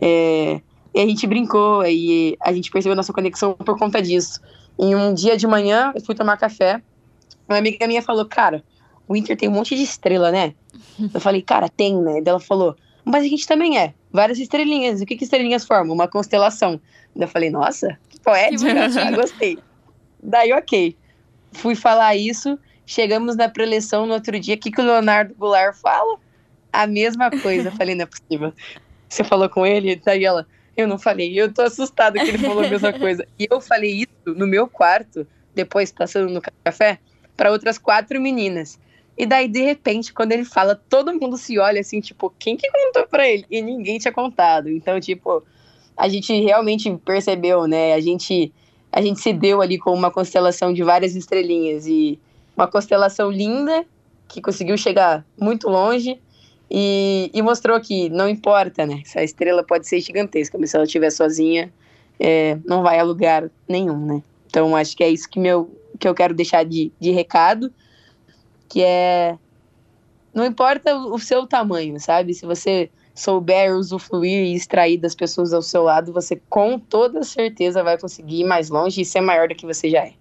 É, 0.00 0.60
e 0.94 1.00
a 1.00 1.06
gente 1.06 1.26
brincou 1.26 1.84
e 1.86 2.36
a 2.40 2.52
gente 2.52 2.70
percebeu 2.70 2.96
nossa 2.96 3.12
conexão 3.12 3.54
por 3.54 3.78
conta 3.78 4.00
disso. 4.00 4.40
Em 4.78 4.94
um 4.94 5.14
dia 5.14 5.36
de 5.36 5.46
manhã, 5.46 5.92
eu 5.94 6.02
fui 6.02 6.14
tomar 6.14 6.36
café, 6.36 6.82
uma 7.48 7.58
amiga 7.58 7.86
minha 7.86 8.02
falou, 8.02 8.26
cara, 8.26 8.62
o 9.08 9.16
Inter 9.16 9.36
tem 9.36 9.48
um 9.48 9.52
monte 9.52 9.76
de 9.76 9.82
estrela, 9.82 10.30
né? 10.30 10.54
Eu 11.12 11.20
falei, 11.20 11.42
cara, 11.42 11.68
tem, 11.68 11.94
né? 12.00 12.20
Daí 12.20 12.30
ela 12.30 12.40
falou, 12.40 12.76
mas 13.04 13.24
a 13.24 13.28
gente 13.28 13.46
também 13.46 13.78
é. 13.78 13.94
Várias 14.10 14.38
estrelinhas. 14.38 15.00
O 15.00 15.06
que, 15.06 15.16
que 15.16 15.24
estrelinhas 15.24 15.64
formam? 15.64 15.94
Uma 15.94 16.08
constelação. 16.08 16.80
Daí 17.14 17.24
eu 17.24 17.28
falei, 17.28 17.50
nossa, 17.50 17.98
que 18.08 18.20
poética, 18.20 18.90
que 18.90 19.16
gostei. 19.16 19.58
Daí, 20.22 20.52
ok. 20.52 20.96
Fui 21.52 21.74
falar 21.74 22.16
isso, 22.16 22.58
chegamos 22.84 23.36
na 23.36 23.48
preleção 23.48 24.06
no 24.06 24.14
outro 24.14 24.38
dia. 24.40 24.56
O 24.56 24.58
que, 24.58 24.70
que 24.70 24.80
o 24.80 24.84
Leonardo 24.84 25.34
Goulart 25.34 25.76
fala? 25.76 26.18
A 26.72 26.86
mesma 26.86 27.30
coisa. 27.30 27.68
Eu 27.68 27.72
falei, 27.72 27.94
não 27.94 28.02
é 28.02 28.06
possível. 28.06 28.52
Você 29.08 29.22
falou 29.22 29.48
com 29.48 29.64
ele? 29.64 29.96
Daí 30.04 30.24
ela, 30.24 30.46
eu 30.76 30.88
não 30.88 30.98
falei. 30.98 31.38
Eu 31.38 31.52
tô 31.52 31.62
assustada 31.62 32.18
que 32.18 32.28
ele 32.28 32.38
falou 32.38 32.64
a 32.64 32.68
mesma 32.68 32.92
coisa. 32.92 33.26
E 33.38 33.46
eu 33.48 33.60
falei 33.60 33.92
isso 34.02 34.34
no 34.34 34.46
meu 34.46 34.66
quarto, 34.66 35.26
depois 35.54 35.92
passando 35.92 36.32
no 36.32 36.42
café, 36.64 36.98
para 37.36 37.52
outras 37.52 37.78
quatro 37.78 38.20
meninas. 38.20 38.78
E 39.18 39.24
daí, 39.24 39.48
de 39.48 39.62
repente, 39.62 40.12
quando 40.12 40.32
ele 40.32 40.44
fala, 40.44 40.74
todo 40.88 41.14
mundo 41.18 41.36
se 41.38 41.58
olha 41.58 41.80
assim, 41.80 42.00
tipo, 42.00 42.32
quem 42.38 42.56
que 42.56 42.70
contou 42.70 43.06
pra 43.06 43.26
ele? 43.26 43.46
E 43.50 43.62
ninguém 43.62 43.98
tinha 43.98 44.12
contado. 44.12 44.68
Então, 44.68 45.00
tipo, 45.00 45.42
a 45.96 46.06
gente 46.08 46.38
realmente 46.40 46.94
percebeu, 47.04 47.66
né? 47.66 47.94
A 47.94 48.00
gente, 48.00 48.52
a 48.92 49.00
gente 49.00 49.20
se 49.20 49.32
deu 49.32 49.62
ali 49.62 49.78
com 49.78 49.92
uma 49.92 50.10
constelação 50.10 50.72
de 50.72 50.82
várias 50.82 51.16
estrelinhas. 51.16 51.86
E 51.86 52.18
uma 52.54 52.66
constelação 52.66 53.30
linda, 53.30 53.86
que 54.28 54.42
conseguiu 54.42 54.76
chegar 54.76 55.24
muito 55.40 55.68
longe. 55.68 56.20
E, 56.70 57.30
e 57.32 57.40
mostrou 57.40 57.80
que 57.80 58.10
não 58.10 58.28
importa, 58.28 58.84
né? 58.84 59.00
Essa 59.02 59.22
estrela 59.22 59.64
pode 59.64 59.88
ser 59.88 60.00
gigantesca, 60.00 60.58
mas 60.58 60.70
se 60.70 60.76
ela 60.76 60.84
estiver 60.84 61.10
sozinha, 61.10 61.72
é, 62.20 62.58
não 62.66 62.82
vai 62.82 62.98
a 62.98 63.02
lugar 63.02 63.48
nenhum, 63.66 63.98
né? 64.04 64.22
Então, 64.46 64.74
acho 64.76 64.96
que 64.96 65.04
é 65.04 65.08
isso 65.08 65.28
que, 65.28 65.38
meu, 65.38 65.70
que 65.96 66.06
eu 66.08 66.14
quero 66.14 66.34
deixar 66.34 66.64
de, 66.64 66.92
de 67.00 67.10
recado 67.10 67.72
que 68.68 68.82
é 68.82 69.36
não 70.34 70.44
importa 70.44 70.94
o 70.94 71.18
seu 71.18 71.46
tamanho, 71.46 71.98
sabe? 71.98 72.34
Se 72.34 72.44
você 72.44 72.90
souber 73.14 73.74
usufruir 73.74 74.44
e 74.44 74.54
extrair 74.54 74.98
das 74.98 75.14
pessoas 75.14 75.54
ao 75.54 75.62
seu 75.62 75.82
lado, 75.82 76.12
você 76.12 76.38
com 76.50 76.78
toda 76.78 77.22
certeza 77.22 77.82
vai 77.82 77.96
conseguir 77.96 78.40
ir 78.40 78.44
mais 78.44 78.68
longe 78.68 79.00
e 79.00 79.04
ser 79.04 79.22
maior 79.22 79.48
do 79.48 79.54
que 79.54 79.64
você 79.64 79.88
já 79.88 80.00
é. 80.00 80.12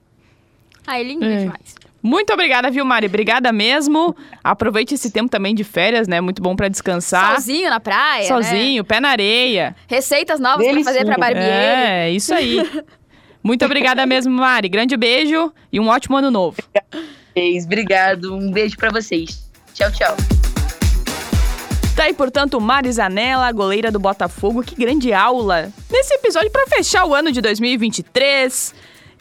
Ah, 0.87 1.01
ele 1.01 1.13
é 1.21 1.37
demais. 1.39 1.75
Muito 2.01 2.31
obrigada, 2.31 2.69
viu, 2.69 2.85
Mari? 2.85 3.07
Obrigada 3.07 3.51
mesmo. 3.51 4.15
Aproveite 4.43 4.93
esse 4.93 5.11
tempo 5.11 5.29
também 5.29 5.53
de 5.53 5.63
férias, 5.63 6.07
né? 6.07 6.21
Muito 6.21 6.41
bom 6.41 6.55
para 6.55 6.69
descansar. 6.69 7.33
Sozinho 7.33 7.69
na 7.69 7.79
praia. 7.79 8.27
Sozinho, 8.27 8.83
né? 8.83 8.87
pé 8.87 8.99
na 8.99 9.09
areia. 9.09 9.75
Receitas 9.87 10.39
novas 10.39 10.65
para 10.65 10.83
fazer 10.83 11.03
para 11.03 11.17
barbeiro. 11.17 11.49
É, 11.49 12.11
isso 12.11 12.33
aí. 12.33 12.59
Muito 13.45 13.63
obrigada 13.63 14.07
mesmo, 14.07 14.33
Mari. 14.33 14.67
Grande 14.67 14.97
beijo 14.97 15.53
e 15.71 15.79
um 15.79 15.87
ótimo 15.87 16.17
ano 16.17 16.31
novo. 16.31 16.57
Obrigado. 17.63 18.35
Um 18.35 18.51
beijo 18.51 18.75
para 18.75 18.89
vocês. 18.89 19.47
Tchau, 19.71 19.91
tchau. 19.91 20.17
Tá 21.95 22.05
aí, 22.05 22.13
portanto, 22.15 22.59
Marizanella, 22.59 23.51
goleira 23.51 23.91
do 23.91 23.99
Botafogo. 23.99 24.63
Que 24.63 24.73
grande 24.73 25.13
aula 25.13 25.71
nesse 25.91 26.15
episódio 26.15 26.49
para 26.49 26.65
fechar 26.65 27.05
o 27.05 27.13
ano 27.13 27.31
de 27.31 27.39
2023 27.39 28.73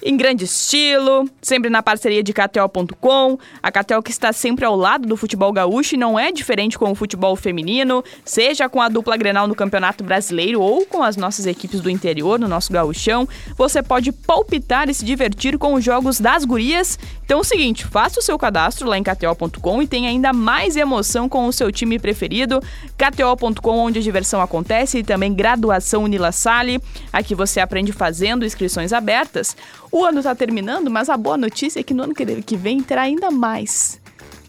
em 0.04 0.18
grande 0.18 0.44
estilo, 0.44 1.26
sempre 1.40 1.70
na 1.70 1.82
parceria 1.82 2.22
de 2.22 2.30
KTO.com. 2.30 3.38
A 3.62 3.72
KTO 3.72 4.02
que 4.02 4.10
está 4.10 4.34
sempre 4.34 4.66
ao 4.66 4.76
lado 4.76 5.08
do 5.08 5.16
futebol 5.16 5.50
gaúcho 5.50 5.94
e 5.94 5.98
não 5.98 6.18
é 6.18 6.30
diferente 6.30 6.78
com 6.78 6.92
o 6.92 6.94
futebol 6.94 7.34
feminino, 7.34 8.04
seja 8.22 8.68
com 8.68 8.82
a 8.82 8.90
dupla 8.90 9.16
Grenal 9.16 9.48
no 9.48 9.54
Campeonato 9.54 10.04
Brasileiro 10.04 10.60
ou 10.60 10.84
com 10.84 11.02
as 11.02 11.16
nossas 11.16 11.46
equipes 11.46 11.80
do 11.80 11.88
interior, 11.88 12.38
no 12.38 12.46
nosso 12.46 12.70
gauchão. 12.70 13.26
Você 13.56 13.82
pode 13.82 14.12
palpitar 14.12 14.90
e 14.90 14.94
se 14.94 15.06
divertir 15.06 15.56
com 15.56 15.72
os 15.72 15.82
jogos 15.82 16.20
das 16.20 16.44
gurias. 16.44 16.98
Então 17.24 17.38
é 17.38 17.40
o 17.40 17.44
seguinte, 17.44 17.86
faça 17.86 18.20
o 18.20 18.22
seu 18.22 18.38
cadastro 18.38 18.86
lá 18.86 18.98
em 18.98 19.02
KTO.com 19.02 19.80
e 19.80 19.86
tenha 19.86 20.10
ainda 20.10 20.34
mais 20.34 20.76
emoção 20.76 21.30
com 21.30 21.46
o 21.46 21.52
seu 21.52 21.72
time 21.72 21.98
preferido. 21.98 22.60
KTO.com, 22.98 23.78
onde 23.78 24.00
a 24.00 24.02
diversão 24.02 24.42
acontece, 24.42 24.98
e 24.98 25.02
também 25.02 25.32
graduação 25.32 26.04
Unila 26.04 26.30
Sale. 26.30 26.78
Aqui 27.10 27.34
você 27.34 27.58
aprende 27.58 27.90
fazendo 27.90 28.44
inscrições 28.44 28.92
abertas. 28.92 29.56
O 29.94 30.04
ano 30.04 30.18
está 30.18 30.34
terminando, 30.34 30.90
mas 30.90 31.08
a 31.08 31.16
boa 31.16 31.36
notícia 31.36 31.78
é 31.78 31.82
que 31.84 31.94
no 31.94 32.02
ano 32.02 32.12
que 32.12 32.56
vem 32.56 32.80
terá 32.80 33.02
ainda 33.02 33.30
mais. 33.30 34.00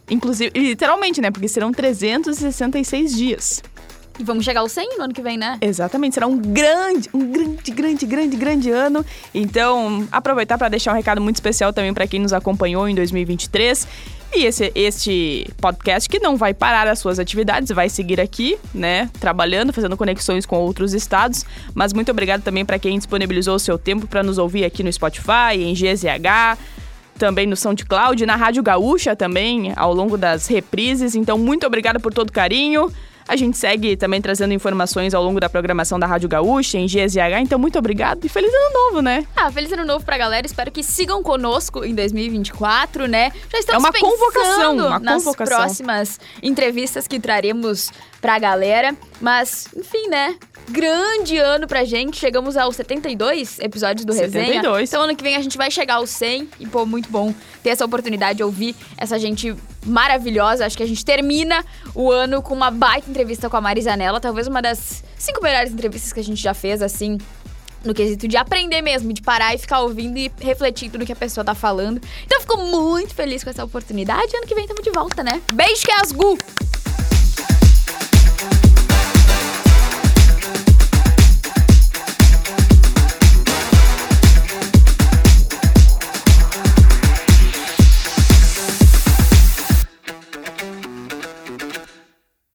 Inclusive, 0.10 0.52
literalmente, 0.60 1.22
né? 1.22 1.30
Porque 1.30 1.48
serão 1.48 1.72
366 1.72 3.16
dias. 3.16 3.64
E 4.18 4.24
vamos 4.24 4.44
chegar 4.44 4.62
ao 4.62 4.68
100 4.68 4.98
no 4.98 5.04
ano 5.04 5.14
que 5.14 5.22
vem, 5.22 5.38
né? 5.38 5.60
Exatamente, 5.62 6.16
será 6.16 6.26
um 6.26 6.36
grande, 6.36 7.12
um 7.14 7.32
grande, 7.32 7.72
grande, 7.72 8.06
grande, 8.08 8.38
grande 8.38 8.72
ano. 8.72 9.06
Então, 9.36 10.08
aproveitar 10.12 10.58
para 10.58 10.68
deixar 10.68 10.94
um 10.94 10.96
recado 10.96 11.22
muito 11.22 11.36
especial 11.36 11.72
também 11.72 11.94
para 11.94 12.08
quem 12.08 12.20
nos 12.20 12.34
acompanhou 12.34 12.90
em 12.90 12.96
2023 12.96 13.88
e 14.34 14.46
esse, 14.46 14.72
este 14.76 15.48
podcast 15.62 16.10
que 16.10 16.20
não 16.20 16.36
vai 16.36 16.54
parar 16.54 16.88
as 16.88 17.00
suas 17.00 17.20
atividades, 17.20 17.72
vai 17.72 17.90
seguir 17.90 18.20
aqui, 18.20 18.58
né? 18.74 19.10
Trabalhando, 19.20 19.72
fazendo 19.72 19.96
conexões 19.96 20.46
com 20.46 20.58
outros 20.58 20.94
estados. 20.94 21.46
Mas 21.74 21.94
muito 21.94 22.12
obrigado 22.12 22.44
também 22.44 22.66
para 22.66 22.78
quem 22.78 22.98
disponibilizou 22.98 23.56
o 23.56 23.60
seu 23.60 23.78
tempo 23.78 24.08
para 24.08 24.24
nos 24.24 24.38
ouvir 24.38 24.66
aqui 24.66 24.84
no 24.84 24.92
Spotify, 24.92 25.56
em 25.58 25.74
GZH 25.74 26.58
também 27.18 27.48
no 27.48 27.56
SoundCloud, 27.56 28.26
na 28.26 28.36
Rádio 28.36 28.62
Gaúcha 28.62 29.16
também, 29.16 29.72
ao 29.76 29.94
longo 29.94 30.18
das 30.18 30.48
reprises. 30.48 31.16
Então, 31.16 31.38
muito 31.38 31.66
obrigada 31.66 32.00
por 32.00 32.14
todo 32.14 32.30
o 32.30 32.34
carinho. 32.34 32.92
A 33.28 33.36
gente 33.36 33.58
segue 33.58 33.98
também 33.98 34.22
trazendo 34.22 34.54
informações 34.54 35.14
ao 35.16 35.24
longo 35.24 35.40
da 35.40 35.50
programação 35.50 35.98
da 35.98 36.06
Rádio 36.06 36.30
Gaúcha, 36.30 36.78
em 36.78 36.86
GZH. 36.86 37.42
Então, 37.42 37.58
muito 37.58 37.80
obrigado 37.80 38.24
e 38.24 38.30
feliz 38.30 38.52
ano 38.54 38.74
novo, 38.74 39.02
né? 39.02 39.26
Ah, 39.36 39.52
feliz 39.52 39.72
ano 39.72 39.84
novo 39.84 40.06
pra 40.06 40.16
galera. 40.18 40.46
Espero 40.46 40.72
que 40.72 40.84
sigam 40.84 41.24
conosco 41.24 41.84
em 41.84 41.96
2024, 41.96 43.08
né? 43.08 43.32
Já 43.52 43.60
estamos 43.60 43.84
é 43.84 43.88
uma 43.88 43.94
convocação, 43.94 44.76
uma 44.76 45.00
nas 45.00 45.24
convocação. 45.24 45.58
próximas 45.58 46.20
entrevistas 46.44 47.08
que 47.08 47.20
traremos 47.20 47.92
pra 48.22 48.38
galera. 48.38 48.96
Mas, 49.20 49.68
enfim, 49.76 50.08
né? 50.08 50.36
Grande 50.70 51.38
ano 51.38 51.68
pra 51.68 51.84
gente. 51.84 52.18
Chegamos 52.18 52.58
aos 52.58 52.76
72 52.76 53.60
episódios 53.60 54.06
do 54.06 54.14
72. 54.14 54.48
Resenha. 54.48 54.84
Então 54.84 55.02
ano 55.02 55.16
que 55.16 55.24
vem 55.24 55.36
a 55.36 55.42
gente 55.42 55.58
vai 55.58 55.70
chegar 55.72 55.96
aos 55.96 56.10
100 56.12 56.50
e 56.60 56.68
pô, 56.68 56.86
muito 56.86 57.10
bom 57.10 57.34
ter 57.64 57.70
essa 57.70 57.86
oportunidade 57.86 58.38
de 58.38 58.44
ouvir 58.44 58.76
essa 58.98 59.18
gente 59.20 59.56
maravilhosa. 59.86 60.66
Acho 60.66 60.78
que 60.78 60.84
a 60.84 60.88
gente 60.88 61.04
termina 61.04 61.64
o 61.94 62.12
ano 62.12 62.42
com 62.42 62.54
uma 62.54 62.72
baita 62.72 63.10
entrevista 63.10 63.50
com 63.50 63.58
a 63.58 63.62
Marizanella, 63.62 64.20
talvez 64.20 64.48
uma 64.48 64.62
das 64.62 65.04
cinco 65.18 65.42
melhores 65.42 65.72
entrevistas 65.72 66.12
que 66.12 66.20
a 66.20 66.24
gente 66.24 66.42
já 66.42 66.54
fez 66.54 66.82
assim 66.82 67.18
no 67.84 67.94
quesito 67.94 68.28
de 68.28 68.36
aprender 68.36 68.82
mesmo, 68.82 69.14
de 69.14 69.22
parar 69.22 69.54
e 69.54 69.60
ficar 69.60 69.82
ouvindo 69.82 70.18
e 70.18 70.32
refletindo 70.40 70.98
no 70.98 71.06
que 71.06 71.14
a 71.14 71.16
pessoa 71.16 71.46
tá 71.46 71.54
falando. 71.54 72.02
Então, 72.26 72.38
eu 72.38 72.42
fico 72.42 72.58
muito 72.58 73.14
feliz 73.14 73.44
com 73.44 73.50
essa 73.52 73.64
oportunidade. 73.64 74.36
Ano 74.36 74.48
que 74.48 74.56
vem 74.56 74.64
estamos 74.64 74.84
de 74.84 74.90
volta, 74.90 75.24
né? 75.24 75.40
Beijo, 75.54 75.84
que 75.84 75.92
é 75.92 76.02
as 76.02 76.12
Gu! 76.12 76.36